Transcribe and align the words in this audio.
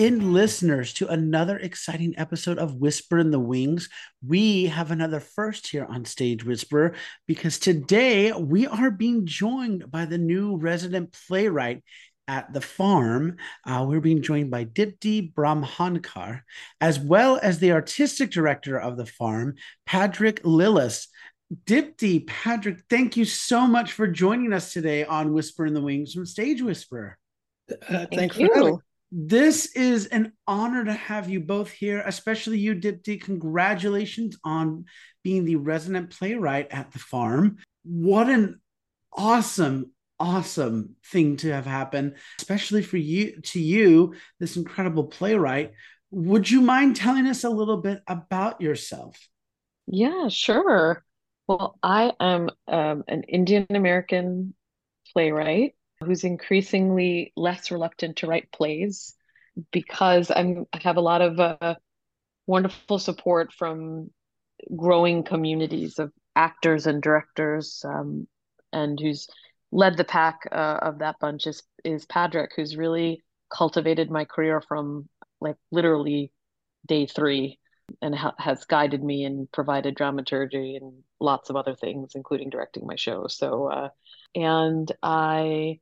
Welcome 0.00 0.20
in, 0.20 0.32
listeners, 0.32 0.94
to 0.94 1.08
another 1.08 1.58
exciting 1.58 2.14
episode 2.16 2.56
of 2.56 2.76
Whisper 2.76 3.18
in 3.18 3.30
the 3.30 3.38
Wings. 3.38 3.90
We 4.26 4.64
have 4.64 4.90
another 4.90 5.20
first 5.20 5.66
here 5.66 5.84
on 5.84 6.06
Stage 6.06 6.42
Whisper 6.42 6.94
because 7.28 7.58
today 7.58 8.32
we 8.32 8.66
are 8.66 8.90
being 8.90 9.26
joined 9.26 9.90
by 9.90 10.06
the 10.06 10.16
new 10.16 10.56
resident 10.56 11.14
playwright 11.28 11.84
at 12.26 12.50
the 12.54 12.62
farm. 12.62 13.36
Uh, 13.66 13.84
we're 13.86 14.00
being 14.00 14.22
joined 14.22 14.50
by 14.50 14.64
Dipti 14.64 15.34
Bramhandkar, 15.34 16.40
as 16.80 16.98
well 16.98 17.38
as 17.42 17.58
the 17.58 17.72
artistic 17.72 18.30
director 18.30 18.80
of 18.80 18.96
the 18.96 19.04
farm, 19.04 19.56
Padraic 19.86 20.40
Lillis. 20.44 21.08
Dipti, 21.66 22.26
Padraic, 22.26 22.80
thank 22.88 23.18
you 23.18 23.26
so 23.26 23.66
much 23.66 23.92
for 23.92 24.06
joining 24.06 24.54
us 24.54 24.72
today 24.72 25.04
on 25.04 25.34
Whisper 25.34 25.66
in 25.66 25.74
the 25.74 25.82
Wings 25.82 26.14
from 26.14 26.24
Stage 26.24 26.62
Whisper. 26.62 27.18
Uh, 27.70 28.06
thanks 28.10 28.38
Thank 28.38 28.50
for 28.50 28.54
having 28.54 28.80
this 29.12 29.74
is 29.74 30.06
an 30.06 30.32
honor 30.46 30.84
to 30.84 30.92
have 30.92 31.28
you 31.28 31.40
both 31.40 31.70
here, 31.70 32.02
especially 32.06 32.58
you, 32.58 32.76
Dipti. 32.76 33.20
Congratulations 33.20 34.38
on 34.44 34.84
being 35.24 35.44
the 35.44 35.56
resident 35.56 36.10
playwright 36.10 36.68
at 36.70 36.92
the 36.92 37.00
farm. 37.00 37.58
What 37.82 38.28
an 38.28 38.60
awesome, 39.12 39.92
awesome 40.20 40.94
thing 41.06 41.36
to 41.38 41.52
have 41.52 41.66
happened, 41.66 42.16
especially 42.38 42.82
for 42.82 42.98
you 42.98 43.40
to 43.40 43.60
you, 43.60 44.14
this 44.38 44.56
incredible 44.56 45.04
playwright. 45.04 45.72
Would 46.12 46.48
you 46.48 46.60
mind 46.60 46.94
telling 46.94 47.26
us 47.26 47.42
a 47.42 47.50
little 47.50 47.78
bit 47.78 48.02
about 48.06 48.60
yourself? 48.60 49.18
Yeah, 49.88 50.28
sure. 50.28 51.04
Well, 51.48 51.76
I 51.82 52.12
am 52.20 52.50
um, 52.68 53.02
an 53.08 53.24
Indian 53.24 53.66
American 53.70 54.54
playwright 55.12 55.74
who's 56.04 56.24
increasingly 56.24 57.32
less 57.36 57.70
reluctant 57.70 58.16
to 58.16 58.26
write 58.26 58.50
plays 58.52 59.14
because 59.70 60.30
I'm, 60.34 60.66
I 60.72 60.78
have 60.82 60.96
a 60.96 61.02
lot 61.02 61.22
of 61.22 61.38
uh, 61.38 61.74
wonderful 62.46 62.98
support 62.98 63.52
from 63.52 64.10
growing 64.76 65.22
communities 65.22 65.98
of 65.98 66.12
actors 66.36 66.86
and 66.86 67.02
directors, 67.02 67.84
um, 67.84 68.26
and 68.72 68.98
who's 68.98 69.28
led 69.72 69.96
the 69.96 70.04
pack 70.04 70.40
uh, 70.50 70.78
of 70.82 70.98
that 70.98 71.16
bunch 71.20 71.46
is 71.46 71.62
is 71.84 72.06
Padraic, 72.06 72.50
who's 72.56 72.76
really 72.76 73.22
cultivated 73.54 74.10
my 74.10 74.24
career 74.24 74.60
from 74.60 75.08
like 75.40 75.56
literally 75.70 76.32
day 76.86 77.06
three, 77.06 77.58
and 78.02 78.14
ha- 78.14 78.34
has 78.38 78.64
guided 78.64 79.02
me 79.02 79.24
and 79.24 79.50
provided 79.52 79.94
dramaturgy 79.94 80.76
and 80.76 81.02
lots 81.20 81.50
of 81.50 81.56
other 81.56 81.74
things, 81.74 82.12
including 82.14 82.50
directing 82.50 82.86
my 82.86 82.96
show. 82.96 83.26
So, 83.28 83.66
uh, 83.66 83.88
and 84.34 84.90
I 85.02 85.80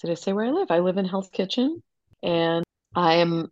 did 0.00 0.10
I 0.10 0.14
say 0.14 0.32
where 0.32 0.44
I 0.44 0.50
live? 0.50 0.70
I 0.70 0.80
live 0.80 0.96
in 0.96 1.04
Hell's 1.04 1.30
Kitchen, 1.30 1.82
and 2.22 2.64
I 2.94 3.14
am, 3.14 3.50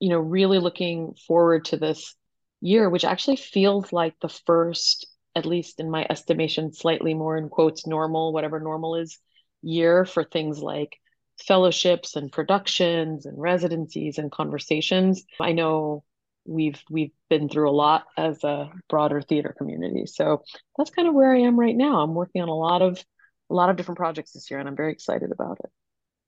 you 0.00 0.10
know, 0.10 0.18
really 0.18 0.58
looking 0.58 1.14
forward 1.26 1.66
to 1.66 1.76
this 1.76 2.14
year, 2.60 2.88
which 2.88 3.04
actually 3.04 3.36
feels 3.36 3.92
like 3.92 4.14
the 4.20 4.28
first, 4.28 5.06
at 5.34 5.46
least 5.46 5.80
in 5.80 5.90
my 5.90 6.06
estimation, 6.08 6.72
slightly 6.72 7.14
more 7.14 7.36
in 7.36 7.48
quotes 7.48 7.86
normal, 7.86 8.32
whatever 8.32 8.60
normal 8.60 8.96
is, 8.96 9.18
year 9.62 10.04
for 10.04 10.24
things 10.24 10.58
like 10.58 10.96
fellowships 11.38 12.16
and 12.16 12.30
productions 12.30 13.26
and 13.26 13.40
residencies 13.40 14.18
and 14.18 14.30
conversations. 14.30 15.24
I 15.40 15.52
know 15.52 16.04
we've 16.46 16.80
we've 16.90 17.12
been 17.30 17.48
through 17.48 17.70
a 17.70 17.72
lot 17.72 18.04
as 18.16 18.44
a 18.44 18.70
broader 18.88 19.20
theater 19.22 19.54
community. 19.56 20.06
So 20.06 20.42
that's 20.76 20.90
kind 20.90 21.08
of 21.08 21.14
where 21.14 21.32
I 21.32 21.40
am 21.40 21.58
right 21.58 21.76
now. 21.76 22.00
I'm 22.00 22.14
working 22.14 22.42
on 22.42 22.48
a 22.48 22.54
lot 22.54 22.82
of 22.82 23.02
a 23.50 23.54
lot 23.54 23.70
of 23.70 23.76
different 23.76 23.98
projects 23.98 24.32
this 24.32 24.50
year 24.50 24.60
and 24.60 24.68
I'm 24.68 24.76
very 24.76 24.92
excited 24.92 25.30
about 25.32 25.58
it. 25.62 25.70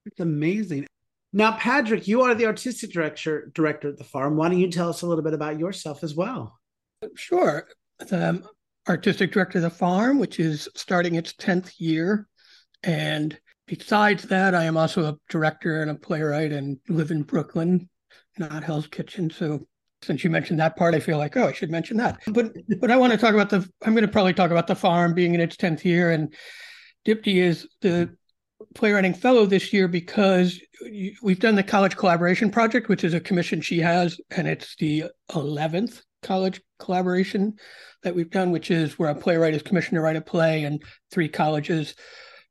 It's 0.06 0.20
amazing. 0.20 0.86
Now, 1.32 1.56
Padraic, 1.56 2.06
you 2.06 2.22
are 2.22 2.34
the 2.34 2.46
artistic 2.46 2.92
director 2.92 3.50
director 3.54 3.88
at 3.88 3.98
the 3.98 4.04
farm. 4.04 4.36
Why 4.36 4.48
don't 4.48 4.58
you 4.58 4.70
tell 4.70 4.88
us 4.88 5.02
a 5.02 5.06
little 5.06 5.24
bit 5.24 5.34
about 5.34 5.58
yourself 5.58 6.02
as 6.02 6.14
well? 6.14 6.58
Sure. 7.14 7.68
The 7.98 8.42
artistic 8.88 9.32
director 9.32 9.58
of 9.58 9.62
the 9.62 9.70
farm, 9.70 10.18
which 10.18 10.38
is 10.38 10.68
starting 10.74 11.16
its 11.16 11.32
10th 11.34 11.74
year. 11.78 12.28
And 12.82 13.38
besides 13.66 14.24
that, 14.24 14.54
I 14.54 14.64
am 14.64 14.76
also 14.76 15.04
a 15.04 15.18
director 15.28 15.82
and 15.82 15.90
a 15.90 15.94
playwright 15.94 16.52
and 16.52 16.78
live 16.88 17.10
in 17.10 17.22
Brooklyn, 17.22 17.88
not 18.38 18.64
Hell's 18.64 18.86
Kitchen. 18.86 19.28
So 19.30 19.66
since 20.02 20.22
you 20.22 20.30
mentioned 20.30 20.60
that 20.60 20.76
part, 20.76 20.94
I 20.94 21.00
feel 21.00 21.18
like, 21.18 21.36
oh, 21.36 21.48
I 21.48 21.52
should 21.52 21.70
mention 21.70 21.96
that. 21.96 22.20
But 22.28 22.52
but 22.80 22.90
I 22.90 22.96
want 22.96 23.12
to 23.12 23.18
talk 23.18 23.34
about 23.34 23.50
the 23.50 23.68
I'm 23.84 23.92
going 23.92 24.06
to 24.06 24.12
probably 24.12 24.34
talk 24.34 24.50
about 24.50 24.66
the 24.66 24.74
farm 24.74 25.14
being 25.14 25.34
in 25.34 25.40
its 25.40 25.56
10th 25.56 25.84
year. 25.84 26.12
And 26.12 26.34
Dipti 27.06 27.36
is 27.36 27.68
the 27.80 27.88
mm-hmm. 27.88 28.64
playwriting 28.74 29.14
fellow 29.14 29.46
this 29.46 29.72
year 29.72 29.86
because 29.86 30.60
we've 31.22 31.40
done 31.40 31.54
the 31.54 31.62
college 31.62 31.96
collaboration 31.96 32.50
project, 32.50 32.88
which 32.88 33.04
is 33.04 33.14
a 33.14 33.20
commission 33.20 33.60
she 33.60 33.78
has, 33.78 34.20
and 34.30 34.48
it's 34.48 34.74
the 34.76 35.04
11th 35.30 36.02
college 36.22 36.60
collaboration 36.78 37.54
that 38.02 38.14
we've 38.14 38.30
done, 38.30 38.50
which 38.50 38.70
is 38.70 38.98
where 38.98 39.10
a 39.10 39.14
playwright 39.14 39.54
is 39.54 39.62
commissioned 39.62 39.96
to 39.96 40.00
write 40.00 40.16
a 40.16 40.20
play 40.20 40.64
and 40.64 40.82
three 41.10 41.28
colleges 41.28 41.94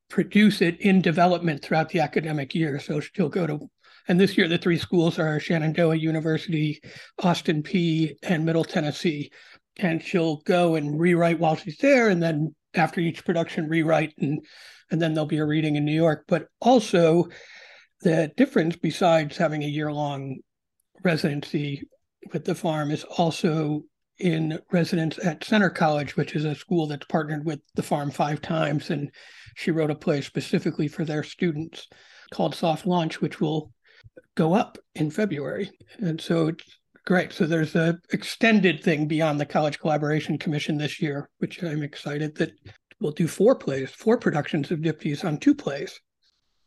produce 0.10 0.62
it 0.62 0.80
in 0.82 1.02
development 1.02 1.62
throughout 1.62 1.90
the 1.90 2.00
academic 2.00 2.56
year. 2.56 2.80
So 2.80 3.00
she'll 3.00 3.28
go 3.28 3.48
to, 3.48 3.70
and 4.08 4.20
this 4.20 4.38
year 4.38 4.48
the 4.48 4.58
three 4.58 4.78
schools 4.78 5.20
are 5.20 5.40
Shenandoah 5.40 5.96
University, 5.96 6.82
Austin 7.22 7.64
Peay, 7.64 8.16
and 8.24 8.46
Middle 8.46 8.64
Tennessee. 8.64 9.32
And 9.78 10.02
she'll 10.02 10.38
go 10.38 10.76
and 10.76 11.00
rewrite 11.00 11.40
while 11.40 11.56
she's 11.56 11.78
there, 11.78 12.10
and 12.10 12.24
then 12.24 12.56
after 12.74 13.02
each 13.02 13.26
production, 13.26 13.68
rewrite 13.68 14.14
and 14.20 14.46
and 14.92 15.02
then 15.02 15.14
there'll 15.14 15.26
be 15.26 15.38
a 15.38 15.46
reading 15.46 15.76
in 15.76 15.86
New 15.86 15.96
York. 15.96 16.26
But 16.28 16.48
also, 16.62 17.28
the 18.02 18.32
difference, 18.38 18.76
besides 18.76 19.38
having 19.38 19.64
a 19.64 19.68
year 19.68 19.92
long 19.92 20.38
residency 21.04 21.84
with 22.32 22.46
the 22.46 22.56
farm, 22.56 22.92
is 22.92 23.04
also 23.04 23.84
in 24.20 24.60
residence 24.72 25.20
at 25.24 25.44
Centre 25.44 25.70
College, 25.70 26.16
which 26.16 26.36
is 26.36 26.46
a 26.46 26.56
school 26.56 26.88
that's 26.88 27.06
partnered 27.08 27.46
with 27.46 27.60
the 27.74 27.84
farm 27.84 28.12
five 28.12 28.42
times. 28.42 28.90
And 28.90 29.12
she 29.56 29.72
wrote 29.72 29.92
a 29.92 29.96
play 29.96 30.22
specifically 30.22 30.88
for 30.88 31.04
their 31.04 31.24
students 31.24 31.88
called 32.32 32.56
Soft 32.56 32.86
Launch, 32.86 33.22
which 33.22 33.42
will 33.42 33.72
go 34.36 34.54
up 34.54 34.78
in 34.94 35.12
February. 35.12 35.72
And 35.98 36.22
so 36.22 36.48
it's 36.48 36.78
great. 37.06 37.32
So 37.32 37.46
there's 37.46 37.76
a 37.76 38.00
extended 38.12 38.84
thing 38.84 39.08
beyond 39.08 39.40
the 39.40 39.46
College 39.46 39.80
Collaboration 39.80 40.38
Commission 40.38 40.78
this 40.78 41.02
year, 41.02 41.30
which 41.38 41.64
I'm 41.64 41.84
excited 41.84 42.36
that 42.36 42.52
we'll 43.00 43.12
do 43.12 43.28
four 43.28 43.56
plays, 43.56 43.92
four 43.92 44.18
productions 44.18 44.72
of 44.72 44.80
Dipti's 44.80 45.24
on 45.24 45.38
two 45.38 45.56
plays. 45.56 46.00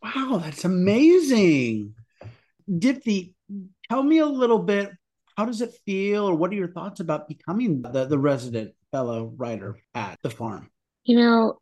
Wow, 0.03 0.41
that's 0.43 0.65
amazing. 0.65 1.95
Dipti, 2.71 3.35
tell 3.91 4.03
me 4.03 4.19
a 4.19 4.27
little 4.27 4.61
bit. 4.61 4.91
How 5.37 5.45
does 5.45 5.61
it 5.61 5.73
feel, 5.87 6.25
or 6.25 6.35
what 6.35 6.51
are 6.51 6.57
your 6.57 6.73
thoughts 6.73 7.01
about 7.01 7.29
becoming 7.29 7.83
the, 7.83 8.07
the 8.07 8.19
resident 8.19 8.73
fellow 8.91 9.33
writer 9.37 9.79
at 9.95 10.19
the 10.23 10.31
farm? 10.31 10.71
You 11.05 11.17
know, 11.17 11.59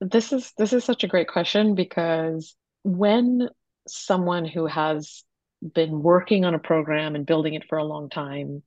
this 0.00 0.32
is 0.32 0.52
this 0.56 0.72
is 0.72 0.84
such 0.84 1.04
a 1.04 1.08
great 1.08 1.28
question 1.28 1.74
because 1.74 2.54
when 2.82 3.48
someone 3.88 4.44
who 4.44 4.66
has 4.66 5.24
been 5.74 6.02
working 6.02 6.44
on 6.44 6.54
a 6.54 6.58
program 6.58 7.14
and 7.14 7.26
building 7.26 7.54
it 7.54 7.68
for 7.68 7.78
a 7.78 7.84
long 7.84 8.08
time 8.08 8.62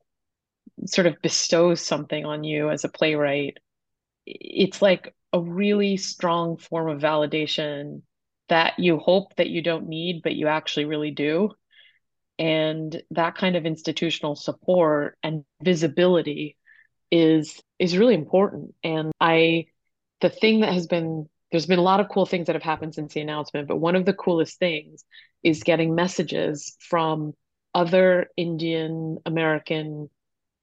sort 0.86 1.08
of 1.08 1.22
bestows 1.22 1.82
something 1.82 2.26
on 2.26 2.44
you 2.44 2.70
as 2.70 2.84
a 2.84 2.90
playwright, 2.90 3.58
it's 4.26 4.82
like 4.82 5.14
a 5.34 5.40
really 5.40 5.98
strong 5.98 6.58
form 6.58 6.90
of 6.90 7.02
validation 7.02 8.02
that 8.50 8.80
you 8.80 8.98
hope 8.98 9.36
that 9.36 9.50
you 9.50 9.62
don't 9.62 9.88
need, 9.88 10.22
but 10.24 10.36
you 10.36 10.48
actually 10.48 10.86
really 10.86 11.12
do. 11.12 11.52
And 12.38 13.02
that 13.12 13.36
kind 13.36 13.56
of 13.56 13.66
institutional 13.66 14.36
support 14.36 15.18
and 15.22 15.44
visibility 15.62 16.58
is 17.12 17.62
is 17.80 17.98
really 17.98 18.16
important. 18.16 18.74
And 18.84 19.12
I 19.20 19.66
the 20.22 20.30
thing 20.30 20.62
that 20.62 20.74
has 20.74 20.88
been 20.88 21.28
there's 21.52 21.66
been 21.66 21.80
a 21.80 21.84
lot 21.84 22.00
of 22.00 22.10
cool 22.10 22.26
things 22.26 22.48
that 22.48 22.56
have 22.56 22.64
happened 22.64 22.94
since 22.96 23.14
the 23.14 23.22
announcement, 23.22 23.68
but 23.68 23.78
one 23.78 23.96
of 23.96 24.06
the 24.06 24.14
coolest 24.14 24.60
things 24.60 25.04
is 25.44 25.64
getting 25.64 25.96
messages 25.96 26.76
from 26.80 27.34
other 27.74 28.30
Indian 28.38 29.20
American, 29.26 30.10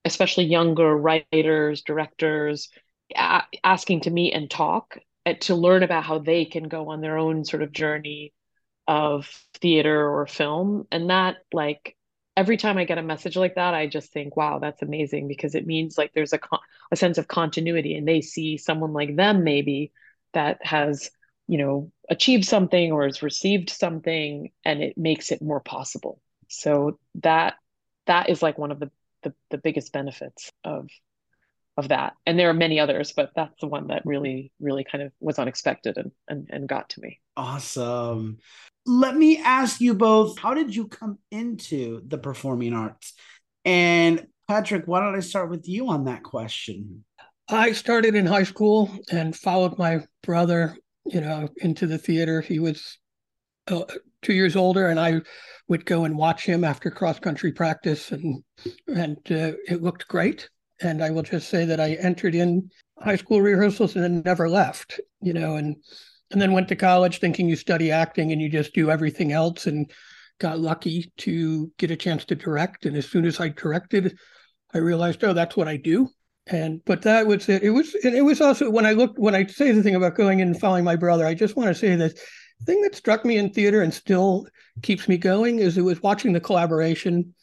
especially 0.05 0.45
younger 0.45 0.95
writers, 0.95 1.81
directors, 1.83 2.69
a- 3.15 3.43
asking 3.63 4.01
to 4.01 4.11
meet 4.11 4.33
and 4.33 4.49
talk 4.49 4.97
uh, 5.25 5.33
to 5.41 5.55
learn 5.55 5.83
about 5.83 6.03
how 6.03 6.19
they 6.19 6.45
can 6.45 6.67
go 6.67 6.89
on 6.89 7.01
their 7.01 7.17
own 7.17 7.45
sort 7.45 7.63
of 7.63 7.71
journey 7.71 8.33
of 8.87 9.27
theater 9.55 10.09
or 10.09 10.27
film. 10.27 10.87
And 10.91 11.09
that 11.09 11.37
like 11.53 11.95
every 12.35 12.57
time 12.57 12.77
i 12.77 12.85
get 12.85 12.99
a 12.99 13.03
message 13.03 13.35
like 13.35 13.55
that 13.55 13.73
i 13.73 13.87
just 13.87 14.13
think 14.13 14.37
wow 14.37 14.59
that's 14.59 14.83
amazing 14.83 15.27
because 15.27 15.55
it 15.55 15.65
means 15.65 15.97
like 15.97 16.11
there's 16.13 16.33
a 16.33 16.37
con- 16.37 16.59
a 16.91 16.95
sense 16.95 17.17
of 17.17 17.27
continuity 17.27 17.95
and 17.95 18.07
they 18.07 18.21
see 18.21 18.57
someone 18.57 18.93
like 18.93 19.15
them 19.15 19.43
maybe 19.43 19.91
that 20.33 20.63
has 20.63 21.09
you 21.47 21.57
know 21.57 21.91
achieved 22.09 22.45
something 22.45 22.91
or 22.91 23.05
has 23.05 23.23
received 23.23 23.69
something 23.69 24.51
and 24.65 24.81
it 24.81 24.97
makes 24.97 25.31
it 25.31 25.41
more 25.41 25.59
possible 25.59 26.21
so 26.47 26.99
that 27.15 27.55
that 28.05 28.29
is 28.29 28.41
like 28.41 28.57
one 28.57 28.71
of 28.71 28.79
the 28.79 28.91
the, 29.23 29.33
the 29.51 29.57
biggest 29.57 29.91
benefits 29.91 30.51
of 30.63 30.89
of 31.77 31.89
that. 31.89 32.13
And 32.25 32.37
there 32.37 32.49
are 32.49 32.55
many 32.55 32.79
others, 32.79 33.13
but 33.15 33.31
that's 33.35 33.61
the 33.61 33.67
one 33.67 33.87
that 33.87 34.01
really, 34.03 34.51
really 34.59 34.83
kind 34.83 35.03
of 35.03 35.11
was 35.19 35.37
unexpected 35.37 35.97
and 35.97 36.11
and, 36.27 36.49
and 36.51 36.67
got 36.67 36.89
to 36.91 37.01
me. 37.01 37.19
Awesome. 37.37 38.39
Let 38.85 39.15
me 39.15 39.37
ask 39.37 39.79
you 39.79 39.93
both, 39.93 40.39
how 40.39 40.53
did 40.53 40.75
you 40.75 40.87
come 40.87 41.19
into 41.29 42.01
the 42.07 42.17
performing 42.17 42.73
arts? 42.73 43.13
And 43.63 44.25
Padraic, 44.49 44.87
why 44.87 45.01
don't 45.01 45.15
I 45.15 45.19
start 45.19 45.49
with 45.49 45.67
you 45.67 45.89
on 45.89 46.05
that 46.05 46.23
question? 46.23 47.03
I 47.49 47.73
started 47.73 48.15
in 48.15 48.25
high 48.25 48.43
school 48.43 48.89
and 49.11 49.35
followed 49.35 49.77
my 49.77 49.99
brother, 50.23 50.75
you 51.07 51.21
know, 51.21 51.49
into 51.57 51.87
the 51.87 51.97
theater. 51.97 52.41
He 52.41 52.59
was 52.59 52.97
uh, 53.67 53.83
two 54.21 54.33
years 54.33 54.55
older, 54.55 54.87
and 54.87 54.99
I 54.99 55.21
would 55.67 55.85
go 55.85 56.05
and 56.05 56.17
watch 56.17 56.45
him 56.45 56.63
after 56.63 56.89
cross 56.89 57.19
country 57.19 57.51
practice, 57.51 58.11
and 58.11 58.43
and 58.87 59.17
uh, 59.29 59.53
it 59.67 59.81
looked 59.81 60.07
great. 60.07 60.49
And 60.81 61.03
I 61.03 61.09
will 61.09 61.23
just 61.23 61.49
say 61.49 61.65
that 61.65 61.79
I 61.79 61.93
entered 61.93 62.35
in 62.35 62.69
high 62.99 63.15
school 63.15 63.41
rehearsals 63.41 63.95
and 63.95 64.03
then 64.03 64.21
never 64.23 64.47
left, 64.47 64.99
you 65.21 65.33
know, 65.33 65.55
and 65.55 65.75
and 66.31 66.41
then 66.41 66.51
went 66.51 66.67
to 66.67 66.75
college 66.75 67.19
thinking 67.19 67.49
you 67.49 67.55
study 67.55 67.91
acting 67.91 68.31
and 68.31 68.41
you 68.41 68.49
just 68.49 68.73
do 68.73 68.91
everything 68.91 69.31
else, 69.31 69.67
and 69.67 69.89
got 70.39 70.59
lucky 70.59 71.11
to 71.17 71.71
get 71.77 71.91
a 71.91 71.95
chance 71.95 72.25
to 72.25 72.35
direct. 72.35 72.85
And 72.85 72.95
as 72.95 73.09
soon 73.09 73.25
as 73.25 73.39
I 73.39 73.49
directed, 73.49 74.17
I 74.73 74.77
realized, 74.77 75.23
oh, 75.23 75.33
that's 75.33 75.57
what 75.57 75.67
I 75.67 75.77
do 75.77 76.09
and 76.49 76.81
but 76.85 77.01
that 77.03 77.27
was 77.27 77.47
it. 77.49 77.63
It 77.63 77.71
was 77.71 77.95
it 77.95 78.23
was 78.23 78.41
also 78.41 78.69
when 78.69 78.85
I 78.85 78.93
looked 78.93 79.19
when 79.19 79.35
I 79.35 79.45
say 79.45 79.71
the 79.71 79.83
thing 79.83 79.95
about 79.95 80.15
going 80.15 80.41
and 80.41 80.59
following 80.59 80.83
my 80.83 80.95
brother. 80.95 81.25
I 81.25 81.33
just 81.33 81.55
want 81.55 81.69
to 81.69 81.75
say 81.75 81.95
this 81.95 82.13
the 82.59 82.65
thing 82.65 82.81
that 82.81 82.95
struck 82.95 83.25
me 83.25 83.37
in 83.37 83.51
theater 83.51 83.81
and 83.81 83.93
still 83.93 84.47
keeps 84.81 85.07
me 85.07 85.17
going 85.17 85.59
is 85.59 85.77
it 85.77 85.81
was 85.81 86.01
watching 86.01 86.33
the 86.33 86.39
collaboration. 86.39 87.33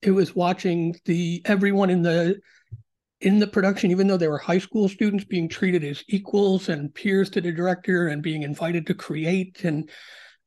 It 0.00 0.12
was 0.12 0.34
watching 0.34 0.96
the 1.04 1.42
everyone 1.44 1.90
in 1.90 2.02
the 2.02 2.40
in 3.20 3.38
the 3.38 3.46
production, 3.46 3.90
even 3.90 4.08
though 4.08 4.16
they 4.16 4.28
were 4.28 4.38
high 4.38 4.58
school 4.58 4.88
students, 4.88 5.24
being 5.24 5.48
treated 5.48 5.84
as 5.84 6.02
equals 6.08 6.68
and 6.68 6.92
peers 6.92 7.30
to 7.30 7.40
the 7.40 7.52
director 7.52 8.08
and 8.08 8.22
being 8.22 8.42
invited 8.42 8.86
to 8.86 8.94
create 8.94 9.64
and 9.64 9.88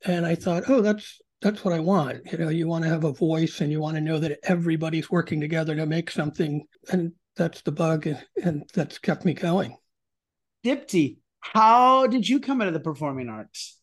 and 0.04 0.26
I 0.26 0.34
thought, 0.34 0.64
oh, 0.68 0.82
that's 0.82 1.20
that's 1.42 1.64
what 1.64 1.74
I 1.74 1.80
want. 1.80 2.32
You 2.32 2.38
know, 2.38 2.48
you 2.48 2.66
want 2.66 2.84
to 2.84 2.90
have 2.90 3.04
a 3.04 3.12
voice 3.12 3.60
and 3.60 3.70
you 3.70 3.80
want 3.80 3.96
to 3.96 4.00
know 4.00 4.18
that 4.18 4.38
everybody's 4.44 5.10
working 5.10 5.40
together 5.40 5.74
to 5.76 5.86
make 5.86 6.10
something. 6.10 6.66
And 6.90 7.12
that's 7.36 7.62
the 7.62 7.72
bug, 7.72 8.08
and 8.42 8.68
that's 8.74 8.98
kept 8.98 9.24
me 9.24 9.34
going. 9.34 9.76
Dipti, 10.64 11.18
how 11.40 12.06
did 12.06 12.28
you 12.28 12.40
come 12.40 12.60
into 12.60 12.72
the 12.72 12.80
performing 12.80 13.28
arts? 13.28 13.78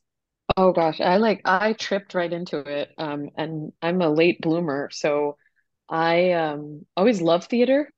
Oh 0.57 0.71
gosh, 0.71 0.99
I 0.99 1.17
like 1.17 1.41
I 1.45 1.73
tripped 1.73 2.13
right 2.13 2.31
into 2.31 2.59
it. 2.59 2.89
Um, 2.97 3.29
and 3.37 3.71
I'm 3.81 4.01
a 4.01 4.09
late 4.09 4.41
bloomer, 4.41 4.89
so 4.91 5.37
I 5.89 6.31
um 6.33 6.85
always 6.97 7.21
loved 7.21 7.49
theater 7.49 7.89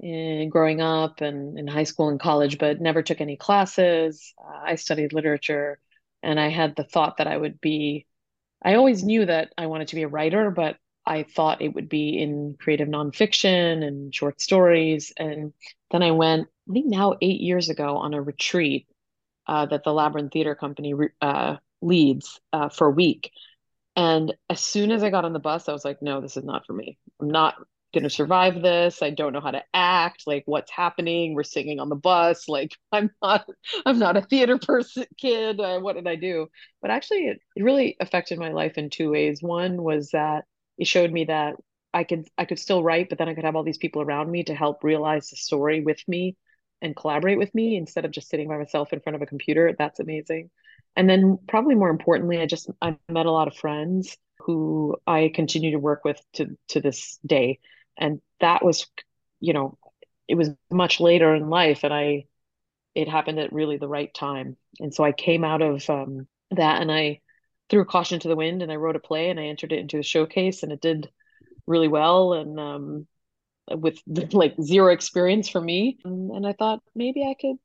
in 0.00 0.48
growing 0.50 0.80
up 0.80 1.20
and 1.22 1.58
in 1.58 1.66
high 1.66 1.84
school 1.84 2.08
and 2.08 2.20
college, 2.20 2.58
but 2.58 2.80
never 2.80 3.02
took 3.02 3.20
any 3.20 3.36
classes. 3.36 4.34
Uh, 4.38 4.60
I 4.64 4.74
studied 4.76 5.12
literature, 5.12 5.78
and 6.22 6.38
I 6.38 6.48
had 6.48 6.76
the 6.76 6.84
thought 6.84 7.18
that 7.18 7.26
I 7.26 7.36
would 7.36 7.60
be. 7.60 8.06
I 8.62 8.74
always 8.74 9.04
knew 9.04 9.26
that 9.26 9.52
I 9.58 9.66
wanted 9.66 9.88
to 9.88 9.96
be 9.96 10.02
a 10.02 10.08
writer, 10.08 10.50
but 10.50 10.76
I 11.06 11.22
thought 11.22 11.62
it 11.62 11.74
would 11.74 11.88
be 11.88 12.18
in 12.18 12.56
creative 12.58 12.88
nonfiction 12.88 13.86
and 13.86 14.14
short 14.14 14.40
stories. 14.40 15.12
And 15.16 15.52
then 15.90 16.02
I 16.02 16.10
went, 16.10 16.48
I 16.68 16.72
think 16.72 16.86
now 16.86 17.14
eight 17.22 17.40
years 17.40 17.68
ago, 17.68 17.98
on 17.98 18.12
a 18.14 18.20
retreat 18.20 18.88
uh, 19.46 19.66
that 19.66 19.84
the 19.84 19.92
Labyrinth 19.92 20.32
Theater 20.32 20.54
Company 20.54 20.94
uh, 21.20 21.56
leads 21.80 22.40
uh, 22.52 22.68
for 22.70 22.88
a 22.88 22.92
week. 22.92 23.30
And 23.94 24.34
as 24.50 24.60
soon 24.60 24.90
as 24.90 25.02
I 25.02 25.10
got 25.10 25.24
on 25.24 25.32
the 25.32 25.38
bus, 25.38 25.68
I 25.68 25.72
was 25.72 25.84
like, 25.84 26.02
no, 26.02 26.20
this 26.20 26.36
is 26.36 26.44
not 26.44 26.66
for 26.66 26.72
me. 26.72 26.98
I'm 27.20 27.30
not 27.30 27.54
going 27.94 28.04
to 28.04 28.10
survive 28.10 28.60
this. 28.60 29.00
I 29.00 29.10
don't 29.10 29.32
know 29.32 29.40
how 29.40 29.52
to 29.52 29.62
act. 29.72 30.24
Like, 30.26 30.42
what's 30.46 30.70
happening? 30.70 31.34
We're 31.34 31.44
singing 31.44 31.80
on 31.80 31.88
the 31.88 31.94
bus. 31.94 32.48
Like, 32.48 32.76
I'm 32.92 33.10
not, 33.22 33.48
I'm 33.86 33.98
not 33.98 34.16
a 34.16 34.22
theater 34.22 34.58
person 34.58 35.06
kid. 35.16 35.60
Uh, 35.60 35.78
what 35.78 35.94
did 35.94 36.06
I 36.06 36.16
do? 36.16 36.48
But 36.82 36.90
actually, 36.90 37.28
it, 37.28 37.40
it 37.54 37.62
really 37.62 37.96
affected 38.00 38.38
my 38.38 38.50
life 38.50 38.76
in 38.76 38.90
two 38.90 39.12
ways. 39.12 39.40
One 39.40 39.82
was 39.82 40.10
that 40.10 40.44
it 40.78 40.86
showed 40.86 41.12
me 41.12 41.24
that 41.24 41.56
I 41.92 42.04
could 42.04 42.28
I 42.36 42.44
could 42.44 42.58
still 42.58 42.82
write, 42.82 43.08
but 43.08 43.18
then 43.18 43.28
I 43.28 43.34
could 43.34 43.44
have 43.44 43.56
all 43.56 43.62
these 43.62 43.78
people 43.78 44.02
around 44.02 44.30
me 44.30 44.44
to 44.44 44.54
help 44.54 44.84
realize 44.84 45.30
the 45.30 45.36
story 45.36 45.80
with 45.80 46.06
me 46.06 46.36
and 46.82 46.94
collaborate 46.94 47.38
with 47.38 47.54
me 47.54 47.76
instead 47.76 48.04
of 48.04 48.10
just 48.10 48.28
sitting 48.28 48.48
by 48.48 48.58
myself 48.58 48.92
in 48.92 49.00
front 49.00 49.16
of 49.16 49.22
a 49.22 49.26
computer. 49.26 49.74
That's 49.78 50.00
amazing. 50.00 50.50
And 50.94 51.08
then 51.08 51.38
probably 51.48 51.74
more 51.74 51.90
importantly, 51.90 52.40
I 52.40 52.46
just 52.46 52.70
I 52.82 52.98
met 53.08 53.26
a 53.26 53.30
lot 53.30 53.48
of 53.48 53.56
friends 53.56 54.16
who 54.40 54.96
I 55.06 55.30
continue 55.34 55.72
to 55.72 55.78
work 55.78 56.04
with 56.04 56.20
to 56.34 56.56
to 56.68 56.80
this 56.80 57.18
day. 57.24 57.60
And 57.98 58.20
that 58.40 58.64
was, 58.64 58.86
you 59.40 59.54
know, 59.54 59.78
it 60.28 60.34
was 60.34 60.50
much 60.70 61.00
later 61.00 61.34
in 61.34 61.48
life 61.48 61.84
and 61.84 61.94
I 61.94 62.26
it 62.94 63.08
happened 63.08 63.38
at 63.38 63.52
really 63.52 63.76
the 63.76 63.88
right 63.88 64.12
time. 64.12 64.56
And 64.80 64.92
so 64.92 65.04
I 65.04 65.12
came 65.12 65.44
out 65.44 65.62
of 65.62 65.88
um, 65.90 66.26
that 66.50 66.80
and 66.80 66.90
I 66.90 67.20
threw 67.68 67.84
caution 67.84 68.20
to 68.20 68.28
the 68.28 68.36
wind 68.36 68.62
and 68.62 68.70
I 68.70 68.76
wrote 68.76 68.96
a 68.96 69.00
play 69.00 69.30
and 69.30 69.40
I 69.40 69.44
entered 69.44 69.72
it 69.72 69.80
into 69.80 69.98
a 69.98 70.02
showcase 70.02 70.62
and 70.62 70.72
it 70.72 70.80
did 70.80 71.10
really 71.66 71.88
well 71.88 72.32
and 72.32 72.60
um, 72.60 73.06
with 73.70 74.00
like 74.32 74.54
zero 74.60 74.92
experience 74.92 75.48
for 75.48 75.60
me 75.60 75.98
and, 76.04 76.30
and 76.30 76.46
I 76.46 76.52
thought 76.52 76.80
maybe 76.94 77.24
I 77.24 77.34
could 77.40 77.56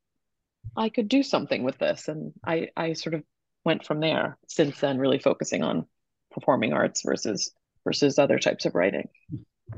I 0.76 0.88
could 0.88 1.08
do 1.08 1.22
something 1.22 1.62
with 1.62 1.78
this 1.78 2.08
and 2.08 2.32
I 2.44 2.68
I 2.76 2.94
sort 2.94 3.14
of 3.14 3.22
went 3.64 3.84
from 3.84 4.00
there 4.00 4.38
since 4.48 4.80
then 4.80 4.98
really 4.98 5.18
focusing 5.18 5.62
on 5.62 5.86
performing 6.32 6.72
arts 6.72 7.02
versus 7.04 7.52
versus 7.84 8.18
other 8.18 8.38
types 8.38 8.64
of 8.64 8.74
writing. 8.74 9.08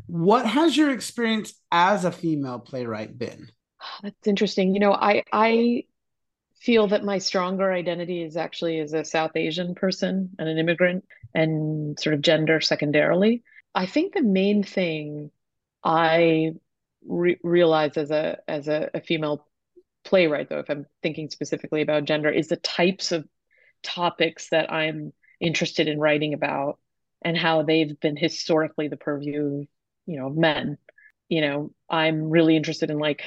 What 0.06 0.46
has 0.46 0.76
your 0.76 0.90
experience 0.90 1.54
as 1.70 2.04
a 2.04 2.12
female 2.12 2.58
playwright 2.58 3.16
been? 3.18 3.48
That's 4.02 4.26
interesting. 4.26 4.74
You 4.74 4.80
know, 4.80 4.92
I 4.92 5.24
I 5.32 5.84
feel 6.60 6.88
that 6.88 7.04
my 7.04 7.18
stronger 7.18 7.72
identity 7.72 8.22
is 8.22 8.36
actually 8.36 8.78
as 8.80 8.92
a 8.92 9.04
South 9.04 9.32
Asian 9.36 9.74
person 9.74 10.30
and 10.38 10.48
an 10.48 10.58
immigrant 10.58 11.04
and 11.34 11.98
sort 11.98 12.14
of 12.14 12.22
gender 12.22 12.60
secondarily. 12.60 13.42
I 13.74 13.86
think 13.86 14.14
the 14.14 14.22
main 14.22 14.62
thing 14.62 15.30
I 15.82 16.52
re- 17.06 17.38
realize 17.42 17.96
as 17.96 18.10
a 18.10 18.38
as 18.48 18.68
a, 18.68 18.90
a 18.94 19.00
female 19.00 19.46
playwright, 20.04 20.48
though, 20.48 20.60
if 20.60 20.70
I'm 20.70 20.86
thinking 21.02 21.28
specifically 21.30 21.82
about 21.82 22.04
gender, 22.04 22.30
is 22.30 22.48
the 22.48 22.56
types 22.56 23.12
of 23.12 23.26
topics 23.82 24.48
that 24.50 24.72
I'm 24.72 25.12
interested 25.40 25.88
in 25.88 25.98
writing 25.98 26.34
about 26.34 26.78
and 27.22 27.36
how 27.36 27.62
they've 27.62 27.98
been 28.00 28.16
historically 28.16 28.88
the 28.88 28.96
purview, 28.96 29.66
you 30.06 30.18
know, 30.18 30.28
of 30.28 30.36
men. 30.36 30.78
You 31.28 31.40
know, 31.40 31.70
I'm 31.88 32.30
really 32.30 32.56
interested 32.56 32.90
in 32.90 32.98
like 32.98 33.22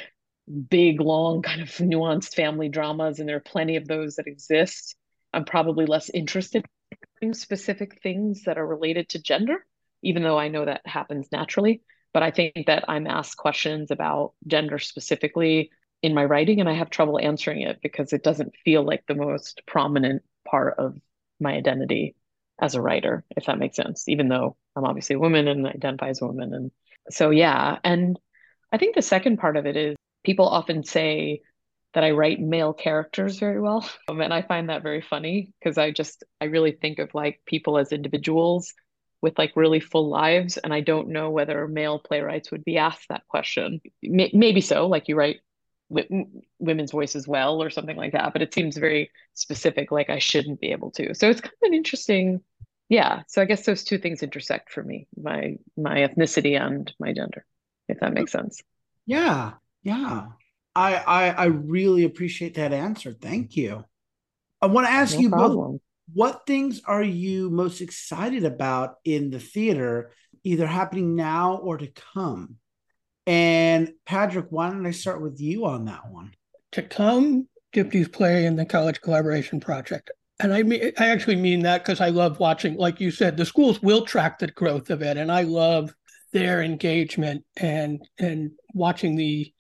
big, 0.70 1.02
long, 1.02 1.42
kind 1.42 1.62
of 1.62 1.70
nuanced 1.70 2.36
family 2.36 2.70
dramas, 2.70 3.20
and 3.20 3.28
there 3.28 3.38
are 3.38 3.42
plenty 3.42 3.76
of 3.76 3.88
those 3.88 4.16
that 4.16 4.28
exist. 4.28 4.96
I'm 5.34 5.46
probably 5.46 5.86
less 5.86 6.10
interested 6.10 6.66
in 7.22 7.34
specific 7.34 8.02
things 8.02 8.44
that 8.44 8.58
are 8.58 8.66
related 8.66 9.10
to 9.10 9.22
gender, 9.22 9.66
even 10.04 10.24
though 10.24 10.38
I 10.38 10.48
know 10.48 10.66
that 10.66 10.82
happens 10.86 11.28
naturally. 11.32 11.82
But 12.14 12.24
I 12.24 12.32
think 12.32 12.68
that 12.68 12.86
I'm 12.88 13.08
asked 13.08 13.38
questions 13.38 13.92
about 13.92 14.34
gender 14.48 14.80
specifically 14.80 15.72
in 16.02 16.14
my 16.14 16.24
writing, 16.24 16.60
and 16.60 16.70
I 16.70 16.74
have 16.74 16.90
trouble 16.90 17.20
answering 17.20 17.62
it 17.62 17.80
because 17.82 18.14
it 18.14 18.24
doesn't 18.24 18.56
feel 18.64 18.84
like 18.84 19.04
the 19.08 19.16
most 19.16 19.62
prominent 19.66 20.24
part 20.48 20.76
of 20.78 20.96
my 21.40 21.54
identity 21.54 22.16
as 22.60 22.76
a 22.76 22.82
writer, 22.82 23.24
if 23.36 23.46
that 23.46 23.60
makes 23.60 23.76
sense, 23.76 24.08
even 24.08 24.30
though 24.30 24.56
I'm 24.76 24.86
obviously 24.86 25.16
a 25.16 25.20
woman 25.20 25.48
and 25.48 25.68
identify 25.68 26.10
as 26.10 26.22
a 26.22 26.26
woman. 26.26 26.54
And 26.54 26.72
so, 27.10 27.30
yeah. 27.30 27.78
And 27.84 28.18
I 28.72 28.78
think 28.78 28.96
the 28.96 29.02
second 29.02 29.38
part 29.38 29.58
of 29.58 29.66
it 29.66 29.76
is 29.76 29.96
people 30.24 30.48
often 30.48 30.84
say 30.84 31.42
that 31.94 32.04
I 32.04 32.12
write 32.12 32.40
male 32.40 32.74
characters 32.74 33.40
very 33.40 33.60
well. 33.60 33.90
Um, 34.10 34.22
and 34.22 34.34
I 34.34 34.42
find 34.42 34.70
that 34.70 34.84
very 34.84 35.02
funny 35.02 35.52
because 35.60 35.78
I 35.78 35.92
just, 35.92 36.24
I 36.40 36.46
really 36.46 36.72
think 36.72 37.00
of 37.00 37.14
like 37.14 37.42
people 37.46 37.78
as 37.78 37.92
individuals 37.92 38.74
with 39.22 39.38
like 39.38 39.52
really 39.56 39.80
full 39.80 40.10
lives. 40.10 40.58
And 40.58 40.74
I 40.74 40.82
don't 40.82 41.10
know 41.10 41.30
whether 41.30 41.68
male 41.68 42.00
playwrights 42.00 42.52
would 42.52 42.64
be 42.64 42.78
asked 42.78 43.10
that 43.10 43.28
question. 43.28 43.82
Maybe 44.02 44.62
so, 44.62 44.88
like 44.88 45.08
you 45.08 45.16
write 45.16 45.40
women's 45.90 46.92
voices 46.92 47.28
well 47.28 47.62
or 47.62 47.70
something 47.70 47.98
like 47.98 48.14
that. 48.14 48.34
But 48.34 48.42
it 48.42 48.54
seems 48.54 48.78
very 48.78 49.10
specific, 49.34 49.92
like 49.92 50.10
I 50.10 50.20
shouldn't 50.20 50.60
be 50.60 50.72
able 50.72 50.92
to. 50.92 51.14
So 51.16 51.30
it's 51.30 51.42
kind 51.42 51.54
of 51.64 51.68
an 51.68 51.74
interesting, 51.74 52.42
yeah. 52.90 53.24
So 53.28 53.42
I 53.42 53.46
guess 53.46 53.66
those 53.66 53.84
two 53.84 53.98
things 53.98 54.24
intersect 54.24 54.72
for 54.72 54.84
me, 54.84 55.08
my 55.18 55.58
my 55.76 55.98
ethnicity 56.00 56.60
and 56.60 56.92
my 57.00 57.14
gender, 57.14 57.46
if 57.88 58.00
that 58.02 58.14
makes 58.14 58.32
sense. 58.32 58.62
Yeah. 59.06 59.54
Yeah. 59.84 60.28
I, 60.76 60.96
I 60.96 61.30
I 61.30 61.46
really 61.46 62.04
appreciate 62.04 62.56
that 62.56 62.74
answer. 62.74 63.14
Thank 63.14 63.56
you. 63.56 63.84
I 64.62 64.68
want 64.68 64.88
to 64.88 64.92
ask 64.92 65.16
no 65.16 65.22
you 65.22 65.30
problem. 65.30 65.72
both 65.72 65.82
what 66.14 66.46
things 66.48 66.82
are 66.86 67.04
you 67.04 67.50
most 67.50 67.82
excited 67.82 68.46
about 68.46 68.96
in 69.04 69.30
the 69.30 69.40
theater, 69.40 70.12
either 70.44 70.66
happening 70.66 71.16
now 71.16 71.58
or 71.58 71.78
to 71.78 71.88
come? 72.14 72.56
And 73.26 73.94
Padraic, 74.06 74.48
why 74.50 74.70
don't 74.70 74.86
I 74.86 74.92
start 74.92 75.22
with 75.22 75.42
you 75.42 75.66
on 75.66 75.86
that 75.86 76.10
one? 76.10 76.32
To 76.74 76.82
come, 76.82 77.48
Dipti's 77.74 78.08
play 78.08 78.46
in 78.46 78.56
the 78.56 78.66
college 78.66 79.02
collaboration 79.02 79.60
project. 79.60 80.12
And 80.40 80.54
I 80.54 80.64
mean 80.64 80.92
I 81.00 81.08
actually 81.08 81.36
mean 81.36 81.64
that 81.64 81.84
because 81.84 82.00
I 82.00 82.10
love 82.10 82.40
watching, 82.40 82.78
like 82.78 83.02
you 83.02 83.12
said, 83.12 83.36
the 83.36 83.46
schools 83.46 83.82
will 83.82 84.06
track 84.06 84.40
the 84.40 84.48
growth 84.48 84.90
of 84.90 85.02
it. 85.02 85.18
And 85.18 85.32
I 85.32 85.42
love 85.42 85.94
their 86.32 86.62
engagement 86.62 87.44
and 87.58 88.08
and 88.20 88.52
watching 88.74 89.16
the 89.16 89.52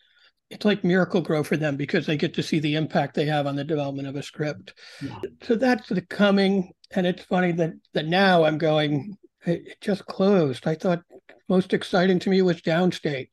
it's 0.49 0.65
like 0.65 0.83
miracle 0.83 1.21
grow 1.21 1.43
for 1.43 1.57
them 1.57 1.75
because 1.75 2.05
they 2.05 2.17
get 2.17 2.33
to 2.35 2.43
see 2.43 2.59
the 2.59 2.75
impact 2.75 3.15
they 3.15 3.25
have 3.25 3.47
on 3.47 3.55
the 3.55 3.63
development 3.63 4.07
of 4.07 4.15
a 4.15 4.23
script. 4.23 4.73
Yeah. 5.01 5.19
So 5.43 5.55
that's 5.55 5.89
the 5.89 6.01
coming. 6.01 6.71
And 6.91 7.05
it's 7.05 7.23
funny 7.23 7.51
that 7.53 7.73
that 7.93 8.07
now 8.07 8.45
I'm 8.45 8.57
going, 8.57 9.17
it, 9.45 9.67
it 9.67 9.81
just 9.81 10.05
closed. 10.05 10.67
I 10.67 10.75
thought 10.75 11.03
most 11.49 11.73
exciting 11.73 12.19
to 12.19 12.29
me 12.29 12.41
was 12.41 12.61
Downstate. 12.61 13.29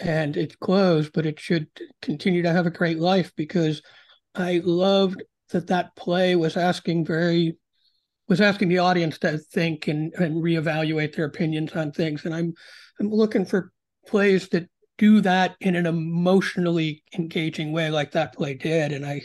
And 0.00 0.36
it's 0.36 0.54
closed, 0.54 1.12
but 1.12 1.26
it 1.26 1.40
should 1.40 1.66
continue 2.00 2.42
to 2.42 2.52
have 2.52 2.66
a 2.66 2.70
great 2.70 3.00
life 3.00 3.32
because 3.36 3.82
I 4.34 4.62
loved 4.64 5.22
that 5.50 5.66
that 5.66 5.96
play 5.96 6.36
was 6.36 6.56
asking 6.56 7.04
very 7.04 7.56
was 8.28 8.40
asking 8.40 8.68
the 8.68 8.78
audience 8.78 9.18
to 9.18 9.38
think 9.38 9.88
and, 9.88 10.12
and 10.14 10.36
reevaluate 10.36 11.16
their 11.16 11.24
opinions 11.24 11.72
on 11.72 11.92
things. 11.92 12.24
And 12.24 12.34
I'm 12.34 12.54
I'm 13.00 13.10
looking 13.10 13.44
for 13.44 13.72
plays 14.06 14.48
that 14.50 14.68
do 14.98 15.20
that 15.22 15.56
in 15.60 15.76
an 15.76 15.86
emotionally 15.86 17.02
engaging 17.16 17.72
way 17.72 17.90
like 17.90 18.12
that 18.12 18.34
play 18.34 18.54
did. 18.54 18.92
And 18.92 19.06
I, 19.06 19.22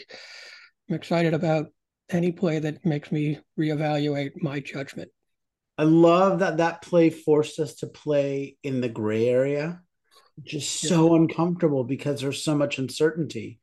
I'm 0.88 0.96
excited 0.96 1.34
about 1.34 1.66
any 2.08 2.32
play 2.32 2.60
that 2.60 2.84
makes 2.86 3.12
me 3.12 3.40
reevaluate 3.58 4.40
my 4.40 4.60
judgment. 4.60 5.10
I 5.76 5.82
love 5.82 6.38
that 6.38 6.58
that 6.58 6.82
play 6.82 7.10
forced 7.10 7.58
us 7.58 7.74
to 7.76 7.88
play 7.88 8.56
in 8.62 8.80
the 8.80 8.88
gray 8.88 9.28
area, 9.28 9.80
just 10.42 10.80
so 10.80 11.10
yeah. 11.10 11.22
uncomfortable 11.22 11.82
because 11.82 12.20
there's 12.20 12.42
so 12.42 12.54
much 12.54 12.78
uncertainty. 12.78 13.58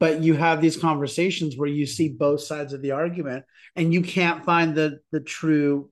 But 0.00 0.22
you 0.22 0.34
have 0.34 0.60
these 0.60 0.76
conversations 0.76 1.56
where 1.56 1.68
you 1.68 1.86
see 1.86 2.08
both 2.08 2.40
sides 2.40 2.72
of 2.72 2.82
the 2.82 2.90
argument 2.90 3.44
and 3.76 3.94
you 3.94 4.02
can't 4.02 4.44
find 4.44 4.74
the 4.74 4.98
the 5.12 5.20
true 5.20 5.90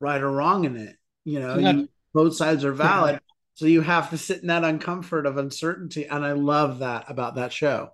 right 0.00 0.20
or 0.20 0.30
wrong 0.30 0.64
in 0.64 0.76
it. 0.76 0.96
You 1.24 1.40
know, 1.40 1.56
you, 1.56 1.88
both 2.12 2.34
sides 2.36 2.64
are 2.64 2.72
valid. 2.72 3.20
Yeah. 3.54 3.60
So 3.60 3.66
you 3.66 3.80
have 3.82 4.10
to 4.10 4.18
sit 4.18 4.40
in 4.40 4.48
that 4.48 4.62
uncomfort 4.62 5.26
of 5.26 5.36
uncertainty. 5.36 6.06
And 6.06 6.24
I 6.24 6.32
love 6.32 6.80
that 6.80 7.04
about 7.08 7.36
that 7.36 7.52
show. 7.52 7.90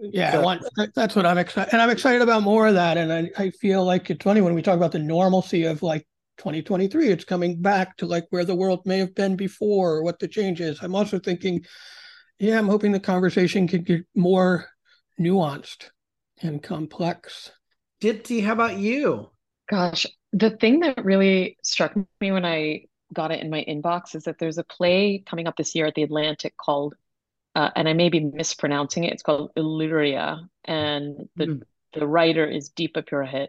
Yeah, 0.00 0.32
so, 0.32 0.42
want, 0.42 0.62
that's 0.94 1.16
what 1.16 1.26
I'm 1.26 1.38
excited. 1.38 1.72
And 1.72 1.82
I'm 1.82 1.90
excited 1.90 2.22
about 2.22 2.42
more 2.42 2.68
of 2.68 2.74
that. 2.74 2.96
And 2.96 3.12
I, 3.12 3.30
I 3.36 3.50
feel 3.50 3.84
like 3.84 4.08
it's 4.08 4.22
funny 4.22 4.40
when 4.40 4.54
we 4.54 4.62
talk 4.62 4.76
about 4.76 4.92
the 4.92 5.00
normalcy 5.00 5.64
of 5.64 5.82
like 5.82 6.06
2023, 6.38 7.08
it's 7.08 7.24
coming 7.24 7.60
back 7.60 7.96
to 7.98 8.06
like 8.06 8.26
where 8.30 8.44
the 8.44 8.54
world 8.54 8.80
may 8.86 8.98
have 8.98 9.14
been 9.14 9.36
before 9.36 9.94
or 9.96 10.02
what 10.02 10.18
the 10.18 10.28
change 10.28 10.60
is. 10.60 10.80
I'm 10.80 10.94
also 10.94 11.18
thinking, 11.18 11.64
yeah, 12.38 12.58
I'm 12.58 12.68
hoping 12.68 12.92
the 12.92 13.00
conversation 13.00 13.68
could 13.68 13.84
get 13.84 14.06
more 14.14 14.68
nuanced 15.20 15.90
and 16.40 16.62
complex. 16.62 17.50
Dipti, 18.00 18.42
how 18.42 18.52
about 18.52 18.78
you? 18.78 19.28
Gosh, 19.68 20.06
the 20.32 20.50
thing 20.50 20.80
that 20.80 21.04
really 21.04 21.58
struck 21.62 21.94
me 22.20 22.32
when 22.32 22.44
I 22.44 22.84
got 23.12 23.30
it 23.30 23.42
in 23.42 23.50
my 23.50 23.64
inbox 23.66 24.14
is 24.14 24.24
that 24.24 24.38
there's 24.38 24.58
a 24.58 24.64
play 24.64 25.22
coming 25.26 25.46
up 25.46 25.56
this 25.56 25.74
year 25.74 25.86
at 25.86 25.94
the 25.94 26.02
Atlantic 26.02 26.56
called, 26.56 26.94
uh, 27.54 27.70
and 27.74 27.88
I 27.88 27.92
may 27.92 28.08
be 28.08 28.20
mispronouncing 28.20 29.04
it. 29.04 29.12
It's 29.12 29.22
called 29.22 29.50
Illyria, 29.56 30.48
and 30.64 31.28
the 31.36 31.46
mm. 31.46 31.62
the 31.92 32.06
writer 32.06 32.46
is 32.46 32.70
Deepa 32.70 33.08
Purohit. 33.08 33.48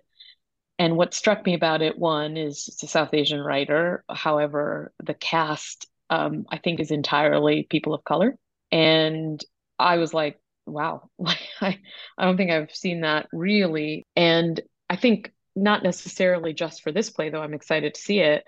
And 0.79 0.97
what 0.97 1.13
struck 1.13 1.45
me 1.45 1.53
about 1.53 1.83
it, 1.83 1.97
one, 1.97 2.37
is 2.37 2.67
it's 2.67 2.83
a 2.83 2.87
South 2.87 3.13
Asian 3.13 3.39
writer. 3.39 4.03
However, 4.09 4.91
the 5.03 5.13
cast, 5.13 5.87
um, 6.09 6.45
I 6.49 6.57
think, 6.57 6.79
is 6.79 6.89
entirely 6.89 7.67
people 7.69 7.93
of 7.93 8.03
color, 8.03 8.35
and 8.71 9.43
I 9.77 9.97
was 9.97 10.13
like, 10.13 10.39
wow, 10.65 11.09
I 11.61 11.79
I 12.17 12.25
don't 12.25 12.37
think 12.37 12.51
I've 12.51 12.75
seen 12.75 13.01
that 13.01 13.27
really, 13.31 14.07
and 14.15 14.59
I 14.89 14.95
think 14.95 15.31
not 15.55 15.83
necessarily 15.83 16.53
just 16.53 16.81
for 16.81 16.91
this 16.91 17.09
play, 17.09 17.29
though 17.29 17.41
I'm 17.41 17.53
excited 17.53 17.93
to 17.93 18.01
see 18.01 18.19
it 18.19 18.45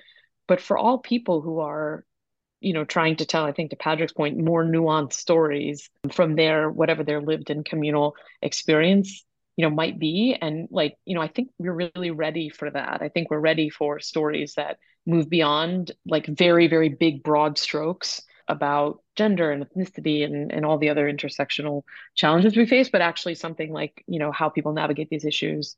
but 0.53 0.61
for 0.61 0.77
all 0.77 0.99
people 0.99 1.41
who 1.41 1.59
are 1.61 2.05
you 2.61 2.73
know 2.73 2.85
trying 2.85 3.15
to 3.15 3.25
tell 3.25 3.43
i 3.43 3.51
think 3.51 3.71
to 3.71 3.75
padraic's 3.75 4.13
point 4.13 4.37
more 4.37 4.63
nuanced 4.63 5.13
stories 5.13 5.89
from 6.11 6.35
their 6.35 6.69
whatever 6.69 7.03
their 7.03 7.21
lived 7.21 7.49
in 7.49 7.63
communal 7.63 8.15
experience 8.43 9.25
you 9.57 9.63
know 9.63 9.73
might 9.73 9.97
be. 9.99 10.37
And 10.39 10.67
like 10.71 10.97
you 11.05 11.15
know 11.15 11.21
i 11.21 11.27
think 11.27 11.49
we're 11.57 11.89
really 11.95 12.11
ready 12.11 12.49
for 12.49 12.69
that. 12.69 13.01
I 13.01 13.09
think 13.09 13.29
we're 13.29 13.39
ready 13.39 13.69
for 13.69 13.99
stories 13.99 14.53
that 14.55 14.77
move 15.07 15.27
beyond 15.27 15.91
like 16.05 16.27
very 16.27 16.67
very 16.67 16.89
big 16.89 17.23
broad 17.23 17.57
strokes 17.57 18.21
about 18.47 19.01
gender 19.15 19.51
and 19.51 19.65
ethnicity 19.65 20.23
and, 20.23 20.51
and 20.51 20.65
all 20.65 20.77
the 20.77 20.89
other 20.89 21.11
intersectional 21.11 21.83
challenges 22.13 22.55
we 22.55 22.65
face 22.65 22.89
but 22.89 23.01
actually 23.01 23.35
something 23.35 23.71
like 23.71 24.03
you 24.07 24.19
know 24.19 24.31
how 24.31 24.49
people 24.49 24.73
navigate 24.73 25.09
these 25.09 25.25
issues 25.25 25.75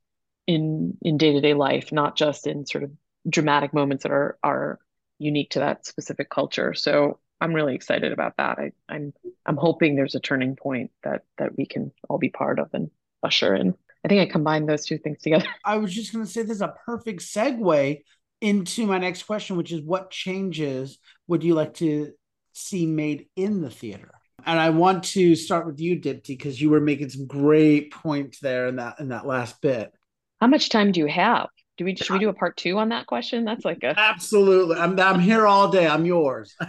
in 0.47 0.97
in 1.01 1.17
day-to-day 1.17 1.53
life 1.53 1.91
not 1.91 2.15
just 2.17 2.47
in 2.47 2.65
sort 2.65 2.83
of 2.83 2.91
dramatic 3.27 3.73
moments 3.73 4.03
that 4.03 4.11
are 4.11 4.37
are 4.43 4.79
unique 5.17 5.51
to 5.51 5.59
that 5.59 5.85
specific 5.85 6.29
culture. 6.29 6.73
So 6.73 7.19
I'm 7.41 7.53
really 7.53 7.75
excited 7.75 8.11
about 8.11 8.37
that. 8.37 8.59
I, 8.59 8.71
I'm 8.89 9.13
I'm 9.45 9.57
hoping 9.57 9.95
there's 9.95 10.15
a 10.15 10.19
turning 10.19 10.55
point 10.55 10.91
that 11.03 11.23
that 11.37 11.57
we 11.57 11.65
can 11.65 11.91
all 12.09 12.17
be 12.17 12.29
part 12.29 12.59
of 12.59 12.69
and 12.73 12.89
usher 13.23 13.55
in. 13.55 13.75
I 14.03 14.07
think 14.07 14.21
I 14.21 14.31
combined 14.31 14.69
those 14.69 14.85
two 14.85 14.97
things 14.97 15.19
together. 15.21 15.47
I 15.65 15.77
was 15.77 15.93
just 15.93 16.13
going 16.13 16.23
to 16.23 16.31
say 16.31 16.43
this 16.43 16.57
is 16.57 16.61
a 16.61 16.75
perfect 16.85 17.21
segue 17.21 18.01
into 18.41 18.85
my 18.85 18.99
next 18.99 19.23
question, 19.23 19.57
which 19.57 19.71
is 19.71 19.81
what 19.81 20.11
changes 20.11 20.99
would 21.27 21.43
you 21.43 21.55
like 21.55 21.73
to 21.75 22.11
see 22.53 22.85
made 22.85 23.27
in 23.35 23.61
the 23.61 23.69
theater? 23.69 24.11
And 24.45 24.59
I 24.59 24.69
want 24.69 25.03
to 25.05 25.35
start 25.35 25.65
with 25.65 25.79
you, 25.79 25.99
Dipti, 25.99 26.27
because 26.27 26.61
you 26.61 26.69
were 26.69 26.79
making 26.79 27.09
some 27.09 27.25
great 27.25 27.91
points 27.91 28.39
there 28.39 28.67
in 28.67 28.75
that 28.75 28.99
in 28.99 29.09
that 29.09 29.25
last 29.25 29.59
bit. 29.61 29.91
How 30.39 30.47
much 30.47 30.69
time 30.69 30.91
do 30.91 30.99
you 30.99 31.07
have? 31.07 31.49
Do 31.77 31.85
we 31.85 31.95
should 31.95 32.13
we 32.13 32.19
do 32.19 32.29
a 32.29 32.33
part 32.33 32.55
two 32.57 32.77
on 32.77 32.89
that 32.89 33.05
question? 33.05 33.43
That's 33.43 33.65
like 33.65 33.83
a 33.83 33.93
absolutely. 33.97 34.77
I'm 34.77 34.99
I'm 34.99 35.19
here 35.19 35.45
all 35.45 35.69
day. 35.69 35.87
I'm 35.87 36.05
yours. 36.05 36.55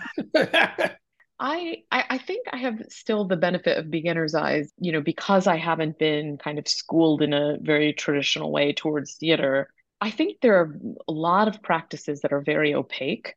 I, 1.38 1.82
I 1.90 2.18
think 2.18 2.46
I 2.50 2.56
have 2.56 2.80
still 2.88 3.26
the 3.26 3.36
benefit 3.36 3.76
of 3.76 3.90
beginner's 3.90 4.34
eyes, 4.34 4.72
you 4.78 4.90
know, 4.90 5.02
because 5.02 5.46
I 5.46 5.56
haven't 5.56 5.98
been 5.98 6.38
kind 6.38 6.58
of 6.58 6.66
schooled 6.66 7.20
in 7.20 7.34
a 7.34 7.58
very 7.60 7.92
traditional 7.92 8.50
way 8.50 8.72
towards 8.72 9.16
theater. 9.16 9.70
I 10.00 10.10
think 10.10 10.40
there 10.40 10.60
are 10.60 10.78
a 11.06 11.12
lot 11.12 11.48
of 11.48 11.62
practices 11.62 12.20
that 12.22 12.32
are 12.32 12.40
very 12.40 12.75
opaque 12.75 13.34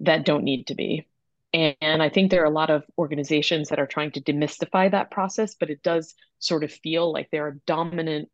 that 0.00 0.24
don't 0.24 0.44
need 0.44 0.68
to 0.68 0.76
be. 0.76 1.08
And, 1.52 1.74
and 1.80 2.02
I 2.02 2.10
think 2.10 2.30
there 2.30 2.42
are 2.42 2.46
a 2.46 2.50
lot 2.50 2.70
of 2.70 2.84
organizations 2.96 3.70
that 3.70 3.80
are 3.80 3.86
trying 3.86 4.12
to 4.12 4.20
demystify 4.20 4.92
that 4.92 5.10
process, 5.10 5.56
but 5.58 5.68
it 5.68 5.82
does 5.82 6.14
sort 6.38 6.62
of 6.62 6.70
feel 6.70 7.12
like 7.12 7.28
there 7.32 7.46
are 7.46 7.58
dominant 7.66 8.28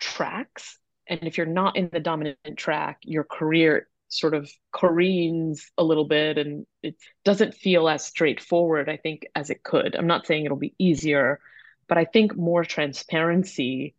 tracks 0.00 0.78
and 1.10 1.20
if 1.24 1.36
you're 1.36 1.46
not 1.46 1.76
in 1.76 1.90
the 1.92 2.00
dominant 2.00 2.38
track 2.56 2.98
your 3.02 3.24
career 3.24 3.88
sort 4.08 4.34
of 4.34 4.50
careens 4.72 5.70
a 5.78 5.84
little 5.84 6.06
bit 6.06 6.38
and 6.38 6.66
it 6.82 6.96
doesn't 7.24 7.54
feel 7.54 7.88
as 7.88 8.04
straightforward 8.04 8.88
i 8.88 8.96
think 8.96 9.26
as 9.34 9.50
it 9.50 9.62
could. 9.62 9.94
I'm 9.94 10.06
not 10.06 10.26
saying 10.26 10.44
it'll 10.44 10.56
be 10.56 10.74
easier 10.78 11.40
but 11.88 11.98
i 11.98 12.04
think 12.04 12.36
more 12.36 12.64
transparency 12.64 13.94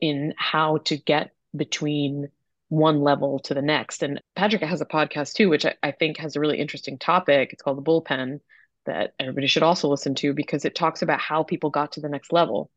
in 0.00 0.34
how 0.36 0.78
to 0.78 0.96
get 0.96 1.32
between 1.54 2.28
one 2.72 3.02
level 3.02 3.38
to 3.40 3.52
the 3.52 3.60
next. 3.60 4.02
And 4.02 4.20
padraic 4.34 4.62
has 4.62 4.80
a 4.80 4.86
podcast 4.86 5.34
too 5.34 5.50
which 5.50 5.66
I, 5.66 5.74
I 5.82 5.92
think 5.92 6.16
has 6.18 6.36
a 6.36 6.40
really 6.40 6.58
interesting 6.58 6.98
topic. 6.98 7.50
It's 7.52 7.62
called 7.62 7.76
the 7.76 7.82
bullpen 7.82 8.40
that 8.86 9.14
everybody 9.20 9.46
should 9.46 9.62
also 9.62 9.88
listen 9.88 10.14
to 10.16 10.32
because 10.32 10.64
it 10.64 10.74
talks 10.74 11.02
about 11.02 11.20
how 11.20 11.42
people 11.42 11.70
got 11.70 11.92
to 11.92 12.00
the 12.00 12.08
next 12.08 12.32
level 12.32 12.70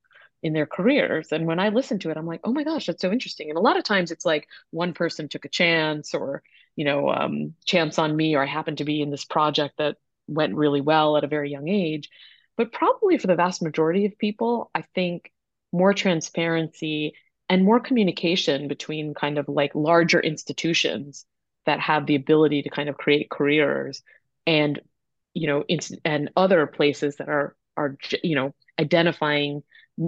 in 0.45 0.53
their 0.53 0.67
careers. 0.67 1.31
And 1.31 1.47
when 1.47 1.57
I 1.57 1.69
listen 1.69 1.97
to 1.99 2.11
it, 2.11 2.17
I'm 2.17 2.27
like, 2.27 2.41
oh 2.43 2.53
my 2.53 2.63
gosh, 2.63 2.85
that's 2.85 3.01
so 3.01 3.11
interesting. 3.11 3.49
And 3.49 3.57
a 3.57 3.61
lot 3.61 3.77
of 3.77 3.83
times 3.83 4.11
it's 4.11 4.25
like 4.25 4.47
one 4.69 4.93
person 4.93 5.27
took 5.27 5.43
a 5.43 5.49
chance 5.49 6.13
or, 6.13 6.43
you 6.75 6.85
know, 6.85 7.09
um, 7.09 7.55
chance 7.65 7.97
on 7.97 8.15
me, 8.15 8.35
or 8.35 8.43
I 8.43 8.45
happened 8.45 8.77
to 8.77 8.83
be 8.85 9.01
in 9.01 9.09
this 9.09 9.25
project 9.25 9.79
that 9.79 9.97
went 10.27 10.53
really 10.53 10.81
well 10.81 11.17
at 11.17 11.23
a 11.23 11.27
very 11.27 11.49
young 11.49 11.67
age. 11.67 12.11
But 12.57 12.71
probably 12.71 13.17
for 13.17 13.25
the 13.25 13.35
vast 13.35 13.63
majority 13.63 14.05
of 14.05 14.19
people, 14.19 14.69
I 14.75 14.83
think 14.93 15.31
more 15.71 15.95
transparency 15.95 17.15
and 17.49 17.65
more 17.65 17.79
communication 17.79 18.67
between 18.67 19.15
kind 19.15 19.39
of 19.39 19.49
like 19.49 19.73
larger 19.73 20.19
institutions 20.19 21.25
that 21.65 21.79
have 21.79 22.05
the 22.05 22.15
ability 22.15 22.61
to 22.61 22.69
kind 22.69 22.87
of 22.87 22.97
create 22.97 23.31
careers 23.31 24.03
and 24.45 24.79
you 25.33 25.47
know 25.47 25.63
and 26.05 26.29
other 26.37 26.67
places 26.67 27.15
that 27.15 27.29
are 27.29 27.55
are 27.75 27.97
you 28.23 28.35
know 28.35 28.53
identifying 28.79 29.63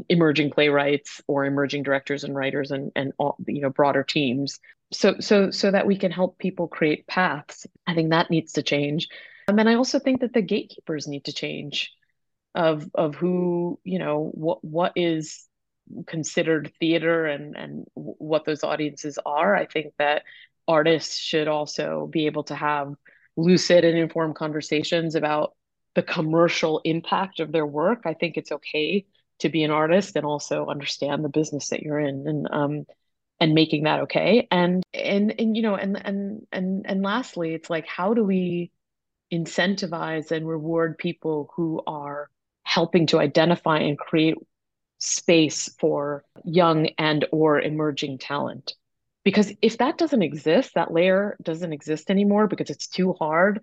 emerging 0.10 0.51
playwrights 0.51 1.22
or 1.27 1.46
emerging 1.46 1.84
directors 1.84 2.24
and 2.24 2.36
writers 2.36 2.72
and 2.72 2.91
and 2.96 3.13
all 3.17 3.38
you 3.48 3.62
know 3.62 3.70
broader 3.70 4.03
teams. 4.03 4.60
So 4.91 5.15
so 5.20 5.51
so 5.51 5.72
that 5.72 5.88
we 5.88 5.98
can 5.98 6.12
help 6.12 6.38
people 6.38 6.67
create 6.67 7.08
paths 7.08 7.65
i 7.88 7.94
think 7.94 8.12
that 8.12 8.29
needs 8.29 8.53
to 8.53 8.63
change. 8.63 9.08
Um, 9.50 9.60
and 9.60 9.70
i 9.70 9.75
also 9.75 10.00
think 10.00 10.22
that 10.22 10.34
the 10.34 10.41
gatekeepers 10.41 11.08
need 11.08 11.25
to 11.25 11.34
change 11.34 11.91
of 12.56 12.89
of 12.96 13.15
who 13.15 13.79
you 13.84 14.00
know 14.00 14.32
what 14.34 14.63
what 14.63 14.94
is 14.96 15.48
considered 16.06 16.72
theater 16.79 17.25
and 17.25 17.56
and 17.56 17.86
what 17.94 18.46
those 18.46 18.63
audiences 18.63 19.17
are. 19.25 19.56
I 19.56 19.65
think 19.65 19.94
that 20.00 20.24
artists 20.67 21.17
should 21.17 21.48
also 21.48 22.10
be 22.12 22.25
able 22.25 22.44
to 22.46 22.56
have 22.56 22.94
lucid 23.38 23.86
and 23.86 23.98
informed 23.98 24.36
conversations 24.36 25.15
about 25.15 25.53
the 25.96 26.03
commercial 26.03 26.82
impact 26.84 27.39
of 27.39 27.51
their 27.51 27.65
work. 27.65 28.01
I 28.06 28.13
think 28.13 28.38
it's 28.38 28.51
okay 28.51 29.06
to 29.39 29.50
be 29.50 29.63
an 29.63 29.72
artist 29.72 30.15
and 30.15 30.25
also 30.25 30.67
understand 30.67 31.24
the 31.24 31.29
business 31.29 31.70
that 31.70 31.82
you're 31.82 32.00
in 32.00 32.27
and 32.27 32.48
um 32.51 32.86
and 33.39 33.53
making 33.53 33.84
that 33.84 34.01
okay. 34.01 34.48
And 34.50 34.84
and 34.94 35.34
and 35.39 35.56
you 35.56 35.62
know 35.62 35.75
and 35.75 36.00
and 36.03 36.48
and 36.51 36.86
and 36.88 37.03
lastly 37.03 37.53
it's 37.53 37.70
like 37.70 37.86
how 37.88 38.13
do 38.13 38.24
we 38.24 38.72
incentivize 39.32 40.32
and 40.32 40.48
reward 40.48 40.98
people 40.98 41.51
who 41.56 41.82
are 41.86 42.29
helping 42.63 43.08
to 43.08 43.20
identify 43.20 43.79
and 43.79 43.98
create 43.98 44.36
space 45.00 45.70
for 45.79 46.24
young 46.44 46.88
and 46.98 47.25
or 47.32 47.60
emerging 47.60 48.17
talent? 48.17 48.74
Because 49.24 49.53
if 49.62 49.77
that 49.79 49.98
doesn't 49.98 50.24
exist 50.24 50.72
that 50.75 50.91
layer 50.91 51.38
doesn't 51.44 51.74
exist 51.74 52.10
anymore 52.10 52.48
because 52.48 52.70
it's 52.70 52.88
too 52.88 53.13
hard 53.13 53.60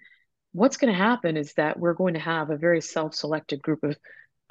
what's 0.55 0.77
going 0.77 0.93
to 0.93 0.97
happen 0.97 1.37
is 1.37 1.53
that 1.55 1.79
we're 1.79 1.95
going 1.95 2.15
to 2.15 2.21
have 2.21 2.49
a 2.49 2.57
very 2.57 2.81
self-selected 2.81 3.61
group 3.61 3.83
of, 3.83 3.97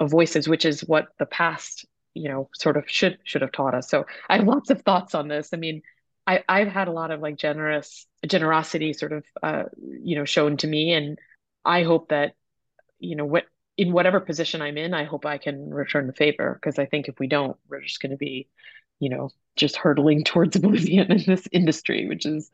of 0.00 0.10
voices 0.10 0.48
which 0.48 0.64
is 0.64 0.80
what 0.82 1.08
the 1.18 1.26
past 1.26 1.86
you 2.14 2.28
know 2.28 2.48
sort 2.54 2.76
of 2.76 2.84
should 2.88 3.18
should 3.24 3.42
have 3.42 3.52
taught 3.52 3.74
us 3.74 3.88
so 3.88 4.04
i 4.28 4.36
have 4.36 4.46
lots 4.46 4.70
of 4.70 4.82
thoughts 4.82 5.14
on 5.14 5.28
this 5.28 5.50
i 5.52 5.56
mean 5.56 5.82
I, 6.26 6.42
I've 6.48 6.68
had 6.68 6.88
a 6.88 6.92
lot 6.92 7.10
of 7.10 7.20
like 7.20 7.36
generous 7.36 8.06
generosity 8.26 8.92
sort 8.92 9.12
of 9.12 9.24
uh, 9.42 9.64
you 9.76 10.16
know 10.16 10.24
shown 10.24 10.56
to 10.58 10.66
me, 10.66 10.92
and 10.92 11.18
I 11.64 11.82
hope 11.82 12.08
that 12.08 12.34
you 12.98 13.16
know 13.16 13.24
what 13.24 13.44
in 13.76 13.92
whatever 13.92 14.20
position 14.20 14.62
I'm 14.62 14.78
in, 14.78 14.94
I 14.94 15.04
hope 15.04 15.26
I 15.26 15.38
can 15.38 15.72
return 15.72 16.06
the 16.06 16.12
favor 16.12 16.58
because 16.60 16.78
I 16.78 16.86
think 16.86 17.08
if 17.08 17.18
we 17.18 17.26
don't, 17.26 17.56
we're 17.68 17.82
just 17.82 18.00
going 18.00 18.12
to 18.12 18.16
be, 18.16 18.48
you 19.00 19.08
know, 19.08 19.30
just 19.56 19.76
hurtling 19.76 20.24
towards 20.24 20.56
oblivion 20.56 21.10
in 21.10 21.24
this 21.26 21.46
industry, 21.50 22.06
which 22.08 22.24
is 22.24 22.50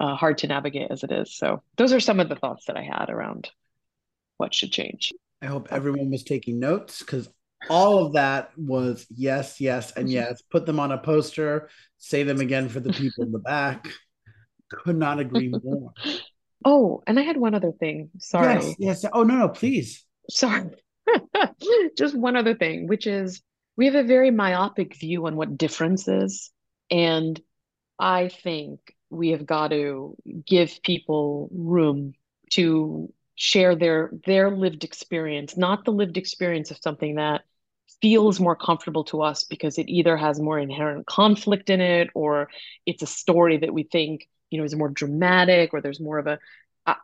uh, 0.00 0.14
hard 0.14 0.38
to 0.38 0.46
navigate 0.46 0.90
as 0.90 1.02
it 1.02 1.10
is. 1.10 1.34
So 1.34 1.62
those 1.76 1.92
are 1.92 2.00
some 2.00 2.20
of 2.20 2.28
the 2.28 2.36
thoughts 2.36 2.66
that 2.66 2.76
I 2.76 2.82
had 2.82 3.10
around 3.10 3.50
what 4.36 4.54
should 4.54 4.72
change. 4.72 5.12
I 5.42 5.46
hope 5.46 5.68
everyone 5.70 6.10
was 6.10 6.22
taking 6.22 6.60
notes 6.60 7.00
because 7.00 7.28
all 7.68 8.06
of 8.06 8.12
that 8.14 8.50
was 8.56 9.06
yes, 9.10 9.60
yes, 9.60 9.92
and 9.92 10.06
mm-hmm. 10.06 10.14
yes. 10.14 10.42
Put 10.50 10.66
them 10.66 10.78
on 10.78 10.92
a 10.92 10.98
poster, 10.98 11.68
say 11.98 12.22
them 12.22 12.40
again 12.40 12.68
for 12.68 12.80
the 12.80 12.92
people 12.92 13.24
in 13.24 13.32
the 13.32 13.38
back. 13.40 13.88
Could 14.70 14.96
not 14.96 15.18
agree 15.18 15.52
more. 15.62 15.92
Oh, 16.64 17.02
and 17.08 17.18
I 17.18 17.22
had 17.22 17.36
one 17.36 17.54
other 17.54 17.72
thing. 17.72 18.10
Sorry. 18.18 18.54
Yes, 18.54 18.76
yes. 18.78 19.04
Oh, 19.12 19.24
no, 19.24 19.36
no, 19.36 19.48
please. 19.48 20.04
Sorry. 20.30 20.70
Just 21.98 22.14
one 22.16 22.36
other 22.36 22.54
thing, 22.54 22.86
which 22.86 23.08
is 23.08 23.42
we 23.76 23.86
have 23.86 23.96
a 23.96 24.04
very 24.04 24.30
myopic 24.30 24.94
view 24.94 25.26
on 25.26 25.34
what 25.34 25.58
difference 25.58 26.06
is. 26.06 26.52
And 26.88 27.40
I 27.98 28.28
think 28.28 28.78
we 29.10 29.30
have 29.30 29.44
got 29.44 29.72
to 29.72 30.16
give 30.46 30.80
people 30.84 31.48
room 31.52 32.12
to 32.52 33.12
share 33.42 33.74
their 33.74 34.08
their 34.24 34.52
lived 34.52 34.84
experience, 34.84 35.56
not 35.56 35.84
the 35.84 35.90
lived 35.90 36.16
experience 36.16 36.70
of 36.70 36.78
something 36.80 37.16
that 37.16 37.42
feels 38.00 38.38
more 38.38 38.54
comfortable 38.54 39.02
to 39.02 39.20
us 39.20 39.42
because 39.42 39.78
it 39.78 39.88
either 39.88 40.16
has 40.16 40.38
more 40.38 40.60
inherent 40.60 41.06
conflict 41.06 41.68
in 41.68 41.80
it 41.80 42.08
or 42.14 42.48
it's 42.86 43.02
a 43.02 43.06
story 43.06 43.56
that 43.56 43.74
we 43.74 43.82
think 43.82 44.28
you 44.50 44.58
know 44.58 44.64
is 44.64 44.76
more 44.76 44.90
dramatic 44.90 45.74
or 45.74 45.80
there's 45.80 45.98
more 45.98 46.18
of 46.18 46.28
a 46.28 46.38
uh, 46.86 46.94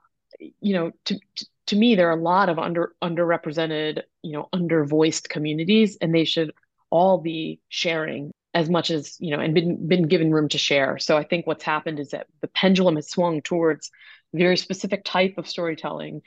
you 0.61 0.75
know 0.75 0.93
to, 1.05 1.19
to, 1.35 1.47
to 1.67 1.77
me 1.77 1.97
there 1.97 2.09
are 2.09 2.19
a 2.19 2.23
lot 2.23 2.49
of 2.49 2.57
under 2.57 2.93
underrepresented 3.03 4.03
you 4.23 4.33
know 4.33 4.49
undervoiced 4.55 5.29
communities 5.29 5.99
and 6.01 6.15
they 6.15 6.25
should 6.25 6.53
all 6.91 7.19
be 7.19 7.59
sharing 7.69 8.31
as 8.55 8.71
much 8.71 8.93
as 8.93 9.17
you 9.19 9.37
know 9.37 9.43
and 9.43 9.55
been 9.55 9.89
been 9.89 10.07
given 10.07 10.33
room 10.33 10.49
to 10.49 10.59
share. 10.59 10.99
So 10.99 11.17
i 11.17 11.25
think 11.25 11.49
what's 11.49 11.65
happened 11.65 11.99
is 11.99 12.11
that 12.11 12.29
the 12.43 12.49
pendulum 12.49 12.95
has 12.95 13.11
swung 13.11 13.43
towards 13.43 13.91
very 14.35 14.57
specific 14.57 15.05
type 15.05 15.35
of 15.39 15.49
storytelling 15.49 16.23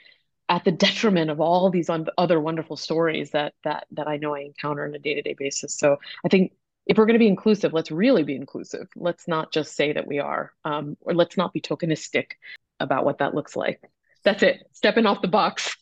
at 0.48 0.64
the 0.64 0.72
detriment 0.72 1.30
of 1.30 1.40
all 1.40 1.70
these 1.70 1.88
un- 1.88 2.08
other 2.18 2.40
wonderful 2.40 2.76
stories 2.76 3.30
that 3.30 3.54
that 3.64 3.86
that 3.92 4.08
I 4.08 4.16
know 4.16 4.34
I 4.34 4.40
encounter 4.40 4.84
on 4.84 4.94
a 4.94 4.98
day-to-day 4.98 5.34
basis. 5.38 5.76
So 5.78 5.98
I 6.24 6.28
think 6.28 6.52
if 6.86 6.98
we're 6.98 7.06
going 7.06 7.14
to 7.14 7.20
be 7.20 7.28
inclusive, 7.28 7.72
let's 7.72 7.90
really 7.90 8.24
be 8.24 8.34
inclusive. 8.34 8.88
Let's 8.96 9.28
not 9.28 9.52
just 9.52 9.76
say 9.76 9.92
that 9.92 10.06
we 10.06 10.18
are, 10.18 10.52
um, 10.64 10.96
or 11.00 11.14
let's 11.14 11.36
not 11.36 11.52
be 11.52 11.60
tokenistic 11.60 12.32
about 12.80 13.04
what 13.04 13.18
that 13.18 13.34
looks 13.34 13.54
like. 13.54 13.80
That's 14.24 14.42
it. 14.42 14.66
Stepping 14.72 15.06
off 15.06 15.22
the 15.22 15.28
box. 15.28 15.76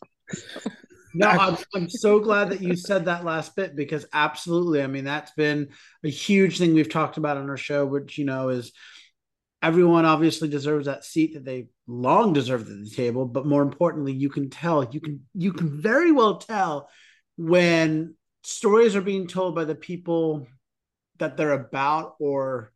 no, 1.14 1.26
I'm, 1.26 1.56
I'm 1.74 1.88
so 1.88 2.20
glad 2.20 2.50
that 2.50 2.60
you 2.60 2.76
said 2.76 3.06
that 3.06 3.24
last 3.24 3.56
bit 3.56 3.74
because 3.74 4.06
absolutely. 4.12 4.82
I 4.82 4.86
mean, 4.86 5.04
that's 5.04 5.32
been 5.32 5.70
a 6.04 6.10
huge 6.10 6.58
thing 6.58 6.74
we've 6.74 6.88
talked 6.88 7.16
about 7.16 7.38
on 7.38 7.48
our 7.48 7.56
show, 7.56 7.86
which, 7.86 8.18
you 8.18 8.26
know, 8.26 8.50
is 8.50 8.72
everyone 9.62 10.04
obviously 10.04 10.48
deserves 10.48 10.86
that 10.86 11.04
seat 11.04 11.34
that 11.34 11.44
they 11.44 11.68
long 11.86 12.32
deserved 12.32 12.68
at 12.68 12.78
the 12.78 12.90
table 12.90 13.26
but 13.26 13.46
more 13.46 13.62
importantly 13.62 14.12
you 14.12 14.28
can 14.28 14.48
tell 14.48 14.88
you 14.90 15.00
can 15.00 15.20
you 15.34 15.52
can 15.52 15.80
very 15.80 16.12
well 16.12 16.38
tell 16.38 16.88
when 17.36 18.14
stories 18.42 18.96
are 18.96 19.02
being 19.02 19.26
told 19.26 19.54
by 19.54 19.64
the 19.64 19.74
people 19.74 20.46
that 21.18 21.36
they're 21.36 21.52
about 21.52 22.14
or 22.18 22.72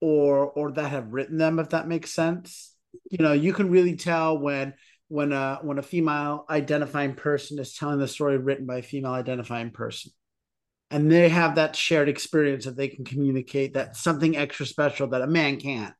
or 0.00 0.50
or 0.50 0.72
that 0.72 0.90
have 0.90 1.12
written 1.12 1.38
them 1.38 1.58
if 1.58 1.70
that 1.70 1.88
makes 1.88 2.12
sense. 2.12 2.74
You 3.10 3.18
know 3.18 3.32
you 3.32 3.52
can 3.52 3.70
really 3.70 3.96
tell 3.96 4.38
when 4.38 4.74
when 5.08 5.32
a 5.32 5.58
when 5.62 5.78
a 5.78 5.82
female 5.82 6.44
identifying 6.48 7.14
person 7.14 7.58
is 7.58 7.74
telling 7.74 7.98
the 7.98 8.08
story 8.08 8.36
written 8.38 8.66
by 8.66 8.78
a 8.78 8.82
female 8.82 9.12
identifying 9.12 9.70
person. 9.70 10.12
And 10.90 11.12
they 11.12 11.28
have 11.28 11.56
that 11.56 11.76
shared 11.76 12.08
experience 12.08 12.64
that 12.64 12.76
they 12.76 12.88
can 12.88 13.04
communicate 13.04 13.74
that 13.74 13.94
something 13.94 14.36
extra 14.36 14.64
special 14.64 15.08
that 15.08 15.20
a 15.20 15.26
man 15.26 15.60
can't 15.60 15.94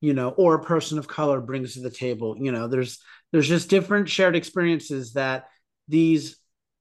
you 0.00 0.14
know 0.14 0.30
or 0.30 0.54
a 0.54 0.64
person 0.64 0.98
of 0.98 1.08
color 1.08 1.40
brings 1.40 1.74
to 1.74 1.80
the 1.80 1.90
table 1.90 2.36
you 2.38 2.52
know 2.52 2.68
there's 2.68 2.98
there's 3.32 3.48
just 3.48 3.70
different 3.70 4.08
shared 4.08 4.34
experiences 4.34 5.12
that 5.12 5.46
these 5.88 6.40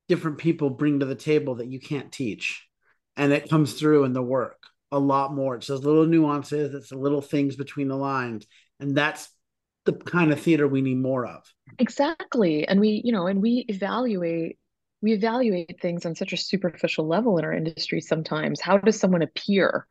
different 0.09 0.39
people 0.39 0.71
bring 0.71 0.99
to 0.99 1.05
the 1.05 1.15
table 1.15 1.55
that 1.55 1.67
you 1.67 1.79
can't 1.79 2.11
teach. 2.11 2.67
And 3.15 3.31
it 3.31 3.49
comes 3.49 3.73
through 3.73 4.05
in 4.05 4.13
the 4.13 4.21
work 4.21 4.63
a 4.91 4.99
lot 4.99 5.33
more. 5.33 5.55
It's 5.55 5.67
those 5.67 5.85
little 5.85 6.05
nuances 6.05 6.73
it's 6.73 6.89
the 6.89 6.97
little 6.97 7.21
things 7.21 7.55
between 7.55 7.87
the 7.87 7.95
lines 7.95 8.45
and 8.79 8.97
that's 8.97 9.29
the 9.85 9.93
kind 9.93 10.31
of 10.31 10.39
theater 10.39 10.67
we 10.67 10.81
need 10.81 10.97
more 10.97 11.25
of. 11.25 11.43
Exactly. 11.77 12.67
And 12.67 12.79
we 12.79 13.01
you 13.05 13.11
know 13.11 13.27
and 13.27 13.41
we 13.41 13.65
evaluate 13.67 14.57
we 15.01 15.13
evaluate 15.13 15.79
things 15.79 16.05
on 16.05 16.15
such 16.15 16.33
a 16.33 16.37
superficial 16.37 17.07
level 17.07 17.37
in 17.37 17.45
our 17.45 17.53
industry 17.53 18.01
sometimes. 18.01 18.59
How 18.59 18.77
does 18.77 18.99
someone 18.99 19.21
appear 19.21 19.85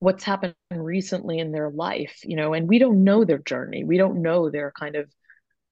what's 0.00 0.24
happened 0.24 0.54
recently 0.70 1.38
in 1.38 1.52
their 1.52 1.70
life 1.70 2.20
you 2.24 2.36
know 2.36 2.54
and 2.54 2.68
we 2.68 2.78
don't 2.78 3.04
know 3.04 3.24
their 3.24 3.38
journey. 3.38 3.84
We 3.84 3.98
don't 3.98 4.22
know 4.22 4.50
their 4.50 4.72
kind 4.78 4.96
of 4.96 5.10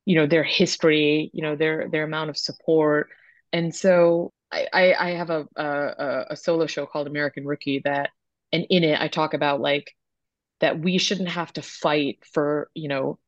you 0.05 0.17
know 0.17 0.27
their 0.27 0.45
history 0.45 1.31
you 1.33 1.43
know 1.43 1.57
their 1.57 1.89
their 1.91 2.05
amount 2.05 2.31
of 2.31 2.37
support. 2.37 3.09
And 3.53 3.75
so 3.75 4.33
i 4.53 4.95
i 4.99 5.11
have 5.11 5.31
a 5.31 5.47
a, 5.57 6.27
a 6.31 6.37
solo 6.37 6.67
show 6.67 6.87
called 6.87 7.09
american 7.09 7.45
rookie 7.45 7.81
that 7.85 8.11
and 8.53 8.65
in 8.71 8.85
it 8.85 9.01
i 9.01 9.09
talk 9.09 9.35
about 9.35 9.61
like 9.61 9.93
that 10.61 10.79
we 10.79 10.99
shouldn't 10.99 11.29
have 11.29 11.53
to 11.53 11.63
fight 11.63 12.19
for 12.33 12.71
you 12.75 12.89
know 12.89 13.19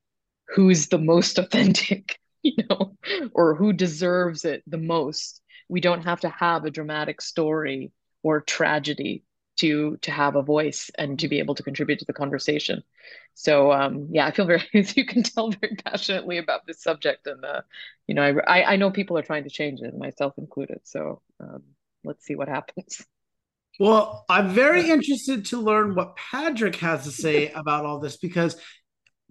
who's 0.48 0.88
the 0.88 0.98
most 0.98 1.38
authentic 1.40 2.18
you 2.42 2.54
know 2.68 2.96
or 3.32 3.54
who 3.54 3.72
deserves 3.72 4.44
it 4.44 4.62
the 4.66 4.78
most. 4.78 5.40
We 5.68 5.80
don't 5.80 6.04
have 6.04 6.20
to 6.20 6.28
have 6.28 6.64
a 6.64 6.70
dramatic 6.70 7.20
story 7.20 7.92
or 8.22 8.40
tragedy 8.40 9.24
to 9.59 9.97
to 10.03 10.11
have 10.11 10.37
a 10.37 10.42
voice 10.42 10.90
and 10.99 11.18
to 11.18 11.29
be 11.29 11.38
able 11.38 11.55
to 11.55 11.62
contribute 11.62 11.99
to 11.99 12.05
the 12.05 12.12
conversation. 12.12 12.83
So 13.35 13.73
um, 13.73 14.09
yeah 14.11 14.27
i 14.27 14.31
feel 14.31 14.47
very 14.47 14.62
as 14.75 14.97
you 14.97 15.07
can 15.07 15.23
tell 15.23 15.51
very 15.51 15.77
passionately 15.77 16.38
about 16.38 16.66
this 16.66 16.83
subject 16.83 17.27
and 17.27 17.44
uh, 17.44 17.62
you 18.07 18.14
know 18.14 18.23
I, 18.23 18.75
I 18.75 18.77
know 18.77 18.90
people 18.90 19.18
are 19.18 19.23
trying 19.23 19.44
to 19.44 19.51
change 19.51 19.81
it 19.81 19.97
myself 19.97 20.35
included. 20.38 20.81
So 20.85 21.23
um, 21.40 21.62
let's 22.05 22.25
see 22.25 22.35
what 22.35 22.49
happens. 22.49 23.05
Well 23.81 24.25
i'm 24.29 24.49
very 24.49 24.90
interested 24.90 25.47
to 25.47 25.61
learn 25.61 25.94
what 25.94 26.16
padraic 26.16 26.77
has 26.77 27.05
to 27.05 27.12
say 27.12 27.51
about 27.62 27.85
all 27.85 28.01
this 28.01 28.16
because 28.16 28.57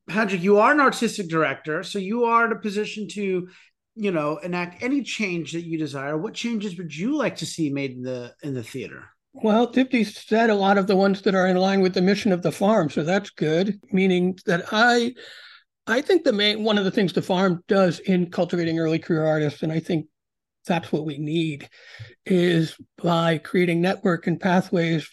padraic 0.09 0.41
you 0.41 0.59
are 0.59 0.71
an 0.71 0.79
artistic 0.79 1.27
director 1.27 1.83
so 1.83 1.99
you 1.99 2.23
are 2.23 2.45
in 2.45 2.53
a 2.53 2.59
position 2.59 3.09
to 3.09 3.49
you 3.97 4.11
know 4.11 4.37
enact 4.37 4.83
any 4.83 5.01
change 5.01 5.53
that 5.53 5.65
you 5.65 5.77
desire. 5.77 6.17
What 6.17 6.35
changes 6.35 6.77
would 6.77 6.95
you 6.95 7.17
like 7.17 7.37
to 7.37 7.45
see 7.45 7.69
made 7.69 7.91
in 7.91 8.03
the 8.03 8.33
in 8.43 8.53
the 8.53 8.63
theater 8.63 9.05
well, 9.33 9.71
Dipti 9.71 10.05
said 10.05 10.49
a 10.49 10.55
lot 10.55 10.77
of 10.77 10.87
the 10.87 10.95
ones 10.95 11.21
that 11.21 11.35
are 11.35 11.47
in 11.47 11.57
line 11.57 11.81
with 11.81 11.93
the 11.93 12.01
mission 12.01 12.31
of 12.31 12.41
the 12.41 12.51
farm, 12.51 12.89
so 12.89 13.03
that's 13.03 13.29
good. 13.29 13.79
Meaning 13.91 14.37
that 14.45 14.65
I, 14.71 15.13
I 15.85 16.01
think 16.01 16.23
the 16.23 16.33
main 16.33 16.63
one 16.63 16.77
of 16.77 16.85
the 16.85 16.91
things 16.91 17.13
the 17.13 17.21
farm 17.21 17.63
does 17.67 17.99
in 17.99 18.31
cultivating 18.31 18.79
early 18.79 18.99
career 18.99 19.25
artists, 19.25 19.61
and 19.61 19.71
I 19.71 19.79
think 19.79 20.07
that's 20.65 20.91
what 20.91 21.05
we 21.05 21.17
need, 21.17 21.69
is 22.25 22.75
by 23.01 23.37
creating 23.37 23.81
network 23.81 24.27
and 24.27 24.39
pathways 24.39 25.07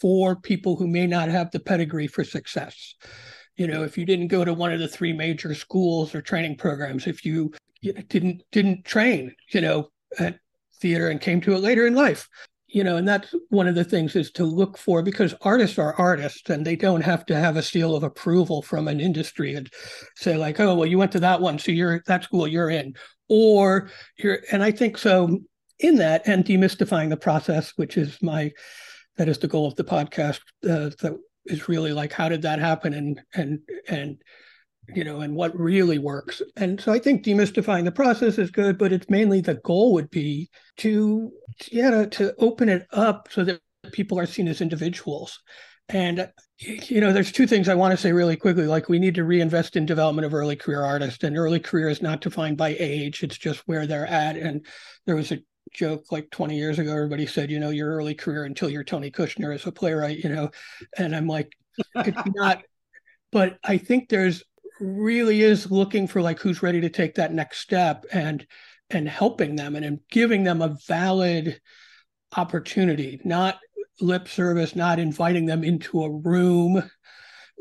for 0.00 0.36
people 0.36 0.76
who 0.76 0.86
may 0.86 1.06
not 1.06 1.28
have 1.28 1.50
the 1.50 1.60
pedigree 1.60 2.06
for 2.06 2.24
success. 2.24 2.94
You 3.56 3.66
know, 3.66 3.82
if 3.82 3.98
you 3.98 4.04
didn't 4.04 4.28
go 4.28 4.44
to 4.44 4.54
one 4.54 4.72
of 4.72 4.80
the 4.80 4.88
three 4.88 5.12
major 5.12 5.54
schools 5.54 6.14
or 6.14 6.22
training 6.22 6.56
programs, 6.56 7.06
if 7.06 7.24
you 7.24 7.52
didn't 7.82 8.42
didn't 8.52 8.84
train, 8.84 9.34
you 9.52 9.60
know, 9.60 9.88
at 10.18 10.38
theater 10.80 11.08
and 11.08 11.20
came 11.20 11.40
to 11.40 11.54
it 11.54 11.58
later 11.58 11.86
in 11.86 11.94
life 11.94 12.28
you 12.74 12.82
know, 12.82 12.96
and 12.96 13.06
that's 13.06 13.32
one 13.50 13.68
of 13.68 13.76
the 13.76 13.84
things 13.84 14.16
is 14.16 14.32
to 14.32 14.44
look 14.44 14.76
for 14.76 15.00
because 15.00 15.32
artists 15.42 15.78
are 15.78 15.94
artists 15.94 16.50
and 16.50 16.66
they 16.66 16.74
don't 16.74 17.02
have 17.02 17.24
to 17.26 17.36
have 17.36 17.56
a 17.56 17.62
seal 17.62 17.94
of 17.94 18.02
approval 18.02 18.62
from 18.62 18.88
an 18.88 18.98
industry 18.98 19.54
and 19.54 19.70
say 20.16 20.36
like, 20.36 20.58
oh, 20.58 20.74
well, 20.74 20.88
you 20.88 20.98
went 20.98 21.12
to 21.12 21.20
that 21.20 21.40
one, 21.40 21.56
so 21.56 21.70
you're 21.70 22.02
that 22.08 22.24
school 22.24 22.48
you're 22.48 22.70
in, 22.70 22.92
or 23.28 23.90
you're, 24.16 24.40
and 24.50 24.64
I 24.64 24.72
think 24.72 24.98
so 24.98 25.38
in 25.78 25.96
that 25.98 26.26
and 26.26 26.44
demystifying 26.44 27.10
the 27.10 27.16
process, 27.16 27.72
which 27.76 27.96
is 27.96 28.20
my, 28.20 28.50
that 29.18 29.28
is 29.28 29.38
the 29.38 29.46
goal 29.46 29.68
of 29.68 29.76
the 29.76 29.84
podcast. 29.84 30.40
Uh, 30.64 30.90
that 31.00 31.16
is 31.46 31.68
really 31.68 31.92
like, 31.92 32.12
how 32.12 32.28
did 32.28 32.42
that 32.42 32.58
happen, 32.58 32.92
and 32.92 33.20
and 33.34 33.60
and 33.88 34.20
you 34.88 35.04
know, 35.04 35.20
and 35.20 35.34
what 35.34 35.58
really 35.58 35.98
works. 35.98 36.42
And 36.56 36.80
so 36.80 36.92
I 36.92 36.98
think 36.98 37.24
demystifying 37.24 37.84
the 37.84 37.92
process 37.92 38.38
is 38.38 38.50
good, 38.50 38.78
but 38.78 38.92
it's 38.92 39.08
mainly 39.08 39.40
the 39.40 39.54
goal 39.54 39.92
would 39.94 40.10
be 40.10 40.50
to, 40.78 41.32
yeah, 41.70 41.90
to, 41.90 42.06
to 42.08 42.34
open 42.38 42.68
it 42.68 42.86
up 42.92 43.28
so 43.30 43.44
that 43.44 43.60
people 43.92 44.18
are 44.18 44.26
seen 44.26 44.48
as 44.48 44.60
individuals. 44.60 45.40
And 45.88 46.30
you 46.58 47.00
know, 47.00 47.12
there's 47.12 47.32
two 47.32 47.46
things 47.46 47.68
I 47.68 47.74
want 47.74 47.92
to 47.92 47.96
say 47.96 48.12
really 48.12 48.36
quickly. 48.36 48.66
Like 48.66 48.88
we 48.88 48.98
need 48.98 49.16
to 49.16 49.24
reinvest 49.24 49.76
in 49.76 49.86
development 49.86 50.24
of 50.24 50.32
early 50.32 50.56
career 50.56 50.82
artists, 50.82 51.22
and 51.24 51.36
early 51.36 51.60
career 51.60 51.88
is 51.88 52.00
not 52.00 52.20
defined 52.20 52.56
by 52.56 52.76
age; 52.78 53.22
it's 53.22 53.36
just 53.36 53.60
where 53.66 53.86
they're 53.86 54.06
at. 54.06 54.36
And 54.36 54.64
there 55.04 55.16
was 55.16 55.30
a 55.30 55.42
joke 55.74 56.10
like 56.10 56.30
20 56.30 56.56
years 56.56 56.78
ago. 56.78 56.92
Everybody 56.92 57.26
said, 57.26 57.50
you 57.50 57.60
know, 57.60 57.70
your 57.70 57.94
early 57.94 58.14
career 58.14 58.44
until 58.44 58.70
you're 58.70 58.84
Tony 58.84 59.10
Kushner 59.10 59.54
as 59.54 59.66
a 59.66 59.72
playwright, 59.72 60.18
you 60.18 60.30
know, 60.30 60.50
and 60.96 61.14
I'm 61.14 61.26
like, 61.26 61.52
it's 61.96 62.22
not. 62.34 62.62
But 63.30 63.58
I 63.64 63.78
think 63.78 64.08
there's 64.08 64.44
really 64.80 65.42
is 65.42 65.70
looking 65.70 66.06
for 66.06 66.20
like 66.20 66.40
who's 66.40 66.62
ready 66.62 66.80
to 66.80 66.88
take 66.88 67.14
that 67.14 67.32
next 67.32 67.58
step 67.58 68.04
and 68.12 68.46
and 68.90 69.08
helping 69.08 69.56
them 69.56 69.76
and, 69.76 69.84
and 69.84 70.00
giving 70.10 70.44
them 70.44 70.60
a 70.60 70.76
valid 70.86 71.60
opportunity, 72.36 73.20
not 73.24 73.58
lip 74.00 74.28
service, 74.28 74.76
not 74.76 74.98
inviting 74.98 75.46
them 75.46 75.64
into 75.64 76.02
a 76.02 76.10
room, 76.10 76.82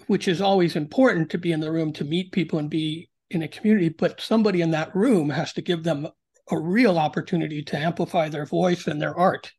which 0.07 0.27
is 0.27 0.41
always 0.41 0.75
important 0.75 1.29
to 1.29 1.37
be 1.37 1.51
in 1.51 1.59
the 1.59 1.71
room 1.71 1.93
to 1.93 2.03
meet 2.03 2.31
people 2.31 2.59
and 2.59 2.69
be 2.69 3.09
in 3.29 3.41
a 3.43 3.47
community. 3.47 3.89
But 3.89 4.19
somebody 4.19 4.61
in 4.61 4.71
that 4.71 4.95
room 4.95 5.29
has 5.29 5.53
to 5.53 5.61
give 5.61 5.83
them 5.83 6.07
a 6.51 6.59
real 6.59 6.97
opportunity 6.97 7.63
to 7.63 7.77
amplify 7.77 8.29
their 8.29 8.45
voice 8.45 8.87
and 8.87 9.01
their 9.01 9.17
art. 9.17 9.51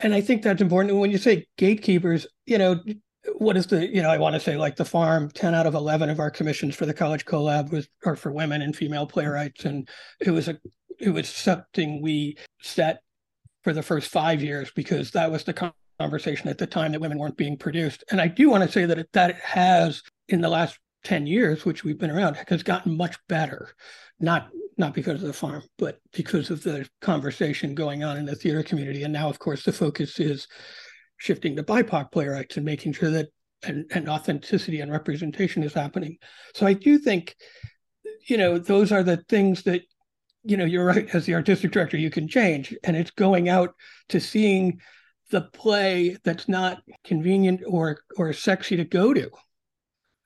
And 0.00 0.12
I 0.14 0.20
think 0.20 0.42
that's 0.42 0.60
important. 0.60 0.96
When 0.96 1.12
you 1.12 1.18
say 1.18 1.46
gatekeepers, 1.56 2.26
you 2.46 2.58
know, 2.58 2.80
what 3.36 3.56
is 3.56 3.66
the, 3.66 3.86
you 3.86 4.02
know, 4.02 4.10
I 4.10 4.18
want 4.18 4.34
to 4.34 4.40
say 4.40 4.56
like 4.56 4.76
the 4.76 4.84
farm, 4.84 5.30
10 5.30 5.54
out 5.54 5.66
of 5.66 5.74
11 5.74 6.10
of 6.10 6.18
our 6.18 6.30
commissions 6.30 6.74
for 6.74 6.86
the 6.86 6.94
college 6.94 7.24
collab 7.24 7.70
was 7.70 7.88
are 8.04 8.16
for 8.16 8.32
women 8.32 8.62
and 8.62 8.74
female 8.74 9.06
playwrights. 9.06 9.64
And 9.64 9.88
it 10.20 10.30
was 10.30 10.48
a, 10.48 10.58
it 10.98 11.10
was 11.10 11.28
something 11.28 12.02
we 12.02 12.36
set 12.60 13.00
for 13.62 13.72
the 13.72 13.82
first 13.82 14.10
five 14.10 14.42
years 14.42 14.70
because 14.74 15.12
that 15.12 15.30
was 15.30 15.44
the 15.44 15.72
conversation 16.00 16.48
at 16.48 16.58
the 16.58 16.66
time 16.66 16.92
that 16.92 17.00
women 17.00 17.18
weren't 17.18 17.36
being 17.36 17.56
produced. 17.56 18.02
And 18.10 18.20
I 18.20 18.26
do 18.26 18.50
want 18.50 18.64
to 18.64 18.72
say 18.72 18.86
that 18.86 18.98
it, 18.98 19.08
that 19.12 19.30
it 19.30 19.36
has 19.36 20.02
in 20.28 20.40
the 20.40 20.48
last 20.48 20.78
10 21.04 21.26
years, 21.26 21.64
which 21.64 21.84
we've 21.84 21.98
been 21.98 22.10
around, 22.10 22.36
has 22.48 22.62
gotten 22.62 22.96
much 22.96 23.16
better. 23.28 23.70
Not 24.20 24.48
not 24.78 24.94
because 24.94 25.20
of 25.20 25.26
the 25.26 25.32
farm, 25.34 25.62
but 25.78 25.98
because 26.14 26.48
of 26.48 26.62
the 26.62 26.88
conversation 27.02 27.74
going 27.74 28.02
on 28.02 28.16
in 28.16 28.24
the 28.24 28.34
theater 28.34 28.62
community. 28.62 29.02
And 29.02 29.12
now, 29.12 29.28
of 29.28 29.38
course, 29.38 29.64
the 29.64 29.72
focus 29.72 30.18
is 30.18 30.48
shifting 31.22 31.54
to 31.54 31.62
BIPOC 31.62 32.10
playwrights 32.10 32.56
and 32.56 32.66
making 32.66 32.92
sure 32.92 33.10
that 33.10 33.28
and, 33.62 33.86
and 33.92 34.08
authenticity 34.08 34.80
and 34.80 34.90
representation 34.90 35.62
is 35.62 35.72
happening. 35.72 36.16
So 36.52 36.66
I 36.66 36.72
do 36.72 36.98
think, 36.98 37.36
you 38.26 38.36
know, 38.36 38.58
those 38.58 38.90
are 38.90 39.04
the 39.04 39.18
things 39.28 39.62
that, 39.62 39.82
you 40.42 40.56
know, 40.56 40.64
you're 40.64 40.84
right, 40.84 41.08
as 41.14 41.24
the 41.24 41.34
artistic 41.34 41.70
director, 41.70 41.96
you 41.96 42.10
can 42.10 42.26
change. 42.26 42.74
And 42.82 42.96
it's 42.96 43.12
going 43.12 43.48
out 43.48 43.72
to 44.08 44.18
seeing 44.18 44.80
the 45.30 45.42
play 45.42 46.16
that's 46.24 46.48
not 46.48 46.82
convenient 47.04 47.60
or 47.68 47.98
or 48.16 48.32
sexy 48.32 48.76
to 48.76 48.84
go 48.84 49.14
to. 49.14 49.30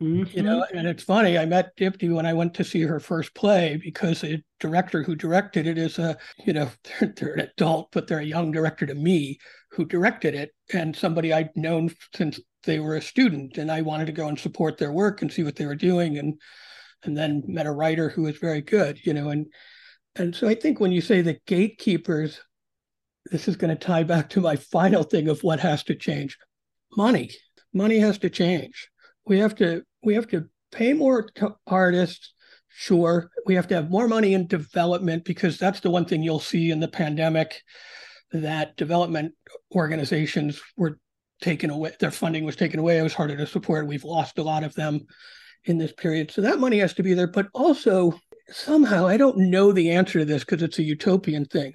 Mm-hmm. 0.03 0.35
You 0.35 0.43
know, 0.43 0.61
mm-hmm. 0.63 0.79
and 0.79 0.89
it's 0.89 1.05
funny. 1.05 1.37
I 1.37 1.45
met 1.45 1.77
Dipti 1.77 2.15
when 2.15 2.25
I 2.25 2.33
went 2.33 2.55
to 2.55 2.65
see 2.65 2.83
her 2.83 3.01
first 3.01 3.35
play 3.35 3.79
because 3.83 4.23
the 4.23 4.43
director 4.61 5.03
who 5.03 5.15
directed 5.15 5.67
it 5.67 5.77
is 5.77 5.99
a, 5.99 6.17
you 6.47 6.55
know, 6.55 6.71
they're, 7.01 7.13
they're 7.15 7.35
an 7.35 7.41
adult, 7.41 7.89
but 7.93 8.07
they're 8.07 8.21
a 8.21 8.25
young 8.25 8.51
director 8.51 8.87
to 8.87 8.95
me 8.95 9.39
who 9.77 9.85
directed 9.85 10.35
it, 10.35 10.51
and 10.73 10.97
somebody 10.97 11.33
I'd 11.33 11.55
known 11.55 11.91
since 12.15 12.41
they 12.65 12.81
were 12.81 12.97
a 12.97 13.03
student, 13.03 13.59
and 13.59 13.71
I 13.71 13.83
wanted 13.83 14.07
to 14.07 14.13
go 14.13 14.29
and 14.29 14.39
support 14.39 14.79
their 14.79 14.93
work 14.93 15.23
and 15.23 15.31
see 15.31 15.43
what 15.43 15.57
they 15.57 15.67
were 15.67 15.77
doing, 15.77 16.19
and 16.19 16.41
and 17.05 17.17
then 17.17 17.43
met 17.47 17.67
a 17.67 17.73
writer 17.73 18.09
who 18.09 18.23
was 18.23 18.39
very 18.39 18.63
good, 18.63 18.99
you 19.05 19.13
know, 19.13 19.29
and 19.29 19.47
and 20.17 20.35
so 20.35 20.49
I 20.49 20.55
think 20.55 20.81
when 20.81 20.93
you 20.93 21.03
say 21.03 21.21
the 21.21 21.39
gatekeepers, 21.47 22.41
this 23.31 23.49
is 23.49 23.57
going 23.57 23.77
to 23.77 23.87
tie 23.87 24.03
back 24.03 24.31
to 24.31 24.41
my 24.41 24.57
final 24.57 25.03
thing 25.03 25.29
of 25.29 25.43
what 25.43 25.61
has 25.61 25.83
to 25.85 25.95
change, 25.95 26.39
money. 26.97 27.31
Money 27.75 27.99
has 27.99 28.17
to 28.19 28.31
change. 28.31 28.89
We 29.27 29.39
have 29.41 29.55
to 29.57 29.83
we 30.03 30.15
have 30.15 30.29
to 30.29 30.47
pay 30.73 30.95
more 30.95 31.29
to 31.37 31.55
artists 31.67 32.33
sure. 32.69 33.31
We 33.45 33.55
have 33.55 33.69
to 33.69 33.75
have 33.75 33.91
more 33.91 34.09
money 34.09 34.35
in 34.35 34.47
development 34.47 35.25
because 35.25 35.59
that's 35.59 35.81
the 35.81 35.91
one 35.91 36.05
thing 36.05 36.23
you'll 36.23 36.41
see 36.41 36.71
in 36.71 36.81
the 36.81 36.89
pandemic 36.89 37.63
that 38.33 38.77
development 38.77 39.33
organizations 39.75 40.61
were 40.77 40.99
taken 41.41 41.71
away 41.71 41.93
their 42.01 42.11
funding 42.11 42.45
was 42.45 42.57
taken 42.57 42.81
away. 42.81 42.99
It 42.99 43.03
was 43.03 43.15
harder 43.15 43.37
to 43.37 43.47
support. 43.47 43.87
We've 43.87 44.05
lost 44.05 44.39
a 44.39 44.43
lot 44.43 44.65
of 44.65 44.75
them 44.75 45.01
in 45.65 45.77
this 45.79 45.93
period. 45.93 46.31
So 46.31 46.41
that 46.43 46.59
money 46.59 46.79
has 46.79 46.95
to 46.95 47.03
be 47.03 47.15
there. 47.15 47.27
But 47.27 47.49
also 47.53 48.19
somehow 48.49 49.09
i 49.09 49.17
don't 49.17 49.37
know 49.37 49.73
the 49.73 49.91
answer 49.91 50.21
to 50.21 50.25
this 50.25 50.45
because 50.45 50.63
it's 50.63 50.79
a 50.79 50.83
utopian 50.83 51.45
thing 51.45 51.75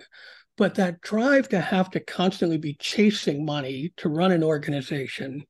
but 0.57 0.75
that 0.75 1.01
drive 1.01 1.49
to 1.49 1.59
have 1.59 1.89
to 1.89 1.99
constantly 1.99 2.57
be 2.57 2.77
chasing 2.79 3.43
money 3.43 3.91
to 3.97 4.07
run 4.07 4.31
an 4.31 4.41
organization 4.41 5.43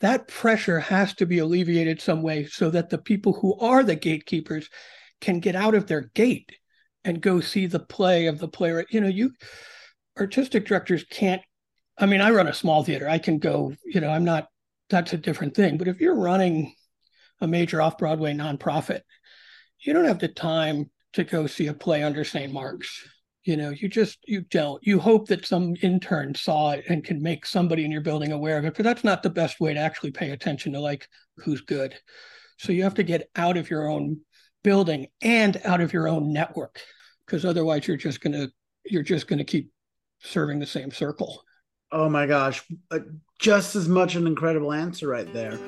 that 0.00 0.28
pressure 0.28 0.78
has 0.78 1.14
to 1.14 1.24
be 1.24 1.38
alleviated 1.38 2.00
some 2.00 2.22
way 2.22 2.44
so 2.44 2.68
that 2.70 2.90
the 2.90 2.98
people 2.98 3.32
who 3.32 3.58
are 3.58 3.82
the 3.82 3.96
gatekeepers 3.96 4.68
can 5.20 5.40
get 5.40 5.56
out 5.56 5.74
of 5.74 5.86
their 5.86 6.10
gate 6.14 6.52
and 7.04 7.22
go 7.22 7.40
see 7.40 7.66
the 7.66 7.80
play 7.80 8.26
of 8.26 8.38
the 8.38 8.48
player. 8.48 8.84
You 8.90 9.00
know, 9.00 9.08
you 9.08 9.30
artistic 10.18 10.66
directors 10.66 11.04
can't. 11.04 11.42
I 11.98 12.06
mean, 12.06 12.20
I 12.20 12.30
run 12.30 12.48
a 12.48 12.54
small 12.54 12.84
theater. 12.84 13.08
I 13.08 13.18
can 13.18 13.38
go. 13.38 13.72
You 13.84 14.00
know, 14.00 14.10
I'm 14.10 14.24
not. 14.24 14.48
That's 14.90 15.12
a 15.12 15.18
different 15.18 15.54
thing. 15.54 15.78
But 15.78 15.88
if 15.88 16.00
you're 16.00 16.14
running 16.14 16.74
a 17.40 17.46
major 17.48 17.82
off 17.82 17.98
Broadway 17.98 18.32
nonprofit, 18.34 19.00
you 19.80 19.92
don't 19.92 20.04
have 20.04 20.18
the 20.18 20.28
time 20.28 20.90
to 21.14 21.24
go 21.24 21.46
see 21.46 21.66
a 21.66 21.74
play 21.74 22.02
under 22.02 22.24
St. 22.24 22.52
Mark's 22.52 23.02
you 23.46 23.56
know 23.56 23.70
you 23.70 23.88
just 23.88 24.18
you 24.26 24.42
don't 24.42 24.84
you 24.84 24.98
hope 24.98 25.28
that 25.28 25.46
some 25.46 25.74
intern 25.80 26.34
saw 26.34 26.72
it 26.72 26.84
and 26.88 27.04
can 27.04 27.22
make 27.22 27.46
somebody 27.46 27.84
in 27.84 27.92
your 27.92 28.00
building 28.00 28.32
aware 28.32 28.58
of 28.58 28.64
it 28.64 28.74
but 28.74 28.82
that's 28.84 29.04
not 29.04 29.22
the 29.22 29.30
best 29.30 29.60
way 29.60 29.72
to 29.72 29.80
actually 29.80 30.10
pay 30.10 30.30
attention 30.30 30.72
to 30.72 30.80
like 30.80 31.08
who's 31.36 31.60
good 31.60 31.94
so 32.58 32.72
you 32.72 32.82
have 32.82 32.94
to 32.94 33.02
get 33.02 33.30
out 33.36 33.56
of 33.56 33.70
your 33.70 33.88
own 33.88 34.18
building 34.64 35.06
and 35.22 35.60
out 35.64 35.80
of 35.80 35.92
your 35.92 36.08
own 36.08 36.32
network 36.32 36.80
because 37.24 37.44
otherwise 37.44 37.86
you're 37.86 37.96
just 37.96 38.20
going 38.20 38.32
to 38.32 38.50
you're 38.84 39.02
just 39.02 39.28
going 39.28 39.38
to 39.38 39.44
keep 39.44 39.70
serving 40.20 40.58
the 40.58 40.66
same 40.66 40.90
circle. 40.90 41.42
Oh 41.92 42.08
my 42.08 42.26
gosh. 42.26 42.64
Uh, 42.90 43.00
just 43.38 43.76
as 43.76 43.88
much 43.88 44.14
an 44.14 44.26
incredible 44.26 44.72
answer 44.72 45.08
right 45.08 45.30
there 45.32 45.58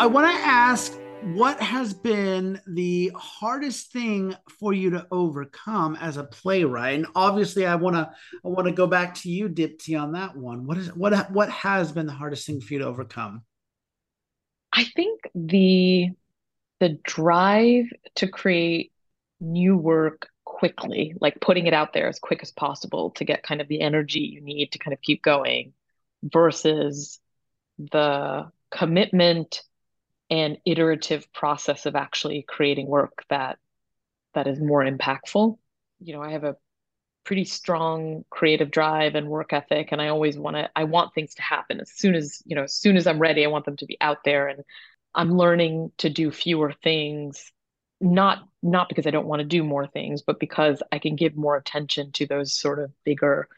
I 0.00 0.06
want 0.06 0.28
to 0.28 0.46
ask 0.46 0.96
what 1.34 1.60
has 1.60 1.92
been 1.92 2.60
the 2.68 3.10
hardest 3.16 3.90
thing 3.90 4.32
for 4.60 4.72
you 4.72 4.90
to 4.90 5.08
overcome 5.10 5.96
as 5.96 6.16
a 6.16 6.22
playwright? 6.22 6.94
And 6.94 7.06
obviously 7.16 7.66
i 7.66 7.74
want 7.74 7.96
to 7.96 8.08
i 8.44 8.48
want 8.48 8.66
to 8.66 8.72
go 8.72 8.86
back 8.86 9.16
to 9.16 9.28
you 9.28 9.48
dipti 9.48 10.00
on 10.00 10.12
that 10.12 10.36
one. 10.36 10.66
What 10.66 10.78
is 10.78 10.94
what 10.94 11.32
what 11.32 11.50
has 11.50 11.90
been 11.90 12.06
the 12.06 12.12
hardest 12.12 12.46
thing 12.46 12.60
for 12.60 12.74
you 12.74 12.78
to 12.78 12.86
overcome? 12.86 13.42
I 14.72 14.84
think 14.84 15.22
the 15.34 16.10
the 16.78 17.00
drive 17.02 17.86
to 18.16 18.28
create 18.28 18.92
new 19.40 19.76
work 19.76 20.28
quickly 20.44 21.14
like 21.20 21.40
putting 21.40 21.66
it 21.66 21.74
out 21.74 21.92
there 21.92 22.08
as 22.08 22.20
quick 22.20 22.40
as 22.42 22.52
possible 22.52 23.10
to 23.10 23.24
get 23.24 23.42
kind 23.42 23.60
of 23.60 23.66
the 23.66 23.80
energy 23.80 24.20
you 24.20 24.40
need 24.40 24.70
to 24.72 24.78
kind 24.78 24.94
of 24.94 25.00
keep 25.02 25.22
going 25.22 25.72
versus 26.22 27.18
the 27.78 28.50
commitment 28.70 29.62
and 30.30 30.58
iterative 30.64 31.32
process 31.32 31.86
of 31.86 31.96
actually 31.96 32.42
creating 32.46 32.86
work 32.86 33.24
that 33.30 33.58
that 34.34 34.46
is 34.46 34.60
more 34.60 34.84
impactful. 34.84 35.58
You 36.00 36.12
know 36.14 36.22
i 36.22 36.30
have 36.30 36.44
a 36.44 36.56
pretty 37.24 37.44
strong 37.44 38.24
creative 38.30 38.70
drive 38.70 39.14
and 39.14 39.28
work 39.28 39.52
ethic 39.52 39.88
and 39.92 40.00
i 40.00 40.08
always 40.08 40.38
want 40.38 40.56
to 40.56 40.70
i 40.74 40.84
want 40.84 41.14
things 41.14 41.34
to 41.34 41.42
happen. 41.42 41.80
As 41.80 41.90
soon 41.90 42.14
as 42.14 42.42
you 42.46 42.56
know 42.56 42.64
as 42.64 42.74
soon 42.74 42.96
as 42.96 43.06
i'm 43.06 43.18
ready 43.18 43.44
i 43.44 43.48
want 43.48 43.64
them 43.64 43.76
to 43.78 43.86
be 43.86 43.98
out 44.00 44.18
there 44.24 44.48
and 44.48 44.62
i'm 45.14 45.36
learning 45.36 45.92
to 45.98 46.08
do 46.10 46.30
fewer 46.30 46.72
things. 46.82 47.52
Not 48.00 48.46
not 48.62 48.88
because 48.88 49.06
I 49.06 49.10
don't 49.10 49.26
want 49.26 49.40
to 49.40 49.46
do 49.46 49.64
more 49.64 49.86
things, 49.86 50.22
but 50.22 50.38
because 50.38 50.82
I 50.92 50.98
can 51.00 51.16
give 51.16 51.36
more 51.36 51.56
attention 51.56 52.12
to 52.12 52.26
those 52.26 52.52
sort 52.52 52.78
of 52.78 52.92
bigger 53.04 53.48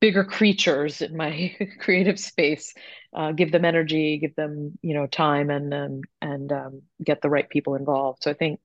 bigger 0.00 0.24
creatures 0.24 1.02
in 1.02 1.16
my 1.16 1.54
creative 1.80 2.18
space 2.18 2.74
uh, 3.14 3.32
give 3.32 3.50
them 3.52 3.64
energy 3.64 4.18
give 4.18 4.34
them 4.36 4.78
you 4.82 4.94
know 4.94 5.06
time 5.06 5.50
and 5.50 5.72
um, 5.72 6.00
and 6.20 6.52
um, 6.52 6.82
get 7.02 7.22
the 7.22 7.30
right 7.30 7.48
people 7.48 7.74
involved. 7.74 8.22
So 8.22 8.30
i 8.30 8.34
think 8.34 8.60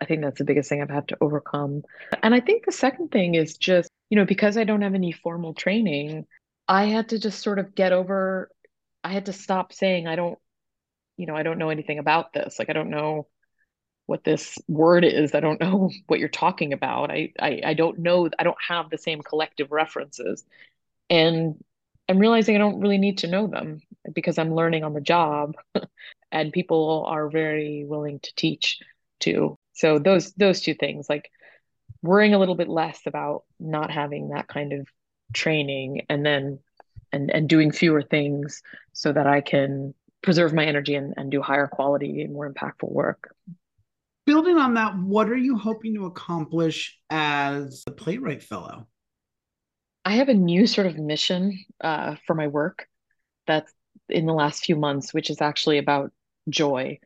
i 0.00 0.04
think 0.04 0.22
that's 0.22 0.38
the 0.38 0.44
biggest 0.44 0.68
thing 0.68 0.82
i've 0.82 0.90
had 0.90 1.08
to 1.08 1.16
overcome. 1.20 1.82
And 2.22 2.34
i 2.34 2.40
think 2.40 2.64
the 2.64 2.72
second 2.72 3.10
thing 3.10 3.34
is 3.34 3.56
just 3.56 3.90
you 4.10 4.16
know 4.16 4.24
because 4.24 4.56
i 4.56 4.64
don't 4.64 4.82
have 4.82 4.94
any 4.94 5.12
formal 5.12 5.54
training 5.54 6.26
i 6.68 6.84
had 6.86 7.08
to 7.10 7.18
just 7.18 7.42
sort 7.42 7.58
of 7.58 7.74
get 7.74 7.92
over 7.92 8.50
i 9.02 9.12
had 9.12 9.26
to 9.26 9.32
stop 9.32 9.72
saying 9.72 10.06
i 10.06 10.16
don't 10.16 10.38
you 11.16 11.26
know 11.26 11.34
i 11.36 11.42
don't 11.42 11.58
know 11.58 11.70
anything 11.70 11.98
about 11.98 12.32
this. 12.32 12.58
Like 12.58 12.70
i 12.70 12.72
don't 12.72 12.90
know 12.90 13.26
what 14.06 14.22
this 14.22 14.56
word 14.68 15.04
is. 15.04 15.34
I 15.34 15.40
don't 15.40 15.60
know 15.62 15.90
what 16.06 16.20
you're 16.20 16.28
talking 16.28 16.72
about. 16.72 17.10
I, 17.10 17.32
I 17.40 17.60
i 17.64 17.74
don't 17.74 17.98
know 17.98 18.28
i 18.38 18.44
don't 18.44 18.56
have 18.68 18.90
the 18.90 18.98
same 18.98 19.22
collective 19.22 19.72
references 19.72 20.44
and 21.10 21.62
I'm 22.08 22.18
realizing 22.18 22.54
I 22.54 22.58
don't 22.58 22.80
really 22.80 22.98
need 22.98 23.18
to 23.18 23.26
know 23.26 23.46
them 23.46 23.80
because 24.12 24.38
I'm 24.38 24.54
learning 24.54 24.84
on 24.84 24.94
the 24.94 25.00
job 25.00 25.54
and 26.32 26.52
people 26.52 27.04
are 27.08 27.28
very 27.28 27.84
willing 27.84 28.20
to 28.20 28.34
teach 28.36 28.78
too. 29.20 29.58
So 29.72 29.98
those 29.98 30.32
those 30.34 30.60
two 30.60 30.74
things 30.74 31.08
like 31.08 31.30
worrying 32.02 32.34
a 32.34 32.38
little 32.38 32.54
bit 32.54 32.68
less 32.68 33.00
about 33.06 33.44
not 33.58 33.90
having 33.90 34.28
that 34.28 34.48
kind 34.48 34.72
of 34.72 34.86
training 35.32 36.06
and 36.08 36.24
then 36.24 36.60
and 37.12 37.30
and 37.30 37.48
doing 37.48 37.72
fewer 37.72 38.02
things 38.02 38.62
so 38.92 39.12
that 39.12 39.26
I 39.26 39.40
can 39.40 39.94
preserve 40.22 40.52
my 40.52 40.64
energy 40.64 40.94
and, 40.94 41.14
and 41.16 41.30
do 41.30 41.42
higher 41.42 41.66
quality 41.66 42.22
and 42.22 42.32
more 42.32 42.50
impactful 42.50 42.90
work. 42.90 43.30
Building 44.24 44.58
on 44.58 44.74
that, 44.74 44.98
what 44.98 45.28
are 45.28 45.36
you 45.36 45.56
hoping 45.56 45.94
to 45.94 46.06
accomplish 46.06 46.98
as 47.10 47.84
a 47.86 47.92
playwright 47.92 48.42
fellow? 48.42 48.88
I 50.06 50.12
have 50.12 50.28
a 50.28 50.34
new 50.34 50.68
sort 50.68 50.86
of 50.86 50.96
mission 50.96 51.64
uh, 51.80 52.14
for 52.28 52.34
my 52.34 52.46
work 52.46 52.86
that's 53.48 53.72
in 54.08 54.26
the 54.26 54.32
last 54.32 54.64
few 54.64 54.76
months, 54.76 55.12
which 55.12 55.30
is 55.30 55.40
actually 55.40 55.78
about 55.78 56.12
joy. 56.48 57.00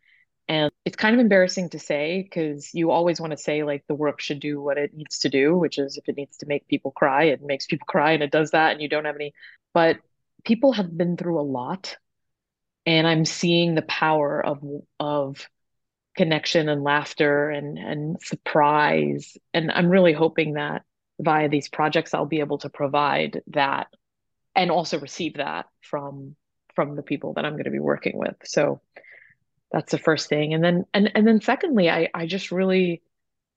And 0.49 0.71
it's 0.85 0.99
kind 0.99 1.15
of 1.15 1.21
embarrassing 1.21 1.71
to 1.71 1.79
say 1.79 2.23
because 2.23 2.75
you 2.75 2.91
always 2.91 3.19
want 3.19 3.31
to 3.31 3.39
say 3.39 3.63
like 3.65 3.85
the 3.89 3.95
work 3.95 4.21
should 4.21 4.39
do 4.39 4.61
what 4.61 4.77
it 4.77 4.93
needs 4.93 5.21
to 5.21 5.31
do, 5.31 5.57
which 5.57 5.79
is 5.79 5.97
if 5.97 6.11
it 6.11 6.17
needs 6.19 6.37
to 6.39 6.47
make 6.47 6.69
people 6.69 6.91
cry, 6.91 7.25
it 7.25 7.41
makes 7.41 7.65
people 7.65 7.87
cry 7.89 8.13
and 8.13 8.23
it 8.23 8.31
does 8.31 8.51
that, 8.51 8.73
and 8.73 8.83
you 8.83 8.89
don't 8.89 9.07
have 9.07 9.17
any. 9.17 9.33
But 9.73 9.97
people 10.45 10.73
have 10.73 10.95
been 10.95 11.17
through 11.17 11.41
a 11.41 11.43
lot, 11.43 11.97
and 12.85 13.07
I'm 13.07 13.25
seeing 13.25 13.77
the 13.77 13.83
power 13.83 14.45
of 14.45 14.63
of 14.99 15.49
connection 16.19 16.69
and 16.69 16.85
laughter 16.85 17.49
and 17.49 17.79
and 17.79 18.21
surprise. 18.21 19.39
And 19.55 19.73
I'm 19.73 19.89
really 19.89 20.13
hoping 20.13 20.55
that 20.55 20.83
via 21.21 21.49
these 21.49 21.69
projects 21.69 22.15
i'll 22.15 22.27
be 22.27 22.41
able 22.41 22.59
to 22.59 22.69
provide 22.69 23.43
that 23.49 23.89
and 24.55 24.71
also 24.71 24.99
receive 24.99 25.35
that 25.35 25.67
from 25.81 26.35
from 26.75 26.97
the 26.97 27.03
people 27.03 27.35
that 27.35 27.45
i'm 27.45 27.53
going 27.53 27.65
to 27.65 27.71
be 27.71 27.79
working 27.79 28.17
with. 28.17 28.37
So 28.45 28.81
that's 29.73 29.93
the 29.93 29.99
first 29.99 30.29
thing. 30.29 30.55
And 30.55 30.63
then 30.63 30.85
and 30.93 31.11
and 31.15 31.27
then 31.27 31.41
secondly 31.41 31.91
i 31.91 32.09
i 32.15 32.27
just 32.27 32.51
really 32.51 33.03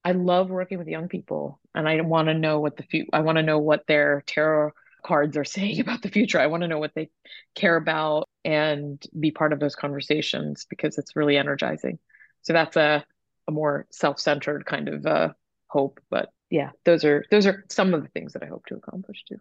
i 0.03 0.11
love 0.11 0.49
working 0.49 0.77
with 0.77 0.87
young 0.87 1.07
people 1.07 1.59
and 1.73 1.87
i 1.87 1.99
want 2.01 2.27
to 2.27 2.33
know 2.33 2.59
what 2.59 2.77
the 2.77 2.83
future 2.83 3.09
i 3.13 3.21
want 3.21 3.37
to 3.37 3.43
know 3.43 3.59
what 3.59 3.87
their 3.87 4.23
tarot 4.27 4.71
cards 5.03 5.37
are 5.37 5.43
saying 5.57 5.79
about 5.79 6.01
the 6.01 6.09
future. 6.09 6.39
I 6.39 6.47
want 6.47 6.61
to 6.61 6.67
know 6.67 6.79
what 6.79 6.93
they 6.95 7.09
care 7.55 7.75
about 7.75 8.29
and 8.45 9.01
be 9.19 9.31
part 9.31 9.53
of 9.53 9.59
those 9.59 9.75
conversations 9.75 10.65
because 10.69 10.97
it's 10.97 11.15
really 11.15 11.37
energizing. 11.37 11.99
So 12.41 12.53
that's 12.53 12.77
a 12.77 13.05
a 13.45 13.51
more 13.51 13.85
self-centered 13.91 14.65
kind 14.65 14.87
of 14.87 15.05
uh, 15.05 15.29
hope 15.73 15.99
but 16.09 16.29
yeah, 16.53 16.69
those 16.85 17.03
are 17.03 17.25
those 17.31 17.47
are 17.47 17.65
some 17.71 17.95
of 17.95 18.03
the 18.03 18.09
things 18.09 18.33
that 18.33 18.43
I 18.43 18.45
hope 18.45 18.67
to 18.67 18.75
accomplish 18.75 19.23
too. 19.27 19.37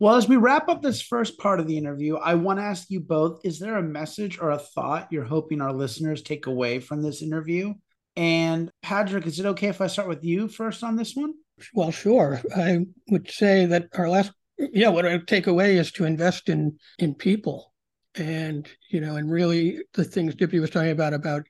Well, 0.00 0.16
as 0.16 0.26
we 0.26 0.36
wrap 0.36 0.70
up 0.70 0.80
this 0.80 1.02
first 1.02 1.38
part 1.38 1.60
of 1.60 1.66
the 1.66 1.76
interview, 1.76 2.16
I 2.16 2.34
want 2.34 2.58
to 2.58 2.64
ask 2.64 2.88
you 2.88 3.00
both 3.00 3.42
is 3.44 3.58
there 3.58 3.76
a 3.76 3.82
message 3.82 4.38
or 4.40 4.50
a 4.50 4.58
thought 4.58 5.08
you're 5.10 5.24
hoping 5.24 5.60
our 5.60 5.72
listeners 5.72 6.22
take 6.22 6.46
away 6.46 6.80
from 6.80 7.02
this 7.02 7.20
interview? 7.20 7.74
And 8.16 8.70
Padraic, 8.82 9.26
is 9.26 9.38
it 9.38 9.44
okay 9.44 9.68
if 9.68 9.82
I 9.82 9.86
start 9.86 10.08
with 10.08 10.24
you 10.24 10.48
first 10.48 10.82
on 10.82 10.96
this 10.96 11.14
one? 11.14 11.34
Well, 11.74 11.90
sure. 11.90 12.40
I 12.56 12.86
would 13.10 13.30
say 13.30 13.66
that 13.66 13.88
our 13.92 14.08
last, 14.08 14.32
yeah, 14.56 14.88
what 14.88 15.04
I 15.04 15.18
take 15.18 15.46
away 15.46 15.76
is 15.76 15.92
to 15.92 16.06
invest 16.06 16.48
in 16.48 16.78
in 16.98 17.14
people, 17.14 17.74
and 18.14 18.66
you 18.90 19.02
know, 19.02 19.16
and 19.16 19.30
really 19.30 19.82
the 19.92 20.04
things 20.04 20.36
Dipti 20.36 20.58
was 20.58 20.70
talking 20.70 20.90
about 20.90 21.12
about 21.12 21.42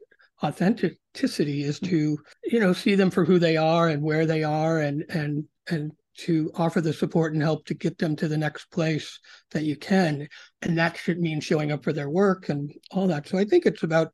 authenticity 0.43 1.63
is 1.63 1.79
to 1.81 2.19
you 2.45 2.61
know 2.61 2.73
see 2.73 2.95
them 2.95 3.11
for 3.11 3.25
who 3.25 3.39
they 3.39 3.57
are 3.57 3.89
and 3.89 4.03
where 4.03 4.27
they 4.27 4.43
are 4.43 4.81
and 4.81 5.05
and 5.09 5.45
and 5.71 5.93
to 6.17 6.51
offer 6.55 6.81
the 6.81 6.93
support 6.93 7.33
and 7.33 7.43
help 7.43 7.67
to 7.67 7.75
get 7.75 7.99
them 7.99 8.15
to 8.17 8.29
the 8.29 8.39
next 8.39 8.67
place 8.71 9.19
that 9.51 9.65
you 9.65 9.77
can. 9.77 10.29
And 10.63 10.79
that 10.79 10.97
should 10.97 11.19
mean 11.19 11.41
showing 11.41 11.73
up 11.73 11.83
for 11.83 11.93
their 11.93 12.09
work 12.09 12.49
and 12.49 12.73
all 12.93 13.09
that. 13.09 13.27
So 13.27 13.37
i 13.39 13.45
think 13.45 13.67
it's 13.67 13.83
about 13.83 14.13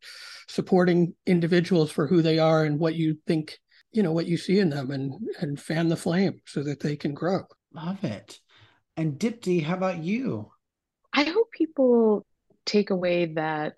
supporting 0.49 1.15
individuals 1.27 1.91
for 1.91 2.07
who 2.07 2.23
they 2.23 2.39
are 2.39 2.65
and 2.65 2.79
what 2.79 2.95
you 2.95 3.17
think 3.27 3.59
you 3.93 4.03
know 4.03 4.13
what 4.13 4.27
you 4.27 4.37
see 4.37 4.59
in 4.59 4.71
them 4.71 4.91
and 4.91 5.13
and 5.41 5.61
fan 5.61 5.89
the 5.89 5.97
flame 5.97 6.41
so 6.47 6.63
that 6.63 6.81
they 6.81 6.97
can 6.97 7.15
grow. 7.15 7.43
Love 7.73 8.03
it. 8.05 8.39
And 8.97 9.19
dipti 9.19 9.63
how 9.63 9.75
about 9.75 10.03
you? 10.03 10.51
I 11.13 11.25
hope 11.25 11.51
people 11.51 12.25
take 12.67 12.91
away 12.91 13.27
that 13.35 13.75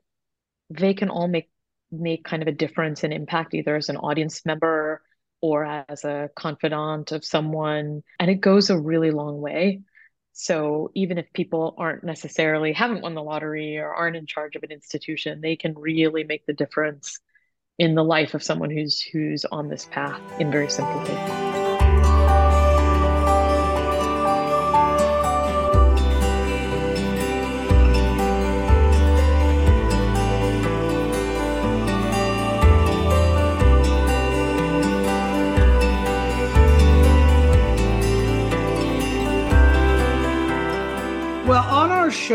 they 0.70 0.94
can 0.94 1.08
all 1.08 1.28
make 1.28 1.50
make 1.92 2.24
kind 2.24 2.42
of 2.42 2.48
a 2.48 2.52
difference 2.52 3.04
and 3.04 3.12
impact 3.12 3.54
either 3.54 3.76
as 3.76 3.88
an 3.88 3.96
audience 3.96 4.44
member 4.46 5.02
or 5.40 5.64
as 5.64 6.04
a 6.04 6.30
confidant 6.34 7.12
of 7.12 7.24
someone. 7.24 8.02
And 8.18 8.30
it 8.30 8.40
goes 8.40 8.70
a 8.70 8.78
really 8.78 9.10
long 9.10 9.40
way. 9.40 9.82
So 10.32 10.90
even 10.94 11.18
if 11.18 11.26
people 11.34 11.74
aren't 11.76 12.04
necessarily 12.04 12.72
haven't 12.72 13.02
won 13.02 13.14
the 13.14 13.22
lottery 13.22 13.76
or 13.78 13.92
aren't 13.92 14.16
in 14.16 14.26
charge 14.26 14.56
of 14.56 14.62
an 14.62 14.70
institution, 14.70 15.40
they 15.40 15.56
can 15.56 15.74
really 15.74 16.24
make 16.24 16.46
the 16.46 16.54
difference 16.54 17.18
in 17.78 17.94
the 17.94 18.04
life 18.04 18.34
of 18.34 18.42
someone 18.42 18.70
who's 18.70 19.02
who's 19.02 19.44
on 19.44 19.68
this 19.68 19.86
path 19.86 20.20
in 20.40 20.50
very 20.50 20.70
simple 20.70 21.00
ways. 21.00 21.61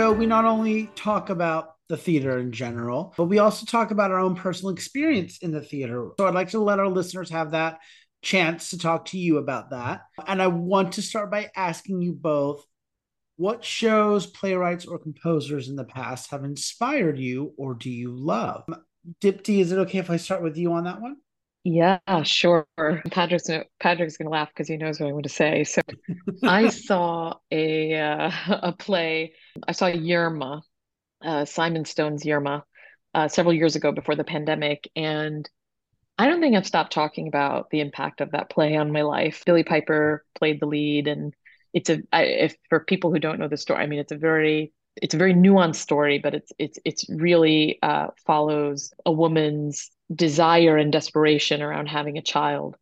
Show, 0.07 0.13
we 0.13 0.25
not 0.25 0.45
only 0.45 0.89
talk 0.95 1.29
about 1.29 1.75
the 1.89 1.97
theater 1.97 2.39
in 2.39 2.51
general, 2.51 3.13
but 3.17 3.25
we 3.25 3.39
also 3.39 3.65
talk 3.65 3.91
about 3.91 4.11
our 4.11 4.19
own 4.19 4.35
personal 4.35 4.73
experience 4.73 5.39
in 5.39 5.51
the 5.51 5.61
theater. 5.61 6.11
So 6.17 6.25
I'd 6.25 6.33
like 6.33 6.49
to 6.51 6.59
let 6.59 6.79
our 6.79 6.87
listeners 6.87 7.29
have 7.29 7.51
that 7.51 7.79
chance 8.21 8.69
to 8.69 8.77
talk 8.77 9.05
to 9.05 9.17
you 9.17 9.37
about 9.37 9.71
that. 9.71 10.01
And 10.25 10.41
I 10.41 10.47
want 10.47 10.93
to 10.93 11.01
start 11.01 11.29
by 11.29 11.49
asking 11.55 12.01
you 12.01 12.13
both 12.13 12.65
what 13.35 13.63
shows, 13.63 14.25
playwrights, 14.25 14.85
or 14.85 14.97
composers 14.97 15.67
in 15.67 15.75
the 15.75 15.83
past 15.83 16.31
have 16.31 16.43
inspired 16.43 17.19
you 17.19 17.53
or 17.57 17.73
do 17.73 17.89
you 17.89 18.11
love? 18.11 18.63
Dipti, 19.21 19.59
is 19.59 19.71
it 19.71 19.79
okay 19.79 19.99
if 19.99 20.09
I 20.09 20.17
start 20.17 20.41
with 20.41 20.57
you 20.57 20.71
on 20.71 20.85
that 20.85 21.01
one? 21.01 21.17
Yeah, 21.69 21.99
sure. 22.23 22.65
Padraic's 23.11 23.49
Padraic's 23.81 24.15
gonna 24.15 24.29
laugh 24.29 24.47
because 24.47 24.69
he 24.69 24.77
knows 24.77 25.01
what 25.01 25.07
I'm 25.07 25.13
going 25.15 25.23
to 25.23 25.29
say. 25.29 25.65
So, 25.65 25.81
I 26.41 26.69
saw 26.69 27.33
a 27.51 27.93
uh, 27.93 28.31
a 28.63 28.71
play. 28.71 29.33
I 29.67 29.73
saw 29.73 29.87
Yerma, 29.87 30.61
uh, 31.21 31.43
Simon 31.43 31.83
Stone's 31.83 32.23
Yerma, 32.23 32.63
uh, 33.13 33.27
several 33.27 33.53
years 33.53 33.75
ago 33.75 33.91
before 33.91 34.15
the 34.15 34.23
pandemic, 34.23 34.89
and 34.95 35.49
I 36.17 36.27
don't 36.27 36.39
think 36.39 36.55
I've 36.55 36.65
stopped 36.65 36.93
talking 36.93 37.27
about 37.27 37.69
the 37.69 37.81
impact 37.81 38.21
of 38.21 38.31
that 38.31 38.49
play 38.49 38.77
on 38.77 38.93
my 38.93 39.01
life. 39.01 39.43
Billie 39.45 39.65
Piper 39.65 40.23
played 40.35 40.61
the 40.61 40.67
lead, 40.67 41.09
and 41.09 41.33
it's 41.73 41.89
a 41.89 41.99
I, 42.13 42.23
if 42.23 42.55
for 42.69 42.79
people 42.79 43.11
who 43.11 43.19
don't 43.19 43.39
know 43.39 43.49
the 43.49 43.57
story, 43.57 43.83
I 43.83 43.87
mean, 43.87 43.99
it's 43.99 44.13
a 44.13 44.17
very 44.17 44.71
it's 45.01 45.15
a 45.15 45.17
very 45.17 45.33
nuanced 45.33 45.75
story, 45.75 46.17
but 46.17 46.33
it's 46.33 46.53
it's 46.57 46.79
it's 46.85 47.09
really 47.09 47.77
uh, 47.83 48.07
follows 48.25 48.93
a 49.05 49.11
woman's 49.11 49.91
desire 50.13 50.77
and 50.77 50.91
desperation 50.91 51.61
around 51.61 51.87
having 51.87 52.17
a 52.17 52.21
child. 52.21 52.75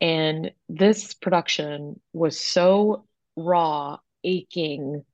And 0.00 0.52
this 0.68 1.14
production 1.14 2.00
was 2.12 2.38
so 2.38 3.06
raw, 3.36 3.98
aching, 4.24 5.04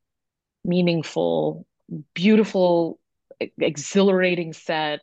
meaningful, 0.64 1.66
beautiful, 2.14 2.98
exhilarating 3.58 4.52
set. 4.52 5.00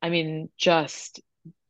I 0.00 0.10
mean, 0.10 0.48
just 0.56 1.20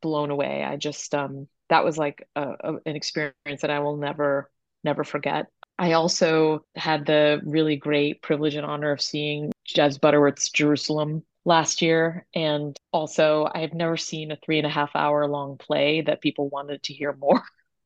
blown 0.00 0.30
away. 0.30 0.62
I 0.62 0.76
just 0.76 1.14
um 1.14 1.48
that 1.68 1.84
was 1.84 1.98
like 1.98 2.26
a, 2.34 2.42
a, 2.60 2.74
an 2.86 2.96
experience 2.96 3.60
that 3.62 3.70
I 3.70 3.80
will 3.80 3.96
never 3.96 4.50
never 4.84 5.04
forget. 5.04 5.46
I 5.78 5.92
also 5.92 6.64
had 6.74 7.06
the 7.06 7.40
really 7.44 7.76
great 7.76 8.22
privilege 8.22 8.54
and 8.54 8.66
honor 8.66 8.90
of 8.90 9.00
seeing 9.00 9.52
Jez 9.68 10.00
Butterworth's 10.00 10.50
Jerusalem 10.50 11.22
last 11.44 11.82
year. 11.82 12.26
And 12.34 12.76
also, 12.92 13.48
I 13.52 13.60
have 13.60 13.74
never 13.74 13.96
seen 13.96 14.30
a 14.30 14.36
three 14.36 14.58
and 14.58 14.66
a 14.66 14.70
half 14.70 14.90
hour 14.94 15.26
long 15.26 15.58
play 15.58 16.02
that 16.02 16.20
people 16.20 16.48
wanted 16.48 16.82
to 16.84 16.94
hear 16.94 17.12
more. 17.18 17.42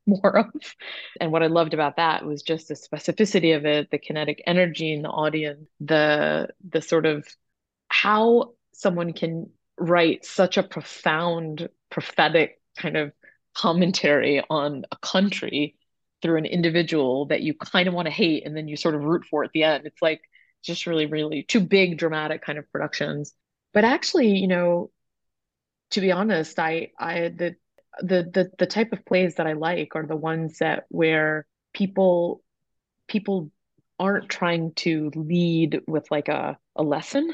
more 0.06 0.36
of 0.36 0.74
and 1.20 1.30
what 1.30 1.44
i 1.44 1.46
loved 1.46 1.74
about 1.74 1.96
that 1.96 2.24
was 2.24 2.42
just 2.42 2.66
the 2.66 2.74
specificity 2.74 3.56
of 3.56 3.64
it 3.64 3.88
the 3.90 3.98
kinetic 3.98 4.42
energy 4.46 4.92
in 4.92 5.02
the 5.02 5.08
audience 5.08 5.68
the 5.78 6.48
the 6.68 6.82
sort 6.82 7.06
of 7.06 7.24
how 7.88 8.52
someone 8.72 9.12
can 9.12 9.48
write 9.78 10.24
such 10.24 10.56
a 10.56 10.62
profound 10.62 11.68
prophetic 11.90 12.60
kind 12.76 12.96
of 12.96 13.12
commentary 13.54 14.42
on 14.50 14.84
a 14.90 14.96
country 14.96 15.76
through 16.20 16.36
an 16.36 16.46
individual 16.46 17.26
that 17.26 17.42
you 17.42 17.54
kind 17.54 17.88
of 17.88 17.94
want 17.94 18.06
to 18.06 18.12
hate 18.12 18.46
and 18.46 18.56
then 18.56 18.68
you 18.68 18.76
sort 18.76 18.94
of 18.94 19.02
root 19.04 19.24
for 19.24 19.44
at 19.44 19.50
the 19.52 19.62
end 19.64 19.86
it's 19.86 20.02
like 20.02 20.22
just 20.62 20.86
really 20.86 21.06
really 21.06 21.42
two 21.42 21.60
big 21.60 21.98
dramatic 21.98 22.42
kind 22.42 22.58
of 22.58 22.70
productions 22.72 23.34
but 23.72 23.84
actually 23.84 24.36
you 24.38 24.48
know 24.48 24.90
to 25.90 26.00
be 26.00 26.12
honest 26.12 26.58
i 26.58 26.90
i 26.98 27.28
the 27.28 27.54
the 28.00 28.22
the 28.32 28.50
the 28.58 28.66
type 28.66 28.92
of 28.92 29.04
plays 29.04 29.36
that 29.36 29.46
i 29.46 29.52
like 29.52 29.92
are 29.94 30.06
the 30.06 30.16
ones 30.16 30.58
that 30.58 30.84
where 30.88 31.46
people 31.72 32.42
people 33.08 33.50
aren't 33.98 34.28
trying 34.28 34.72
to 34.74 35.12
lead 35.14 35.80
with 35.86 36.10
like 36.10 36.28
a, 36.28 36.58
a 36.74 36.82
lesson 36.82 37.32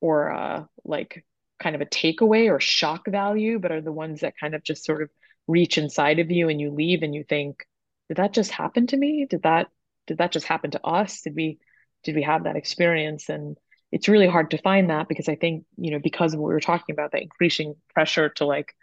or 0.00 0.28
a, 0.28 0.68
like 0.84 1.24
kind 1.58 1.74
of 1.74 1.82
a 1.82 1.86
takeaway 1.86 2.50
or 2.50 2.60
shock 2.60 3.06
value 3.06 3.58
but 3.58 3.72
are 3.72 3.80
the 3.80 3.92
ones 3.92 4.20
that 4.20 4.34
kind 4.38 4.54
of 4.54 4.62
just 4.62 4.84
sort 4.84 5.02
of 5.02 5.10
reach 5.48 5.76
inside 5.76 6.18
of 6.18 6.30
you 6.30 6.48
and 6.48 6.60
you 6.60 6.70
leave 6.70 7.02
and 7.02 7.14
you 7.14 7.24
think 7.24 7.66
did 8.12 8.18
that 8.18 8.34
just 8.34 8.50
happen 8.50 8.86
to 8.88 8.96
me? 8.98 9.24
Did 9.24 9.44
that 9.44 9.68
did 10.06 10.18
that 10.18 10.32
just 10.32 10.46
happen 10.46 10.70
to 10.72 10.86
us? 10.86 11.22
Did 11.22 11.34
we 11.34 11.58
did 12.02 12.14
we 12.14 12.22
have 12.24 12.44
that 12.44 12.56
experience? 12.56 13.30
And 13.30 13.56
it's 13.92 14.08
really 14.08 14.26
hard 14.26 14.50
to 14.50 14.58
find 14.58 14.88
that 14.90 15.06
because 15.06 15.28
I 15.28 15.36
think, 15.36 15.64
you 15.76 15.90
know, 15.90 15.98
because 16.02 16.32
of 16.32 16.40
what 16.40 16.48
we 16.48 16.54
were 16.54 16.60
talking 16.60 16.94
about, 16.94 17.12
that 17.12 17.22
increasing 17.22 17.76
pressure 17.94 18.30
to 18.30 18.46
like, 18.46 18.74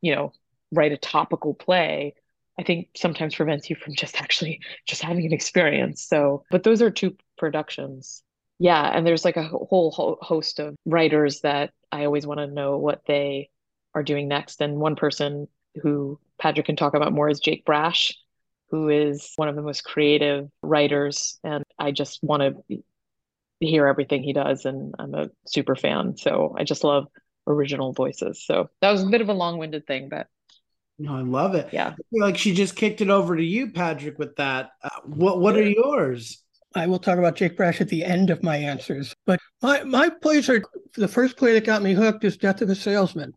you 0.00 0.14
know, 0.14 0.32
write 0.70 0.92
a 0.92 0.96
topical 0.96 1.52
play, 1.52 2.14
I 2.58 2.62
think 2.62 2.88
sometimes 2.96 3.34
prevents 3.34 3.68
you 3.68 3.76
from 3.76 3.94
just 3.96 4.20
actually 4.20 4.60
just 4.86 5.02
having 5.02 5.26
an 5.26 5.32
experience. 5.32 6.02
So, 6.04 6.44
but 6.50 6.62
those 6.62 6.80
are 6.80 6.90
two 6.90 7.16
productions. 7.36 8.22
Yeah. 8.60 8.82
And 8.84 9.04
there's 9.04 9.24
like 9.24 9.36
a 9.36 9.42
whole 9.42 9.90
ho- 9.90 10.18
host 10.20 10.60
of 10.60 10.76
writers 10.86 11.40
that 11.40 11.72
I 11.90 12.04
always 12.04 12.26
want 12.26 12.38
to 12.38 12.46
know 12.46 12.78
what 12.78 13.02
they 13.06 13.50
are 13.94 14.04
doing 14.04 14.28
next. 14.28 14.60
And 14.60 14.76
one 14.76 14.94
person 14.94 15.48
who 15.82 16.20
Padraic 16.40 16.66
can 16.66 16.76
talk 16.76 16.94
about 16.94 17.12
more 17.12 17.28
is 17.28 17.40
Jake 17.40 17.64
Brasch, 17.64 18.14
who 18.70 18.88
is 18.88 19.32
one 19.34 19.48
of 19.48 19.56
the 19.56 19.62
most 19.62 19.82
creative 19.82 20.48
writers. 20.62 21.40
And 21.42 21.64
I 21.78 21.90
just 21.90 22.22
want 22.22 22.42
to 22.68 22.84
hear 23.66 23.86
everything 23.86 24.22
he 24.22 24.32
does 24.32 24.64
and 24.64 24.94
I'm 24.98 25.14
a 25.14 25.30
super 25.46 25.76
fan. 25.76 26.16
So 26.16 26.54
I 26.58 26.64
just 26.64 26.84
love 26.84 27.06
original 27.46 27.92
voices. 27.92 28.44
So 28.44 28.70
that 28.80 28.90
was 28.90 29.02
a 29.02 29.06
bit 29.06 29.20
of 29.20 29.28
a 29.28 29.34
long-winded 29.34 29.86
thing, 29.86 30.08
but 30.08 30.28
no, 30.98 31.16
I 31.16 31.22
love 31.22 31.54
it. 31.54 31.68
Yeah. 31.72 31.94
like 32.12 32.36
she 32.36 32.54
just 32.54 32.76
kicked 32.76 33.00
it 33.00 33.10
over 33.10 33.36
to 33.36 33.42
you, 33.42 33.72
Padraic, 33.72 34.18
with 34.18 34.36
that. 34.36 34.70
Uh, 34.84 34.90
what 35.04 35.40
what 35.40 35.56
are 35.56 35.68
yours? 35.68 36.44
I 36.74 36.86
will 36.86 36.98
talk 36.98 37.18
about 37.18 37.34
Jake 37.34 37.56
Brasch 37.56 37.80
at 37.80 37.88
the 37.88 38.04
end 38.04 38.30
of 38.30 38.42
my 38.42 38.56
answers. 38.56 39.14
But 39.26 39.40
my 39.62 39.82
my 39.84 40.10
plays 40.10 40.48
are 40.48 40.62
the 40.94 41.08
first 41.08 41.36
play 41.36 41.54
that 41.54 41.64
got 41.64 41.82
me 41.82 41.92
hooked 41.92 42.24
is 42.24 42.36
Death 42.36 42.62
of 42.62 42.70
a 42.70 42.74
Salesman. 42.74 43.32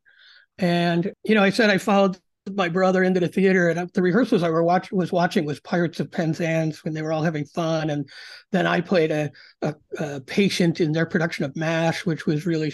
And 0.58 1.12
you 1.24 1.36
know, 1.36 1.44
I 1.44 1.50
said 1.50 1.70
I 1.70 1.78
followed 1.78 2.20
my 2.54 2.70
brother 2.70 3.04
into 3.04 3.20
the 3.20 3.28
theater, 3.28 3.70
and 3.70 3.90
the 3.94 4.02
rehearsals 4.02 4.44
I 4.44 4.50
were 4.50 4.64
watch, 4.64 4.92
was 4.92 5.12
watching 5.12 5.46
was 5.46 5.60
Pirates 5.60 6.00
of 6.00 6.12
Penzance 6.12 6.84
when 6.84 6.94
they 6.94 7.02
were 7.02 7.12
all 7.12 7.24
having 7.24 7.46
fun, 7.46 7.90
and 7.90 8.08
then 8.52 8.68
I 8.68 8.82
played 8.82 9.12
a, 9.12 9.32
a, 9.62 9.76
a 9.98 10.22
patient 10.22 10.80
in 10.80 10.92
their 10.92 11.06
production 11.06 11.46
of 11.46 11.56
Mash, 11.56 12.06
which 12.06 12.26
was 12.26 12.46
really, 12.46 12.74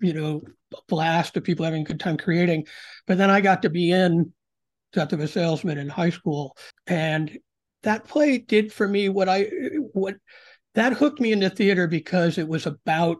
you 0.00 0.12
know, 0.12 0.42
a 0.72 0.78
blast 0.88 1.36
of 1.36 1.44
people 1.44 1.64
having 1.64 1.82
a 1.82 1.84
good 1.84 2.00
time 2.00 2.16
creating. 2.16 2.66
But 3.06 3.18
then 3.18 3.30
I 3.30 3.40
got 3.40 3.62
to 3.62 3.70
be 3.70 3.92
in 3.92 4.32
Death 4.92 5.12
of 5.12 5.20
a 5.20 5.28
Salesman 5.28 5.78
in 5.78 5.88
high 5.88 6.10
school, 6.10 6.56
and 6.86 7.38
that 7.84 8.04
play 8.04 8.38
did 8.38 8.72
for 8.72 8.88
me 8.88 9.08
what 9.08 9.28
I 9.28 9.42
what 9.92 10.16
that 10.74 10.94
hooked 10.94 11.20
me 11.20 11.32
into 11.32 11.50
theater 11.50 11.86
because 11.86 12.38
it 12.38 12.48
was 12.48 12.66
about 12.66 13.18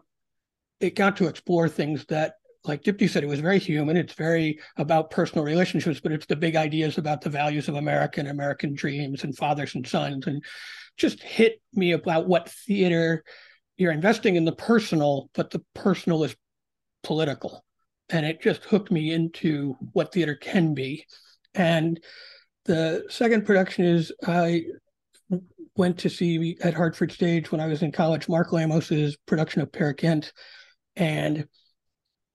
it 0.79 0.95
got 0.95 1.17
to 1.17 1.27
explore 1.27 1.69
things 1.69 2.05
that 2.09 2.33
like 2.67 2.83
Dipti 2.83 3.09
said, 3.09 3.23
it 3.23 3.29
was 3.29 3.39
very 3.39 3.59
human. 3.59 3.97
It's 3.97 4.13
very 4.13 4.59
about 4.77 5.11
personal 5.11 5.45
relationships, 5.45 5.99
but 5.99 6.11
it's 6.11 6.25
the 6.25 6.35
big 6.35 6.55
ideas 6.55 6.97
about 6.97 7.21
the 7.21 7.29
values 7.29 7.67
of 7.67 7.75
America 7.75 8.19
and 8.19 8.29
American 8.29 8.73
dreams 8.73 9.23
and 9.23 9.35
fathers 9.35 9.75
and 9.75 9.87
sons. 9.87 10.27
And 10.27 10.43
just 10.97 11.21
hit 11.21 11.61
me 11.73 11.91
about 11.91 12.27
what 12.27 12.49
theater 12.49 13.23
you're 13.77 13.91
investing 13.91 14.35
in 14.35 14.45
the 14.45 14.55
personal, 14.55 15.29
but 15.33 15.49
the 15.49 15.63
personal 15.73 16.23
is 16.23 16.35
political. 17.03 17.63
And 18.09 18.25
it 18.25 18.41
just 18.41 18.63
hooked 18.63 18.91
me 18.91 19.11
into 19.11 19.75
what 19.93 20.13
theater 20.13 20.35
can 20.35 20.73
be. 20.73 21.05
And 21.53 21.99
the 22.65 23.05
second 23.09 23.45
production 23.45 23.85
is 23.85 24.11
I 24.25 24.65
went 25.75 25.97
to 25.99 26.09
see 26.09 26.57
at 26.61 26.73
Hartford 26.73 27.11
Stage 27.11 27.51
when 27.51 27.61
I 27.61 27.67
was 27.67 27.81
in 27.81 27.91
college 27.91 28.29
Mark 28.29 28.53
Lamos's 28.53 29.17
production 29.25 29.61
of 29.61 29.71
Peer. 29.71 29.95
And 30.95 31.47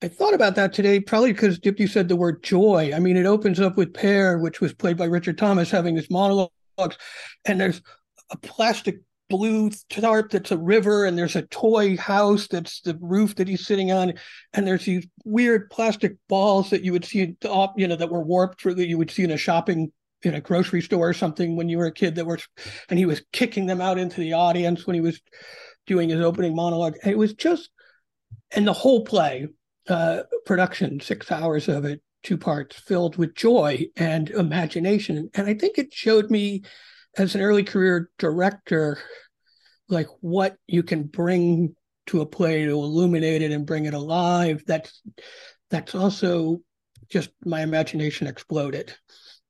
I 0.02 0.08
thought 0.08 0.32
about 0.32 0.54
that 0.54 0.72
today, 0.72 0.98
probably 0.98 1.32
because 1.32 1.58
Dipti 1.58 1.88
said 1.88 2.08
the 2.08 2.16
word 2.16 2.42
joy. 2.42 2.92
I 2.94 2.98
mean, 2.98 3.18
it 3.18 3.26
opens 3.26 3.60
up 3.60 3.76
with 3.76 3.92
Peer, 3.92 4.38
which 4.38 4.60
was 4.60 4.72
played 4.72 4.96
by 4.96 5.04
Richard 5.04 5.36
Thomas, 5.36 5.70
having 5.70 5.94
his 5.94 6.10
monologues, 6.10 6.50
and 7.44 7.60
there's 7.60 7.82
a 8.30 8.38
plastic 8.38 9.00
blue 9.28 9.70
tarp 9.90 10.30
that's 10.30 10.50
a 10.50 10.58
river, 10.58 11.04
and 11.04 11.18
there's 11.18 11.36
a 11.36 11.42
toy 11.42 11.96
house 11.98 12.48
that's 12.48 12.80
the 12.80 12.98
roof 13.00 13.34
that 13.36 13.46
he's 13.46 13.66
sitting 13.66 13.92
on, 13.92 14.14
and 14.54 14.66
there's 14.66 14.86
these 14.86 15.06
weird 15.24 15.68
plastic 15.68 16.16
balls 16.28 16.70
that 16.70 16.82
you 16.82 16.92
would 16.92 17.04
see, 17.04 17.36
you 17.76 17.88
know, 17.88 17.96
that 17.96 18.10
were 18.10 18.22
warped, 18.22 18.64
that 18.64 18.88
you 18.88 18.96
would 18.96 19.10
see 19.10 19.22
in 19.22 19.30
a 19.30 19.36
shopping 19.36 19.92
in 20.22 20.34
a 20.34 20.40
grocery 20.40 20.80
store 20.80 21.10
or 21.10 21.14
something 21.14 21.56
when 21.56 21.68
you 21.68 21.78
were 21.78 21.86
a 21.86 21.92
kid 21.92 22.14
that 22.14 22.26
were, 22.26 22.38
and 22.88 22.98
he 22.98 23.06
was 23.06 23.22
kicking 23.32 23.66
them 23.66 23.80
out 23.80 23.98
into 23.98 24.20
the 24.20 24.32
audience 24.32 24.86
when 24.86 24.94
he 24.94 25.00
was 25.00 25.20
doing 25.86 26.08
his 26.08 26.20
opening 26.20 26.54
monologue. 26.54 26.94
It 27.04 27.18
was 27.18 27.34
just, 27.34 27.70
and 28.50 28.66
the 28.66 28.72
whole 28.72 29.04
play 29.04 29.48
uh, 29.90 30.22
production, 30.46 31.00
six 31.00 31.30
hours 31.30 31.68
of 31.68 31.84
it, 31.84 32.00
two 32.22 32.38
parts, 32.38 32.76
filled 32.76 33.16
with 33.16 33.34
joy 33.34 33.86
and 33.96 34.30
imagination. 34.30 35.30
And 35.34 35.46
I 35.46 35.54
think 35.54 35.78
it 35.78 35.92
showed 35.92 36.30
me 36.30 36.62
as 37.16 37.34
an 37.34 37.40
early 37.40 37.64
career 37.64 38.10
director, 38.18 38.98
like 39.88 40.06
what 40.20 40.56
you 40.66 40.82
can 40.82 41.04
bring 41.04 41.74
to 42.06 42.20
a 42.20 42.26
play 42.26 42.64
to 42.64 42.70
illuminate 42.70 43.42
it 43.42 43.52
and 43.52 43.66
bring 43.66 43.84
it 43.86 43.94
alive. 43.94 44.62
That's 44.66 45.02
that's 45.70 45.94
also 45.94 46.60
just 47.08 47.30
my 47.44 47.62
imagination 47.62 48.26
exploded 48.26 48.94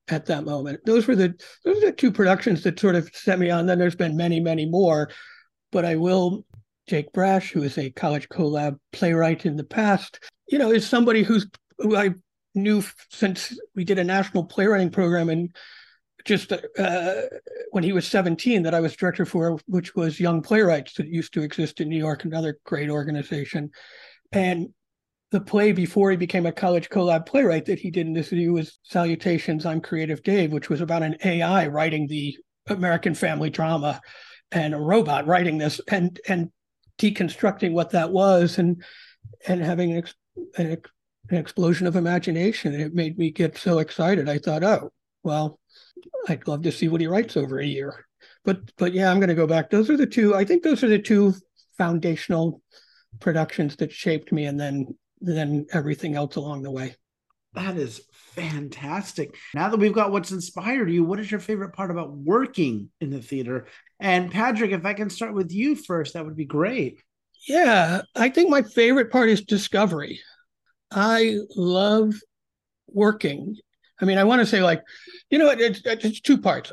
at 0.09 0.27
that 0.27 0.45
moment. 0.45 0.81
Those 0.85 1.07
were 1.07 1.17
the 1.17 1.35
those 1.65 1.79
are 1.79 1.87
the 1.87 1.93
two 1.93 2.13
productions 2.13 2.63
that 2.63 2.81
sort 2.81 2.97
of 2.97 3.11
set 3.15 3.39
me 3.39 3.51
on. 3.51 3.67
Then 3.67 3.79
there's 3.79 3.95
been 3.95 4.17
many, 4.17 4.41
many 4.41 4.67
more, 4.67 5.11
but 5.71 5.85
I 5.85 5.97
will 5.97 6.45
Jake 6.87 7.13
Brasch, 7.13 7.53
who 7.53 7.63
is 7.63 7.79
a 7.79 7.91
college 7.91 8.29
collab 8.29 8.79
playwright 8.93 9.47
in 9.47 9.57
the 9.57 9.65
past, 9.65 10.21
you 10.49 10.59
know, 10.59 10.71
is 10.71 10.87
somebody 10.87 11.23
who's 11.23 11.47
who 11.79 11.97
I 11.97 12.15
knew 12.55 12.83
since 13.11 13.59
we 13.75 13.85
did 13.85 13.99
a 13.99 14.05
national 14.05 14.45
playwriting 14.45 14.91
program 14.91 15.29
and 15.29 15.55
just 16.25 16.53
uh, 16.53 17.23
when 17.71 17.85
he 17.85 17.93
was 17.93 18.07
17 18.07 18.63
that 18.65 18.75
I 18.75 18.81
was 18.81 18.97
director 18.97 19.25
for, 19.25 19.59
which 19.67 19.95
was 19.95 20.21
Young 20.21 20.43
Playwrights 20.43 20.95
that 20.95 21.09
used 21.09 21.33
to 21.35 21.43
exist 21.43 21.81
in 21.81 21.89
New 21.89 21.99
York, 21.99 22.25
another 22.25 22.59
great 22.65 22.91
organization. 22.91 23.71
And 24.33 24.69
the 25.31 25.41
play 25.41 25.73
before 25.73 26.11
he 26.11 26.17
became 26.17 26.47
a 26.47 26.53
college 26.53 26.89
collab 26.89 27.25
playwright 27.25 27.67
that 27.67 27.79
he 27.79 27.91
did 27.91 28.07
in 28.07 28.13
the 28.13 28.23
city 28.23 28.49
was 28.49 28.79
Salutations, 28.83 29.65
I'm 29.65 29.81
Creative 29.81 30.23
Dave, 30.23 30.53
which 30.53 30.69
was 30.69 30.81
about 30.81 31.03
an 31.03 31.17
AI 31.25 31.69
writing 31.69 32.07
the 32.07 32.37
American 32.67 33.15
family 33.15 33.49
drama 33.49 34.01
and 34.53 34.75
a 34.75 34.79
robot 34.79 35.27
writing 35.27 35.59
this. 35.59 35.81
And 35.89 36.19
and 36.29 36.51
deconstructing 37.01 37.73
what 37.73 37.91
that 37.91 38.13
was 38.13 38.59
and 38.59 38.83
and 39.49 39.63
having 39.63 39.97
an, 39.97 40.05
an, 40.57 40.77
an 41.31 41.37
explosion 41.37 41.87
of 41.87 41.97
imagination. 41.97 42.79
It 42.79 42.95
made 42.95 43.19
me 43.19 43.31
get 43.31 43.57
so 43.57 43.79
excited. 43.79 44.29
I 44.29 44.39
thought, 44.39 44.63
oh, 44.63 44.93
well, 45.23 45.59
I'd 46.29 46.47
love 46.47 46.63
to 46.63 46.73
see 46.73 46.89
what 46.89 47.01
he 47.01 47.07
writes 47.07 47.37
over 47.37 47.59
a 47.59 47.67
year. 47.67 48.07
But 48.45 48.61
but 48.77 48.93
yeah, 48.93 49.11
I'm 49.11 49.19
going 49.19 49.29
to 49.29 49.35
go 49.35 49.47
back. 49.47 49.71
Those 49.71 49.91
are 49.91 49.97
the 49.97 50.07
two. 50.07 50.35
I 50.35 50.45
think 50.45 50.63
those 50.63 50.85
are 50.85 50.89
the 50.89 50.99
two 50.99 51.35
foundational 51.79 52.63
productions 53.19 53.77
that 53.77 53.93
shaped 53.93 54.33
me, 54.33 54.45
and 54.45 54.59
then 54.59 54.95
then 55.21 55.67
everything 55.73 56.15
else 56.15 56.37
along 56.37 56.63
the 56.63 56.71
way. 56.71 56.97
That 57.55 57.77
is 57.77 58.01
fantastic. 58.13 59.37
Now 59.55 59.69
that 59.69 59.81
we've 59.81 59.93
got 59.93 60.13
what's 60.13 60.31
inspired 60.31 60.91
you, 60.91 61.05
what 61.05 61.19
is 61.19 61.31
your 61.31 61.41
favorite 61.41 61.73
part 61.73 61.91
about 61.91 62.13
working 62.13 62.91
in 63.01 63.11
the 63.11 63.21
theater? 63.21 63.67
And 63.99 64.31
Padraic, 64.31 64.71
if 64.71 64.85
I 64.85 64.95
can 64.95 65.11
start 65.11 65.35
with 65.35 65.51
you 65.51 65.75
first, 65.75 66.15
that 66.15 66.25
would 66.25 66.37
be 66.37 66.45
great. 66.45 67.03
Yeah, 67.49 68.03
I 68.15 68.29
think 68.29 68.51
my 68.51 68.63
favorite 68.63 69.11
part 69.11 69.31
is 69.31 69.43
discovery. 69.43 70.21
I 70.93 71.39
love 71.57 72.15
working. 72.87 73.57
I 74.01 74.05
mean, 74.05 74.19
I 74.19 74.25
want 74.25 74.41
to 74.41 74.47
say, 74.47 74.63
like, 74.63 74.83
you 75.31 75.39
know, 75.39 75.51
it's, 75.51 75.83
it's 75.85 76.21
two 76.21 76.39
parts. 76.39 76.73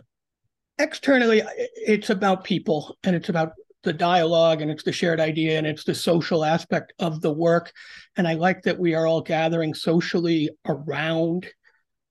Externally, 0.78 1.42
it's 1.76 2.10
about 2.10 2.44
people 2.44 2.98
and 3.04 3.16
it's 3.16 3.30
about 3.30 3.54
the 3.84 3.94
dialogue 3.94 4.62
and 4.62 4.72
it's 4.72 4.84
the 4.84 4.92
shared 4.92 5.20
idea 5.20 5.58
and 5.58 5.68
it's 5.68 5.84
the 5.84 5.96
social 5.96 6.44
aspect 6.44 6.94
of 7.00 7.22
the 7.22 7.32
work. 7.32 7.72
And 8.16 8.28
I 8.28 8.34
like 8.34 8.64
that 8.64 8.80
we 8.80 8.96
are 8.96 9.06
all 9.06 9.22
gathering 9.22 9.74
socially 9.74 10.50
around 10.66 11.48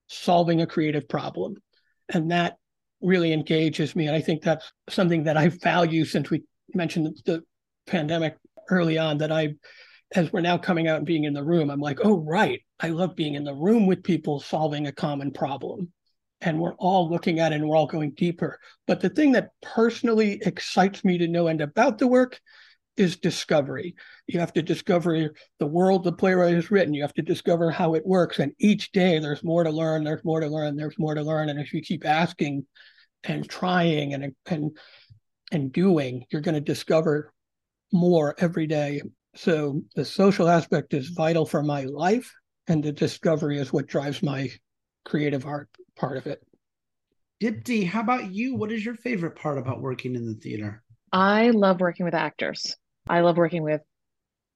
solving 0.07 0.63
a 0.63 0.67
creative 0.67 1.09
problem. 1.09 1.57
And 2.09 2.31
that 2.31 2.57
really 3.01 3.33
engages 3.33 3.95
me. 3.95 4.07
And 4.07 4.17
I 4.17 4.21
think 4.21 4.43
that's 4.43 4.73
something 4.89 5.25
that 5.25 5.37
I 5.37 5.49
value 5.49 6.05
since 6.05 6.31
we 6.31 6.45
mentioned 6.75 7.17
the 7.25 7.43
pandemic 7.87 8.37
early 8.71 8.99
on 8.99 9.19
that 9.19 9.33
I 9.33 9.55
as 10.15 10.33
we're 10.33 10.41
now 10.41 10.57
coming 10.57 10.87
out 10.89 10.99
and 10.99 11.07
being 11.07 11.25
in 11.25 11.35
the 11.35 11.43
room, 11.43 11.71
I'm 11.71 11.81
like, 11.81 11.99
oh, 12.05 12.19
right. 12.19 12.61
I 12.79 12.91
love 12.91 13.17
being 13.17 13.35
in 13.35 13.45
the 13.45 13.55
room 13.55 13.87
with 13.87 14.05
people 14.05 14.39
solving 14.39 14.87
a 14.87 14.93
common 14.93 15.33
problem. 15.33 15.93
And 16.41 16.61
we're 16.61 16.75
all 16.75 17.11
looking 17.11 17.41
at 17.41 17.53
it 17.53 17.57
and 17.57 17.69
we're 17.69 17.77
all 17.77 17.87
going 17.87 18.13
deeper. 18.13 18.59
But 18.87 19.01
the 19.01 19.09
thing 19.09 19.33
that 19.33 19.51
personally 19.63 20.41
excites 20.45 21.05
me 21.05 21.19
to 21.19 21.29
know 21.29 21.49
and 21.49 21.61
about 21.61 21.99
the 21.99 22.07
work 22.07 22.41
is 22.97 23.17
discovery. 23.17 23.95
You 24.27 24.41
have 24.41 24.53
to 24.55 24.63
discover 24.63 25.35
the 25.59 25.67
world 25.67 26.05
the 26.05 26.13
playwright 26.13 26.55
has 26.55 26.71
written. 26.71 26.95
You 26.95 27.03
have 27.03 27.15
to 27.15 27.23
discover 27.23 27.71
how 27.71 27.95
it 27.95 28.07
works. 28.07 28.39
And 28.39 28.53
each 28.59 28.93
day 28.93 29.19
there's 29.19 29.45
more 29.45 29.65
to 29.65 29.71
learn, 29.71 30.05
there's 30.05 30.25
more 30.25 30.41
to 30.41 30.49
learn, 30.49 30.77
there's 30.77 30.99
more 30.99 31.15
to 31.15 31.23
learn. 31.23 31.49
And 31.49 31.61
if 31.61 31.73
you 31.73 31.83
keep 31.83 32.07
asking 32.07 32.67
and 33.25 33.49
trying 33.49 34.15
and 34.15 34.35
and 34.47 34.77
and 35.53 35.73
doing, 35.73 36.25
you're 36.31 36.43
going 36.43 36.55
to 36.55 36.61
discover 36.61 37.33
more 37.93 38.35
every 38.39 38.67
day. 38.67 39.03
So 39.37 39.83
the 39.95 40.05
social 40.05 40.49
aspect 40.49 40.95
is 40.95 41.09
vital 41.09 41.45
for 41.45 41.63
my 41.63 41.85
life, 41.85 42.33
and 42.67 42.83
the 42.83 42.93
discovery 42.93 43.59
is 43.59 43.73
what 43.73 43.87
drives 43.87 44.23
my 44.23 44.51
creative 45.05 45.47
art 45.47 45.69
part 45.97 46.17
of 46.17 46.27
it. 46.27 46.43
Dipti, 47.43 47.87
how 47.87 48.01
about 48.01 48.33
you? 48.33 48.55
What 48.55 48.73
is 48.73 48.85
your 48.85 48.95
favorite 48.95 49.37
part 49.37 49.59
about 49.59 49.81
working 49.83 50.15
in 50.15 50.27
the 50.27 50.35
theater? 50.35 50.83
I 51.13 51.51
love 51.51 51.81
working 51.81 52.05
with 52.05 52.15
actors. 52.15 52.77
I 53.09 53.21
love 53.21 53.37
working 53.37 53.63
with, 53.63 53.83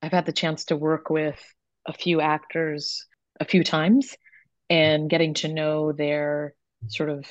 I've 0.03 0.13
had 0.13 0.27
the 0.27 0.33
chance 0.33 0.65
to 0.67 0.77
work 0.77 1.11
with 1.11 1.39
a 1.87 1.93
few 1.93 2.21
actors 2.21 3.07
a 3.39 3.45
few 3.45 3.65
times 3.65 4.17
and 4.69 5.11
getting 5.11 5.35
to 5.35 5.49
know 5.49 5.93
their 5.93 6.55
sort 6.89 7.11
of 7.11 7.27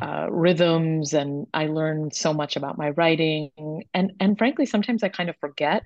uh, 0.00 0.26
rhythms 0.30 1.14
and 1.14 1.46
I 1.54 1.66
learned 1.66 2.14
so 2.14 2.34
much 2.34 2.56
about 2.56 2.76
my 2.76 2.90
writing 2.90 3.50
and 3.94 4.12
and 4.20 4.36
frankly 4.36 4.66
sometimes 4.66 5.02
I 5.02 5.08
kind 5.08 5.30
of 5.30 5.36
forget 5.40 5.84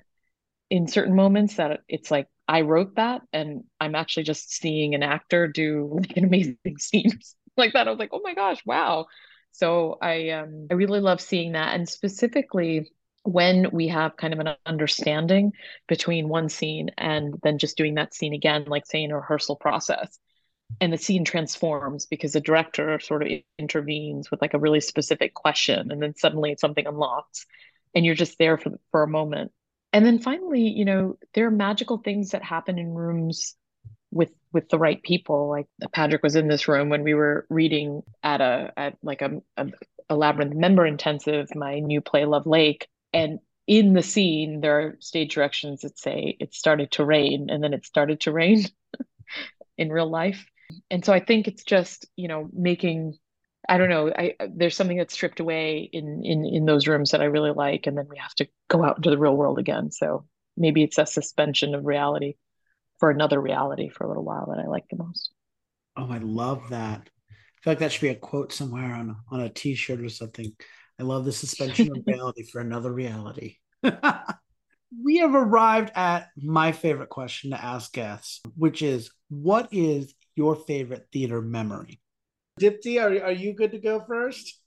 in 0.69 0.87
certain 0.87 1.15
moments 1.15 1.55
that 1.55 1.81
it's 1.87 2.11
like 2.11 2.27
I 2.47 2.61
wrote 2.61 2.95
that 2.95 3.21
and 3.31 3.63
I'm 3.79 3.95
actually 3.95 4.23
just 4.23 4.51
seeing 4.51 4.95
an 4.95 5.03
actor 5.03 5.47
do 5.47 5.89
like 6.01 6.11
an 6.17 6.25
amazing 6.25 6.57
scene 6.77 7.19
like 7.57 7.73
that. 7.73 7.87
I 7.87 7.91
was 7.91 7.99
like, 7.99 8.11
oh 8.13 8.21
my 8.23 8.33
gosh, 8.33 8.61
wow. 8.65 9.07
So 9.51 9.97
I 10.01 10.29
um 10.29 10.67
I 10.71 10.75
really 10.75 10.99
love 10.99 11.21
seeing 11.21 11.53
that. 11.53 11.75
And 11.75 11.87
specifically 11.87 12.91
when 13.23 13.69
we 13.71 13.87
have 13.89 14.17
kind 14.17 14.33
of 14.33 14.39
an 14.39 14.55
understanding 14.65 15.51
between 15.87 16.27
one 16.27 16.49
scene 16.49 16.89
and 16.97 17.35
then 17.43 17.59
just 17.59 17.77
doing 17.77 17.95
that 17.95 18.13
scene 18.15 18.33
again, 18.33 18.65
like 18.65 18.85
say 18.87 19.03
in 19.03 19.11
a 19.11 19.17
rehearsal 19.17 19.55
process. 19.55 20.17
And 20.79 20.91
the 20.91 20.97
scene 20.97 21.25
transforms 21.25 22.05
because 22.05 22.31
the 22.31 22.39
director 22.39 22.97
sort 22.99 23.23
of 23.23 23.29
intervenes 23.59 24.31
with 24.31 24.41
like 24.41 24.53
a 24.53 24.59
really 24.59 24.79
specific 24.79 25.33
question 25.33 25.91
and 25.91 26.01
then 26.01 26.15
suddenly 26.15 26.55
something 26.57 26.87
unlocks 26.87 27.45
and 27.93 28.05
you're 28.05 28.15
just 28.15 28.37
there 28.37 28.57
for 28.57 28.79
for 28.91 29.03
a 29.03 29.07
moment 29.07 29.51
and 29.93 30.05
then 30.05 30.19
finally 30.19 30.61
you 30.61 30.85
know 30.85 31.17
there 31.33 31.47
are 31.47 31.51
magical 31.51 31.97
things 31.97 32.31
that 32.31 32.43
happen 32.43 32.79
in 32.79 32.93
rooms 32.93 33.55
with 34.11 34.31
with 34.53 34.69
the 34.69 34.79
right 34.79 35.01
people 35.03 35.49
like 35.49 35.67
padraic 35.93 36.23
was 36.23 36.35
in 36.35 36.47
this 36.47 36.67
room 36.67 36.89
when 36.89 37.03
we 37.03 37.13
were 37.13 37.45
reading 37.49 38.01
at 38.23 38.41
a 38.41 38.71
at 38.77 38.97
like 39.03 39.21
a, 39.21 39.41
a, 39.57 39.67
a 40.09 40.15
labyrinth 40.15 40.53
member 40.53 40.85
intensive 40.85 41.53
my 41.55 41.79
new 41.79 42.01
play 42.01 42.25
love 42.25 42.45
lake 42.45 42.87
and 43.13 43.39
in 43.67 43.93
the 43.93 44.01
scene 44.01 44.61
there 44.61 44.79
are 44.79 44.97
stage 44.99 45.33
directions 45.33 45.81
that 45.81 45.97
say 45.97 46.35
it 46.39 46.53
started 46.53 46.91
to 46.91 47.05
rain 47.05 47.49
and 47.49 47.63
then 47.63 47.73
it 47.73 47.85
started 47.85 48.19
to 48.19 48.31
rain 48.31 48.65
in 49.77 49.91
real 49.91 50.09
life 50.09 50.45
and 50.89 51.05
so 51.05 51.13
i 51.13 51.19
think 51.19 51.47
it's 51.47 51.63
just 51.63 52.05
you 52.15 52.27
know 52.27 52.49
making 52.53 53.17
I 53.69 53.77
don't 53.77 53.89
know. 53.89 54.11
I 54.17 54.35
there's 54.49 54.75
something 54.75 54.97
that's 54.97 55.13
stripped 55.13 55.39
away 55.39 55.87
in 55.93 56.25
in 56.25 56.45
in 56.45 56.65
those 56.65 56.87
rooms 56.87 57.11
that 57.11 57.21
I 57.21 57.25
really 57.25 57.51
like, 57.51 57.85
and 57.85 57.95
then 57.95 58.07
we 58.09 58.17
have 58.17 58.33
to 58.35 58.47
go 58.67 58.83
out 58.83 58.97
into 58.97 59.11
the 59.11 59.19
real 59.19 59.37
world 59.37 59.59
again. 59.59 59.91
So 59.91 60.25
maybe 60.57 60.83
it's 60.83 60.97
a 60.97 61.05
suspension 61.05 61.75
of 61.75 61.85
reality 61.85 62.35
for 63.01 63.09
another 63.09 63.41
reality 63.41 63.89
for 63.89 64.05
a 64.05 64.07
little 64.07 64.23
while 64.23 64.45
that 64.51 64.63
I 64.63 64.67
like 64.67 64.85
the 64.89 64.97
most. 64.97 65.31
Oh, 65.97 66.07
I 66.09 66.19
love 66.19 66.69
that. 66.69 67.09
I 67.31 67.63
feel 67.63 67.71
like 67.71 67.79
that 67.79 67.91
should 67.91 68.01
be 68.01 68.09
a 68.09 68.15
quote 68.15 68.53
somewhere 68.53 68.93
on 68.93 69.17
on 69.29 69.41
a 69.41 69.49
T-shirt 69.49 69.99
or 69.99 70.07
something. 70.07 70.53
I 70.99 71.03
love 71.03 71.25
the 71.25 71.31
suspension 71.31 71.89
of 71.91 72.03
reality 72.07 72.43
for 72.43 72.61
another 72.61 72.93
reality. 72.93 73.57
we 73.83 75.17
have 75.17 75.33
arrived 75.33 75.91
at 75.95 76.29
my 76.37 76.71
favorite 76.71 77.09
question 77.09 77.49
to 77.49 77.63
ask 77.63 77.91
guests, 77.91 78.39
which 78.55 78.83
is, 78.83 79.09
what 79.29 79.67
is 79.71 80.13
your 80.35 80.55
favorite 80.55 81.07
theater 81.11 81.41
memory? 81.41 81.99
Dipti, 82.59 83.01
are, 83.01 83.25
are 83.25 83.31
you 83.31 83.53
good 83.53 83.71
to 83.71 83.79
go 83.79 83.99
first? 84.07 84.59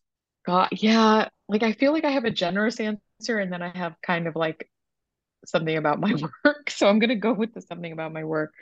God, 0.45 0.71
yeah. 0.73 1.29
Like 1.49 1.63
I 1.63 1.73
feel 1.73 1.93
like 1.93 2.05
I 2.05 2.11
have 2.11 2.25
a 2.25 2.31
generous 2.31 2.81
answer 2.81 3.39
and 3.39 3.53
then 3.53 3.63
I 3.63 3.77
have 3.79 3.95
kind 4.05 4.27
of 4.27 4.35
like 4.35 4.69
something 5.49 5.77
about 5.77 6.01
my 6.01 6.15
work. 6.45 6.71
So 6.71 6.89
I'm 6.89 6.99
gonna 6.99 7.17
go 7.17 7.33
with 7.33 7.55
the 7.55 7.61
something 7.61 7.93
about 7.93 8.13
my 8.13 8.25
work. 8.25 8.53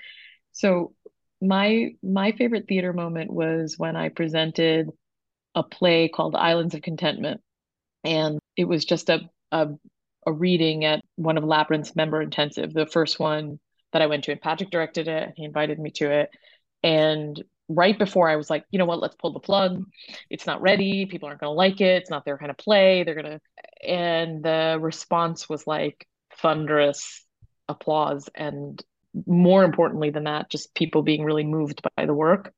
So 0.52 0.94
my 1.40 1.94
my 2.02 2.32
favorite 2.32 2.66
theater 2.68 2.92
moment 2.92 3.32
was 3.32 3.78
when 3.78 3.96
I 3.96 4.08
presented 4.08 4.90
a 5.54 5.62
play 5.62 6.08
called 6.08 6.34
Islands 6.36 6.74
of 6.74 6.82
Contentment. 6.82 7.40
And 8.04 8.38
it 8.56 8.64
was 8.64 8.84
just 8.84 9.10
a 9.10 9.20
a, 9.50 9.68
a 10.26 10.32
reading 10.32 10.84
at 10.84 11.02
one 11.16 11.36
of 11.38 11.44
Labyrinth's 11.44 11.96
member 11.96 12.22
intensive, 12.22 12.72
the 12.72 12.86
first 12.86 13.18
one 13.18 13.58
that 13.92 14.02
I 14.02 14.06
went 14.06 14.24
to. 14.24 14.32
And 14.32 14.40
Padraic 14.40 14.70
directed 14.70 15.08
it 15.08 15.22
and 15.24 15.32
he 15.36 15.44
invited 15.44 15.78
me 15.78 15.90
to 15.92 16.10
it. 16.10 16.30
And 16.82 17.42
right 17.68 17.98
before 17.98 18.28
I 18.28 18.36
was 18.36 18.50
like, 18.50 18.64
you 18.70 18.78
know 18.78 18.84
what, 18.84 19.00
let's 19.00 19.16
pull 19.16 19.32
the 19.32 19.40
plug. 19.40 19.84
It's 20.30 20.46
not 20.46 20.62
ready. 20.62 21.06
People 21.06 21.28
aren't 21.28 21.40
going 21.40 21.50
to 21.50 21.54
like 21.54 21.80
it. 21.80 22.02
It's 22.02 22.10
not 22.10 22.24
their 22.24 22.38
kind 22.38 22.50
of 22.50 22.56
play. 22.56 23.04
They're 23.04 23.14
going 23.14 23.38
to. 23.38 23.40
And 23.86 24.42
the 24.42 24.78
response 24.80 25.48
was 25.48 25.66
like 25.66 26.06
thunderous 26.42 27.24
applause. 27.68 28.28
And 28.34 28.82
more 29.26 29.64
importantly 29.64 30.10
than 30.10 30.24
that, 30.24 30.50
just 30.50 30.74
people 30.74 31.02
being 31.02 31.24
really 31.24 31.44
moved 31.44 31.82
by 31.96 32.06
the 32.06 32.14
work 32.14 32.52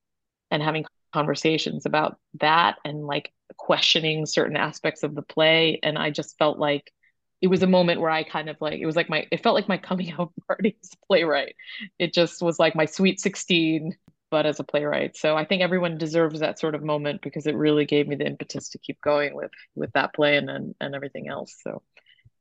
and 0.50 0.62
having 0.62 0.84
conversations 1.12 1.86
about 1.86 2.18
that 2.40 2.76
and 2.84 3.06
like 3.06 3.32
questioning 3.56 4.26
certain 4.26 4.56
aspects 4.56 5.02
of 5.02 5.14
the 5.14 5.22
play. 5.22 5.78
And 5.82 5.98
I 5.98 6.10
just 6.10 6.36
felt 6.38 6.58
like 6.58 6.92
it 7.40 7.48
was 7.48 7.62
a 7.62 7.68
moment 7.68 8.00
where 8.00 8.10
I 8.10 8.22
kind 8.22 8.48
of 8.48 8.56
like 8.60 8.80
it 8.80 8.86
was 8.86 8.96
like 8.96 9.10
my 9.10 9.26
it 9.30 9.42
felt 9.42 9.54
like 9.54 9.68
my 9.68 9.76
coming 9.76 10.12
out 10.12 10.32
party 10.46 10.76
as 10.82 10.90
a 10.92 11.06
playwright. 11.06 11.54
It 11.98 12.14
just 12.14 12.40
was 12.42 12.58
like 12.58 12.74
my 12.74 12.86
sweet 12.86 13.20
16 13.20 13.96
but 14.30 14.46
as 14.46 14.58
a 14.58 14.64
playwright. 14.64 15.16
So 15.16 15.36
I 15.36 15.44
think 15.44 15.62
everyone 15.62 15.96
deserves 15.96 16.40
that 16.40 16.58
sort 16.58 16.74
of 16.74 16.82
moment 16.82 17.22
because 17.22 17.46
it 17.46 17.54
really 17.54 17.84
gave 17.84 18.08
me 18.08 18.16
the 18.16 18.26
impetus 18.26 18.70
to 18.70 18.78
keep 18.78 19.00
going 19.00 19.34
with 19.34 19.52
with 19.74 19.92
that 19.92 20.14
play 20.14 20.36
and 20.36 20.48
and, 20.50 20.74
and 20.80 20.94
everything 20.94 21.28
else. 21.28 21.54
So 21.62 21.82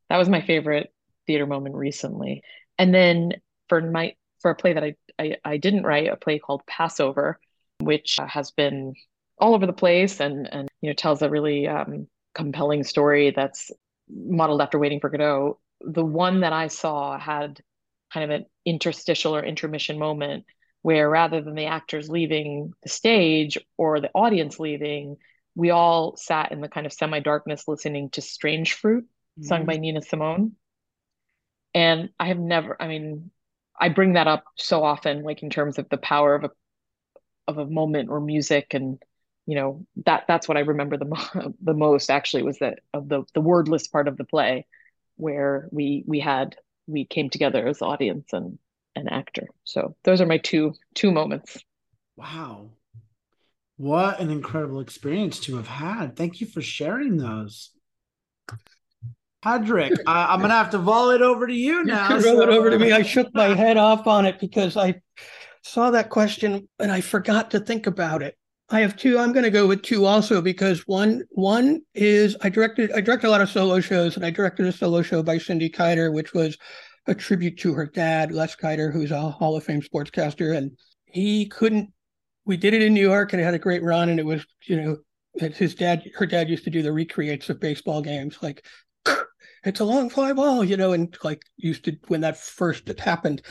that 0.08 0.16
was 0.16 0.28
my 0.28 0.40
favorite 0.40 0.92
theater 1.26 1.46
moment 1.46 1.74
recently. 1.74 2.42
And 2.78 2.94
then 2.94 3.32
for 3.68 3.80
my 3.80 4.14
for 4.40 4.50
a 4.50 4.54
play 4.54 4.72
that 4.72 4.84
I 4.84 4.94
I, 5.18 5.36
I 5.44 5.56
didn't 5.56 5.84
write, 5.84 6.08
a 6.08 6.16
play 6.16 6.38
called 6.38 6.66
Passover, 6.66 7.38
which 7.80 8.18
has 8.26 8.50
been 8.50 8.94
all 9.38 9.54
over 9.54 9.66
the 9.66 9.72
place 9.72 10.20
and 10.20 10.48
and 10.52 10.68
you 10.80 10.90
know 10.90 10.94
tells 10.94 11.22
a 11.22 11.30
really 11.30 11.66
um, 11.66 12.08
compelling 12.34 12.84
story 12.84 13.32
that's 13.34 13.70
modeled 14.08 14.60
after 14.60 14.78
Waiting 14.78 15.00
for 15.00 15.10
Godot. 15.10 15.58
The 15.80 16.04
one 16.04 16.40
that 16.40 16.52
I 16.52 16.68
saw 16.68 17.18
had 17.18 17.60
kind 18.12 18.30
of 18.30 18.40
an 18.40 18.46
interstitial 18.64 19.34
or 19.34 19.44
intermission 19.44 19.98
moment 19.98 20.44
where 20.82 21.08
rather 21.08 21.40
than 21.40 21.54
the 21.54 21.64
actors 21.64 22.10
leaving 22.10 22.72
the 22.82 22.88
stage 22.90 23.56
or 23.78 24.00
the 24.00 24.10
audience 24.14 24.60
leaving, 24.60 25.16
we 25.54 25.70
all 25.70 26.14
sat 26.16 26.52
in 26.52 26.60
the 26.60 26.68
kind 26.68 26.84
of 26.84 26.92
semi 26.92 27.20
darkness 27.20 27.66
listening 27.66 28.10
to 28.10 28.20
Strange 28.20 28.74
Fruit, 28.74 29.04
mm-hmm. 29.04 29.44
sung 29.44 29.64
by 29.64 29.76
Nina 29.76 30.02
Simone. 30.02 30.52
And 31.74 32.10
I 32.18 32.28
have 32.28 32.38
never, 32.38 32.80
I 32.80 32.88
mean, 32.88 33.30
I 33.78 33.88
bring 33.88 34.12
that 34.12 34.28
up 34.28 34.44
so 34.56 34.84
often, 34.84 35.22
like 35.22 35.42
in 35.42 35.50
terms 35.50 35.78
of 35.78 35.88
the 35.88 35.96
power 35.96 36.34
of 36.34 36.44
a 36.44 36.50
of 37.46 37.58
a 37.58 37.66
moment 37.66 38.08
or 38.08 38.20
music 38.20 38.72
and 38.72 38.98
you 39.46 39.54
know 39.54 39.84
that 40.06 40.24
that's 40.26 40.48
what 40.48 40.56
I 40.56 40.60
remember 40.60 40.96
the 40.96 41.04
mo- 41.04 41.54
the 41.62 41.74
most 41.74 42.10
actually 42.10 42.42
was 42.42 42.58
that 42.60 42.78
of 42.92 43.08
the 43.08 43.24
the 43.34 43.40
wordless 43.40 43.86
part 43.86 44.08
of 44.08 44.16
the 44.16 44.24
play 44.24 44.66
where 45.16 45.68
we 45.70 46.04
we 46.06 46.20
had 46.20 46.56
we 46.86 47.04
came 47.04 47.30
together 47.30 47.66
as 47.66 47.82
audience 47.82 48.32
and 48.32 48.58
an 48.96 49.08
actor. 49.08 49.46
So 49.64 49.96
those 50.04 50.20
are 50.20 50.26
my 50.26 50.38
two 50.38 50.74
two 50.94 51.10
moments. 51.10 51.58
Wow. 52.16 52.70
What 53.76 54.20
an 54.20 54.30
incredible 54.30 54.80
experience 54.80 55.40
to 55.40 55.56
have 55.56 55.66
had. 55.66 56.16
Thank 56.16 56.40
you 56.40 56.46
for 56.46 56.62
sharing 56.62 57.16
those. 57.16 57.70
Padraic, 59.44 59.94
I, 60.06 60.32
am 60.32 60.40
gonna 60.40 60.54
have 60.54 60.70
to 60.70 60.78
volley 60.78 61.16
it 61.16 61.22
over 61.22 61.46
to 61.46 61.52
you 61.52 61.84
now. 61.84 62.14
You 62.14 62.22
so. 62.22 62.40
it 62.40 62.48
over 62.48 62.70
to 62.70 62.78
me. 62.78 62.92
Uh, 62.92 62.98
I 62.98 63.02
shook 63.02 63.28
my 63.34 63.48
head 63.48 63.76
off 63.76 64.06
on 64.06 64.24
it 64.24 64.40
because 64.40 64.74
I 64.74 64.94
saw 65.62 65.90
that 65.90 66.08
question 66.08 66.66
and 66.78 66.90
I 66.90 67.02
forgot 67.02 67.50
to 67.50 67.60
think 67.60 67.86
about 67.86 68.22
it. 68.22 68.38
I 68.70 68.80
have 68.80 68.96
two. 68.96 69.18
I'm 69.18 69.32
going 69.32 69.44
to 69.44 69.50
go 69.50 69.66
with 69.66 69.82
two 69.82 70.06
also 70.06 70.40
because 70.40 70.86
one 70.86 71.24
one 71.30 71.82
is 71.94 72.36
I 72.40 72.48
directed 72.48 72.90
I 72.92 73.02
directed 73.02 73.26
a 73.26 73.30
lot 73.30 73.42
of 73.42 73.50
solo 73.50 73.80
shows 73.80 74.16
and 74.16 74.24
I 74.24 74.30
directed 74.30 74.64
a 74.66 74.72
solo 74.72 75.02
show 75.02 75.22
by 75.22 75.36
Cindy 75.36 75.68
Keiter, 75.68 76.10
which 76.10 76.32
was 76.32 76.56
a 77.06 77.14
tribute 77.14 77.58
to 77.58 77.74
her 77.74 77.84
dad, 77.84 78.32
Les 78.32 78.56
Keiter, 78.56 78.90
who's 78.90 79.10
a 79.10 79.20
Hall 79.20 79.56
of 79.56 79.64
Fame 79.64 79.82
sportscaster, 79.82 80.56
and 80.56 80.72
he 81.04 81.46
couldn't. 81.46 81.92
We 82.46 82.56
did 82.56 82.72
it 82.72 82.80
in 82.80 82.94
New 82.94 83.06
York 83.06 83.34
and 83.34 83.42
it 83.42 83.44
had 83.44 83.52
a 83.52 83.58
great 83.58 83.82
run, 83.82 84.08
and 84.08 84.18
it 84.18 84.24
was 84.24 84.46
you 84.62 84.80
know 84.80 84.96
his 85.38 85.74
dad 85.74 86.02
her 86.14 86.24
dad 86.24 86.48
used 86.48 86.64
to 86.64 86.70
do 86.70 86.80
the 86.80 86.92
recreates 86.92 87.50
of 87.50 87.60
baseball 87.60 88.00
games 88.00 88.38
like 88.40 88.64
it's 89.64 89.80
a 89.80 89.84
long 89.84 90.10
fly 90.10 90.32
ball, 90.32 90.64
you 90.64 90.76
know, 90.76 90.92
and 90.92 91.16
like 91.24 91.42
used 91.56 91.84
to 91.84 91.96
when 92.08 92.20
that 92.22 92.38
first 92.38 92.88
happened. 92.98 93.42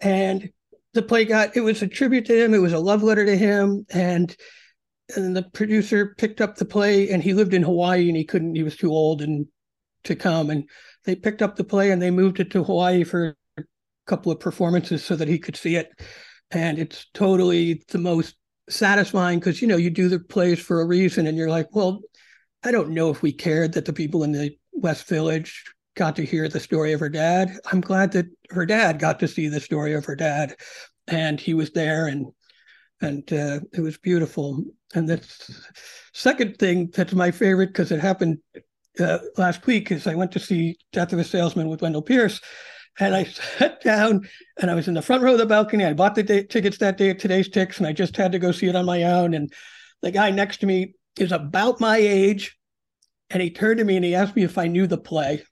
And 0.00 0.50
the 0.94 1.02
play 1.02 1.24
got 1.24 1.56
it 1.56 1.60
was 1.60 1.82
a 1.82 1.88
tribute 1.88 2.26
to 2.26 2.44
him, 2.44 2.54
it 2.54 2.58
was 2.58 2.72
a 2.72 2.78
love 2.78 3.02
letter 3.02 3.24
to 3.24 3.36
him. 3.36 3.86
And 3.90 4.34
and 5.14 5.36
the 5.36 5.42
producer 5.42 6.14
picked 6.18 6.40
up 6.40 6.56
the 6.56 6.64
play 6.64 7.10
and 7.10 7.22
he 7.22 7.32
lived 7.32 7.54
in 7.54 7.62
Hawaii 7.62 8.08
and 8.08 8.16
he 8.16 8.24
couldn't, 8.24 8.56
he 8.56 8.64
was 8.64 8.76
too 8.76 8.90
old 8.90 9.22
and 9.22 9.46
to 10.04 10.16
come. 10.16 10.50
And 10.50 10.68
they 11.04 11.14
picked 11.14 11.42
up 11.42 11.56
the 11.56 11.64
play 11.64 11.92
and 11.92 12.02
they 12.02 12.10
moved 12.10 12.40
it 12.40 12.50
to 12.52 12.64
Hawaii 12.64 13.04
for 13.04 13.36
a 13.56 13.62
couple 14.06 14.32
of 14.32 14.40
performances 14.40 15.04
so 15.04 15.14
that 15.16 15.28
he 15.28 15.38
could 15.38 15.56
see 15.56 15.76
it. 15.76 15.90
And 16.50 16.78
it's 16.78 17.06
totally 17.14 17.84
the 17.88 17.98
most 17.98 18.34
satisfying 18.68 19.38
because 19.38 19.62
you 19.62 19.68
know 19.68 19.76
you 19.76 19.90
do 19.90 20.08
the 20.08 20.18
plays 20.18 20.58
for 20.58 20.80
a 20.80 20.86
reason 20.86 21.26
and 21.26 21.38
you're 21.38 21.50
like, 21.50 21.68
well, 21.74 22.00
I 22.64 22.72
don't 22.72 22.90
know 22.90 23.10
if 23.10 23.22
we 23.22 23.32
cared 23.32 23.74
that 23.74 23.84
the 23.84 23.92
people 23.92 24.24
in 24.24 24.32
the 24.32 24.56
West 24.76 25.08
Village 25.08 25.64
got 25.96 26.14
to 26.16 26.24
hear 26.24 26.48
the 26.48 26.60
story 26.60 26.92
of 26.92 27.00
her 27.00 27.08
dad. 27.08 27.58
I'm 27.72 27.80
glad 27.80 28.12
that 28.12 28.26
her 28.50 28.66
dad 28.66 28.98
got 28.98 29.18
to 29.20 29.28
see 29.28 29.48
the 29.48 29.60
story 29.60 29.94
of 29.94 30.04
her 30.04 30.16
dad, 30.16 30.54
and 31.08 31.40
he 31.40 31.54
was 31.54 31.70
there, 31.72 32.06
and 32.06 32.26
and 33.00 33.30
uh, 33.32 33.60
it 33.72 33.80
was 33.80 33.98
beautiful. 33.98 34.62
And 34.94 35.08
the 35.08 35.20
second 36.12 36.58
thing 36.58 36.90
that's 36.94 37.12
my 37.12 37.30
favorite 37.30 37.68
because 37.68 37.90
it 37.90 38.00
happened 38.00 38.38
uh, 39.00 39.18
last 39.36 39.66
week 39.66 39.90
is 39.90 40.06
I 40.06 40.14
went 40.14 40.32
to 40.32 40.38
see 40.38 40.78
Death 40.92 41.12
of 41.12 41.18
a 41.18 41.24
Salesman 41.24 41.68
with 41.68 41.82
Wendell 41.82 42.02
Pierce, 42.02 42.40
and 42.98 43.14
I 43.14 43.24
sat 43.58 43.82
down 43.82 44.28
and 44.58 44.70
I 44.70 44.74
was 44.74 44.88
in 44.88 44.94
the 44.94 45.02
front 45.02 45.22
row 45.22 45.32
of 45.32 45.38
the 45.38 45.46
balcony. 45.46 45.84
I 45.84 45.92
bought 45.92 46.14
the 46.14 46.22
day, 46.22 46.44
tickets 46.44 46.78
that 46.78 46.98
day 46.98 47.10
at 47.10 47.18
TodayTix, 47.18 47.78
and 47.78 47.86
I 47.86 47.92
just 47.92 48.16
had 48.16 48.32
to 48.32 48.38
go 48.38 48.52
see 48.52 48.68
it 48.68 48.76
on 48.76 48.84
my 48.84 49.02
own. 49.04 49.34
And 49.34 49.52
the 50.02 50.10
guy 50.10 50.30
next 50.30 50.58
to 50.58 50.66
me 50.66 50.94
is 51.18 51.32
about 51.32 51.80
my 51.80 51.96
age 51.96 52.56
and 53.30 53.42
he 53.42 53.50
turned 53.50 53.78
to 53.78 53.84
me 53.84 53.96
and 53.96 54.04
he 54.04 54.14
asked 54.14 54.36
me 54.36 54.44
if 54.44 54.58
I 54.58 54.68
knew 54.68 54.86
the 54.86 54.98
play. 54.98 55.42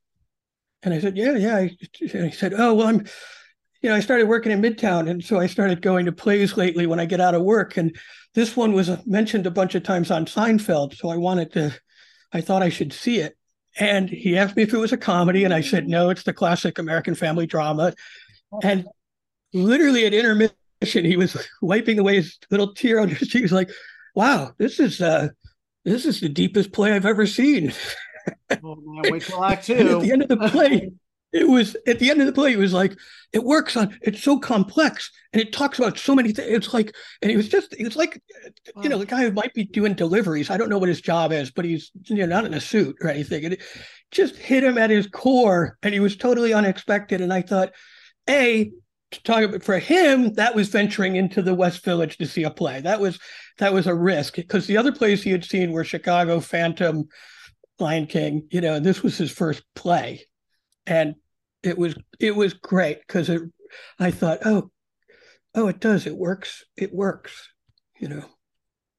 And 0.82 0.94
I 0.94 1.00
said, 1.00 1.16
Yeah, 1.16 1.36
yeah. 1.36 1.58
And 1.58 1.70
he 2.00 2.30
said, 2.30 2.54
Oh, 2.56 2.74
well, 2.74 2.88
I'm, 2.88 3.06
you 3.82 3.90
know, 3.90 3.96
I 3.96 4.00
started 4.00 4.28
working 4.28 4.52
in 4.52 4.62
Midtown. 4.62 5.10
And 5.10 5.24
so 5.24 5.38
I 5.38 5.46
started 5.46 5.82
going 5.82 6.06
to 6.06 6.12
plays 6.12 6.56
lately 6.56 6.86
when 6.86 7.00
I 7.00 7.06
get 7.06 7.20
out 7.20 7.34
of 7.34 7.42
work. 7.42 7.76
And 7.76 7.96
this 8.34 8.56
one 8.56 8.72
was 8.72 8.90
mentioned 9.06 9.46
a 9.46 9.50
bunch 9.50 9.74
of 9.74 9.82
times 9.82 10.10
on 10.10 10.26
Seinfeld. 10.26 10.96
So 10.96 11.08
I 11.08 11.16
wanted 11.16 11.52
to, 11.52 11.74
I 12.32 12.40
thought 12.40 12.62
I 12.62 12.68
should 12.68 12.92
see 12.92 13.18
it. 13.18 13.36
And 13.76 14.08
he 14.08 14.38
asked 14.38 14.56
me 14.56 14.62
if 14.62 14.72
it 14.72 14.78
was 14.78 14.92
a 14.92 14.96
comedy. 14.96 15.44
And 15.44 15.52
I 15.52 15.60
said, 15.60 15.88
No, 15.88 16.10
it's 16.10 16.22
the 16.22 16.32
classic 16.32 16.78
American 16.78 17.14
family 17.14 17.46
drama. 17.46 17.92
And 18.62 18.86
literally 19.52 20.06
at 20.06 20.14
intermission, 20.14 21.04
he 21.04 21.16
was 21.16 21.36
wiping 21.62 21.98
away 21.98 22.16
his 22.16 22.38
little 22.50 22.72
tear 22.74 23.00
on 23.00 23.08
his 23.08 23.28
cheek. 23.28 23.40
He 23.40 23.42
was 23.42 23.52
like, 23.52 23.70
Wow, 24.14 24.52
this 24.58 24.78
is, 24.78 25.00
uh, 25.00 25.28
this 25.84 26.06
is 26.06 26.20
the 26.20 26.28
deepest 26.28 26.72
play 26.72 26.92
I've 26.92 27.06
ever 27.06 27.26
seen. 27.26 27.72
oh 28.62 28.76
man, 28.76 29.12
wait 29.12 29.22
till 29.22 29.44
act 29.44 29.66
two. 29.66 29.74
at 29.74 30.00
the 30.00 30.12
end 30.12 30.22
of 30.22 30.28
the 30.28 30.48
play, 30.48 30.90
it 31.32 31.48
was 31.48 31.76
at 31.86 31.98
the 31.98 32.10
end 32.10 32.20
of 32.20 32.26
the 32.26 32.32
play, 32.32 32.52
it 32.52 32.58
was 32.58 32.72
like 32.72 32.96
it 33.32 33.42
works 33.42 33.76
on 33.76 33.98
it's 34.02 34.22
so 34.22 34.38
complex 34.38 35.10
and 35.32 35.42
it 35.42 35.52
talks 35.52 35.78
about 35.78 35.98
so 35.98 36.14
many 36.14 36.32
things. 36.32 36.48
It's 36.48 36.72
like, 36.72 36.94
and 37.20 37.30
it 37.30 37.36
was 37.36 37.48
just 37.48 37.74
it 37.78 37.84
was 37.84 37.96
like 37.96 38.22
you 38.82 38.88
know, 38.88 38.98
the 38.98 39.06
guy 39.06 39.22
who 39.22 39.32
might 39.32 39.52
be 39.52 39.64
doing 39.64 39.94
deliveries. 39.94 40.48
I 40.48 40.56
don't 40.56 40.70
know 40.70 40.78
what 40.78 40.88
his 40.88 41.00
job 41.00 41.32
is, 41.32 41.50
but 41.50 41.64
he's 41.64 41.90
you 42.04 42.16
know 42.16 42.26
not 42.26 42.44
in 42.44 42.54
a 42.54 42.60
suit 42.60 42.96
or 43.02 43.10
anything. 43.10 43.44
And 43.44 43.54
it 43.54 43.62
just 44.12 44.36
hit 44.36 44.62
him 44.62 44.78
at 44.78 44.90
his 44.90 45.08
core, 45.08 45.76
and 45.82 45.92
he 45.92 46.00
was 46.00 46.16
totally 46.16 46.54
unexpected. 46.54 47.20
And 47.20 47.32
I 47.32 47.42
thought, 47.42 47.72
A, 48.30 48.70
talk 49.22 49.42
about 49.42 49.62
for 49.62 49.78
him, 49.78 50.32
that 50.34 50.54
was 50.54 50.68
venturing 50.68 51.16
into 51.16 51.42
the 51.42 51.54
West 51.54 51.84
Village 51.84 52.18
to 52.18 52.26
see 52.26 52.42
a 52.42 52.50
play. 52.50 52.80
That 52.80 53.00
was 53.00 53.18
that 53.58 53.72
was 53.72 53.86
a 53.86 53.94
risk 53.94 54.36
because 54.36 54.66
the 54.66 54.76
other 54.76 54.92
plays 54.92 55.22
he 55.22 55.30
had 55.30 55.44
seen 55.44 55.72
were 55.72 55.84
Chicago, 55.84 56.40
Phantom, 56.40 57.08
Lion 57.78 58.06
King, 58.06 58.48
you 58.50 58.60
know, 58.60 58.74
and 58.74 58.84
this 58.84 59.02
was 59.02 59.16
his 59.16 59.30
first 59.30 59.62
play. 59.74 60.26
And 60.86 61.14
it 61.62 61.78
was 61.78 61.94
it 62.20 62.34
was 62.34 62.54
great 62.54 63.00
because 63.06 63.28
it 63.28 63.42
I 63.98 64.10
thought, 64.10 64.40
oh, 64.44 64.70
oh, 65.54 65.68
it 65.68 65.80
does. 65.80 66.06
It 66.06 66.16
works. 66.16 66.64
It 66.76 66.94
works, 66.94 67.48
you 67.98 68.08
know. 68.08 68.24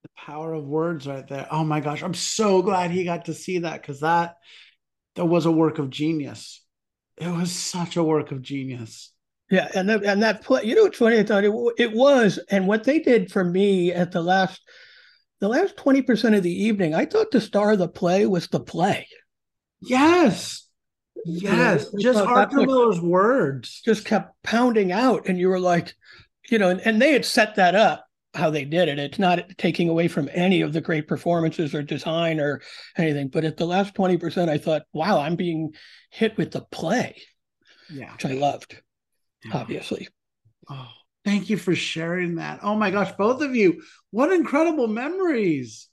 The 0.04 0.10
power 0.18 0.54
of 0.54 0.66
words 0.66 1.08
right 1.08 1.28
there. 1.28 1.48
Oh 1.52 1.64
my 1.64 1.80
gosh. 1.80 2.04
I'm 2.04 2.14
so 2.14 2.62
glad 2.62 2.92
he 2.92 3.04
got 3.04 3.26
to 3.26 3.34
see 3.34 3.60
that 3.60 3.82
because 3.82 4.02
that 4.02 4.36
that 5.16 5.26
was 5.26 5.46
a 5.46 5.52
work 5.52 5.80
of 5.80 5.90
genius. 5.90 6.62
It 7.18 7.30
was 7.30 7.52
such 7.52 7.96
a 7.96 8.04
work 8.04 8.32
of 8.32 8.42
genius. 8.42 9.12
Yeah, 9.52 9.70
and 9.76 9.88
that, 9.90 10.04
and 10.04 10.24
that 10.24 10.44
play, 10.44 10.64
you 10.64 10.74
know, 10.74 10.86
it's 10.86 10.98
funny. 10.98 11.20
I 11.20 11.24
thought 11.24 11.44
it, 11.44 11.54
it 11.78 11.94
was, 11.94 12.40
and 12.50 12.68
what 12.68 12.84
they 12.84 12.98
did 12.98 13.32
for 13.32 13.44
me 13.44 13.92
at 13.92 14.12
the 14.12 14.22
last, 14.22 14.60
the 15.40 15.48
last 15.48 15.78
twenty 15.78 16.02
percent 16.02 16.34
of 16.34 16.42
the 16.42 16.64
evening, 16.64 16.96
I 16.96 17.06
thought 17.06 17.30
the 17.30 17.40
star 17.40 17.74
of 17.74 17.78
the 17.78 17.88
play 17.88 18.26
was 18.26 18.48
the 18.48 18.60
play. 18.60 19.08
Yes, 19.82 20.68
yes, 21.26 21.86
you 21.94 22.00
know, 22.00 22.14
just 22.14 22.26
Arthur 22.26 22.66
Miller's 22.66 23.00
words 23.00 23.82
just 23.86 24.04
kept 24.06 24.34
pounding 24.42 24.92
out, 24.92 25.28
and 25.28 25.38
you 25.38 25.50
were 25.50 25.60
like, 25.60 25.94
you 26.50 26.58
know, 26.58 26.70
and, 26.70 26.82
and 26.82 27.00
they 27.00 27.12
had 27.12 27.24
set 27.24 27.54
that 27.58 27.76
up 27.76 28.04
how 28.34 28.50
they 28.50 28.66
did 28.66 28.90
it. 28.90 28.98
It's 28.98 29.20
not 29.20 29.44
taking 29.60 29.90
away 29.90 30.08
from 30.08 30.28
any 30.34 30.62
of 30.62 30.74
the 30.74 30.82
great 30.82 31.08
performances 31.08 31.76
or 31.76 31.84
design 31.84 32.40
or 32.40 32.64
anything, 32.98 33.28
but 33.28 33.46
at 33.46 33.58
the 33.58 33.68
last 33.68 33.94
twenty 33.94 34.18
percent, 34.18 34.50
I 34.50 34.58
thought, 34.58 34.82
wow, 34.92 35.20
I'm 35.20 35.36
being 35.36 35.74
hit 36.10 36.36
with 36.36 36.50
the 36.50 36.62
play, 36.62 37.22
yeah, 37.92 38.12
which 38.14 38.26
I 38.26 38.34
loved 38.34 38.82
obviously. 39.54 40.08
Oh, 40.70 40.90
thank 41.24 41.50
you 41.50 41.58
for 41.58 41.76
sharing 41.76 42.36
that. 42.36 42.60
Oh 42.64 42.76
my 42.76 42.92
gosh, 42.92 43.12
both 43.14 43.42
of 43.42 43.56
you, 43.56 43.82
what 44.12 44.32
incredible 44.32 44.88
memories. 44.88 45.88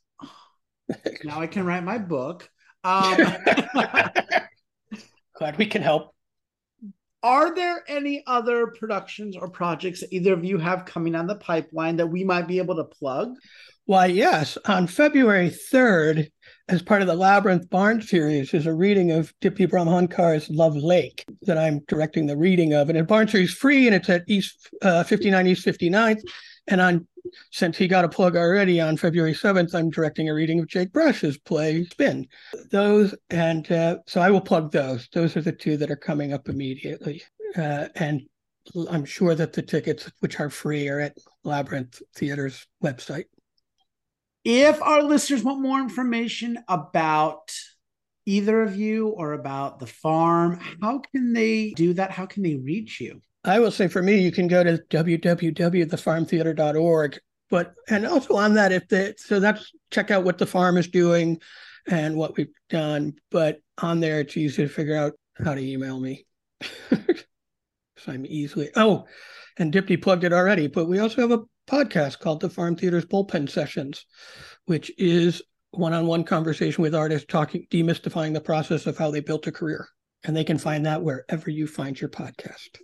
now 1.24 1.40
I 1.40 1.46
can 1.46 1.64
write 1.64 1.84
my 1.84 1.98
book. 1.98 2.48
Um, 2.84 3.16
Glad 5.36 5.58
we 5.58 5.66
can 5.66 5.82
help. 5.82 6.14
Are 7.22 7.54
there 7.54 7.84
any 7.86 8.24
other 8.26 8.66
productions 8.66 9.36
or 9.36 9.48
projects 9.48 10.00
that 10.00 10.12
either 10.12 10.32
of 10.32 10.44
you 10.44 10.58
have 10.58 10.84
coming 10.84 11.14
on 11.14 11.28
the 11.28 11.36
pipeline 11.36 11.96
that 11.96 12.08
we 12.08 12.24
might 12.24 12.48
be 12.48 12.58
able 12.58 12.76
to 12.76 12.84
plug? 12.84 13.34
Why, 13.84 14.06
yes. 14.06 14.58
On 14.66 14.86
February 14.86 15.50
3rd, 15.50 16.30
as 16.72 16.80
part 16.80 17.02
of 17.02 17.06
the 17.06 17.14
Labyrinth 17.14 17.68
Barn 17.68 18.00
series, 18.00 18.54
is 18.54 18.64
a 18.64 18.72
reading 18.72 19.10
of 19.10 19.38
Dipti 19.40 19.68
Bramhandkar's 19.68 20.48
Love 20.48 20.74
Lake 20.74 21.22
that 21.42 21.58
I'm 21.58 21.80
directing 21.86 22.26
the 22.26 22.36
reading 22.36 22.72
of. 22.72 22.88
And 22.88 22.96
in 22.96 23.04
Barn 23.04 23.28
series 23.28 23.52
free, 23.52 23.86
and 23.86 23.94
it's 23.94 24.08
at 24.08 24.24
East 24.26 24.70
uh, 24.80 25.04
59 25.04 25.46
East 25.46 25.66
59th. 25.66 26.22
And 26.68 26.80
on 26.80 27.06
since 27.50 27.76
he 27.76 27.86
got 27.86 28.06
a 28.06 28.08
plug 28.08 28.36
already 28.36 28.80
on 28.80 28.96
February 28.96 29.34
7th, 29.34 29.74
I'm 29.74 29.90
directing 29.90 30.30
a 30.30 30.34
reading 30.34 30.60
of 30.60 30.66
Jake 30.66 30.92
Brasch's 30.92 31.36
play 31.36 31.84
Spin. 31.84 32.26
Those, 32.70 33.14
and 33.28 33.70
uh, 33.70 33.98
so 34.06 34.22
I 34.22 34.30
will 34.30 34.40
plug 34.40 34.72
those. 34.72 35.08
Those 35.12 35.36
are 35.36 35.42
the 35.42 35.52
two 35.52 35.76
that 35.76 35.90
are 35.90 35.96
coming 35.96 36.32
up 36.32 36.48
immediately. 36.48 37.22
Uh, 37.54 37.88
and 37.96 38.22
I'm 38.90 39.04
sure 39.04 39.34
that 39.34 39.52
the 39.52 39.62
tickets, 39.62 40.10
which 40.20 40.40
are 40.40 40.48
free, 40.48 40.88
are 40.88 41.00
at 41.00 41.18
Labyrinth 41.44 42.00
Theater's 42.16 42.66
website. 42.82 43.26
If 44.44 44.82
our 44.82 45.02
listeners 45.02 45.44
want 45.44 45.60
more 45.60 45.78
information 45.78 46.58
about 46.68 47.52
either 48.26 48.62
of 48.62 48.76
you 48.76 49.08
or 49.08 49.32
about 49.32 49.78
the 49.78 49.86
farm, 49.86 50.58
how 50.80 51.00
can 51.12 51.32
they 51.32 51.72
do 51.76 51.94
that? 51.94 52.10
How 52.10 52.26
can 52.26 52.42
they 52.42 52.56
reach 52.56 53.00
you? 53.00 53.22
I 53.44 53.60
will 53.60 53.70
say 53.70 53.86
for 53.88 54.02
me, 54.02 54.20
you 54.20 54.32
can 54.32 54.48
go 54.48 54.64
to 54.64 54.78
www.thefarmtheater.org. 54.90 57.20
But 57.50 57.74
and 57.88 58.06
also 58.06 58.36
on 58.36 58.54
that, 58.54 58.72
if 58.72 58.88
they 58.88 59.14
so 59.18 59.38
that's 59.38 59.70
check 59.90 60.10
out 60.10 60.24
what 60.24 60.38
the 60.38 60.46
farm 60.46 60.78
is 60.78 60.88
doing 60.88 61.38
and 61.86 62.16
what 62.16 62.34
we've 62.36 62.54
done. 62.70 63.14
But 63.30 63.58
on 63.78 64.00
there, 64.00 64.18
it's 64.20 64.36
easy 64.36 64.62
to 64.62 64.68
figure 64.68 64.96
out 64.96 65.12
how 65.36 65.54
to 65.54 65.60
email 65.60 66.00
me. 66.00 66.26
so 66.90 68.08
I'm 68.08 68.26
easily 68.26 68.70
oh, 68.74 69.06
and 69.58 69.72
Dipti 69.72 70.00
plugged 70.00 70.24
it 70.24 70.32
already. 70.32 70.66
But 70.66 70.86
we 70.86 70.98
also 70.98 71.20
have 71.20 71.32
a 71.32 71.42
podcast 71.68 72.18
called 72.18 72.40
the 72.40 72.50
Farm 72.50 72.76
Theater's 72.76 73.06
Bullpen 73.06 73.48
Sessions, 73.48 74.06
which 74.66 74.90
is 74.98 75.42
one-on-one 75.70 76.24
conversation 76.24 76.82
with 76.82 76.94
artists 76.94 77.26
talking 77.26 77.66
demystifying 77.70 78.34
the 78.34 78.40
process 78.40 78.86
of 78.86 78.98
how 78.98 79.10
they 79.10 79.20
built 79.20 79.46
a 79.46 79.52
career. 79.52 79.88
And 80.24 80.36
they 80.36 80.44
can 80.44 80.58
find 80.58 80.86
that 80.86 81.02
wherever 81.02 81.50
you 81.50 81.66
find 81.66 82.00
your 82.00 82.10
podcast. 82.10 82.78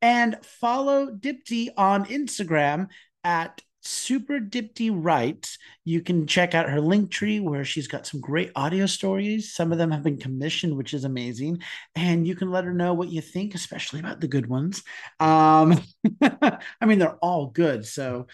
And 0.00 0.36
follow 0.44 1.08
Dipti 1.08 1.70
on 1.76 2.04
Instagram 2.04 2.86
at 3.24 3.62
Super 3.86 4.40
Dipti 4.40 4.90
Writes. 4.92 5.58
You 5.84 6.00
can 6.00 6.26
check 6.26 6.54
out 6.54 6.68
her 6.68 6.80
link 6.80 7.10
tree 7.10 7.40
where 7.40 7.64
she's 7.64 7.88
got 7.88 8.06
some 8.06 8.20
great 8.20 8.50
audio 8.54 8.86
stories. 8.86 9.54
Some 9.54 9.72
of 9.72 9.78
them 9.78 9.90
have 9.90 10.02
been 10.02 10.18
commissioned, 10.18 10.76
which 10.76 10.92
is 10.92 11.04
amazing. 11.04 11.62
And 11.94 12.26
you 12.26 12.34
can 12.34 12.50
let 12.50 12.64
her 12.64 12.72
know 12.72 12.94
what 12.94 13.08
you 13.08 13.20
think, 13.20 13.54
especially 13.54 14.00
about 14.00 14.20
the 14.20 14.28
good 14.28 14.46
ones. 14.46 14.82
Um, 15.20 15.82
I 16.22 16.86
mean, 16.86 16.98
they're 16.98 17.16
all 17.16 17.46
good. 17.46 17.86
So 17.86 18.26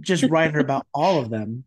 just 0.00 0.24
write 0.24 0.54
her 0.54 0.60
about 0.60 0.86
all 0.94 1.18
of 1.20 1.30
them. 1.30 1.64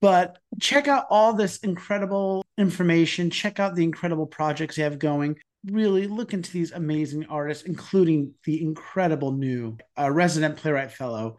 But 0.00 0.38
check 0.60 0.88
out 0.88 1.06
all 1.10 1.32
this 1.32 1.58
incredible 1.58 2.44
information. 2.56 3.30
Check 3.30 3.60
out 3.60 3.74
the 3.74 3.84
incredible 3.84 4.26
projects 4.26 4.76
they 4.76 4.82
have 4.82 4.98
going 4.98 5.36
really 5.66 6.06
look 6.06 6.32
into 6.32 6.52
these 6.52 6.72
amazing 6.72 7.26
artists, 7.26 7.64
including 7.64 8.34
the 8.44 8.62
incredible 8.62 9.32
new 9.32 9.76
uh, 9.98 10.10
resident 10.10 10.56
playwright 10.56 10.92
fellow, 10.92 11.38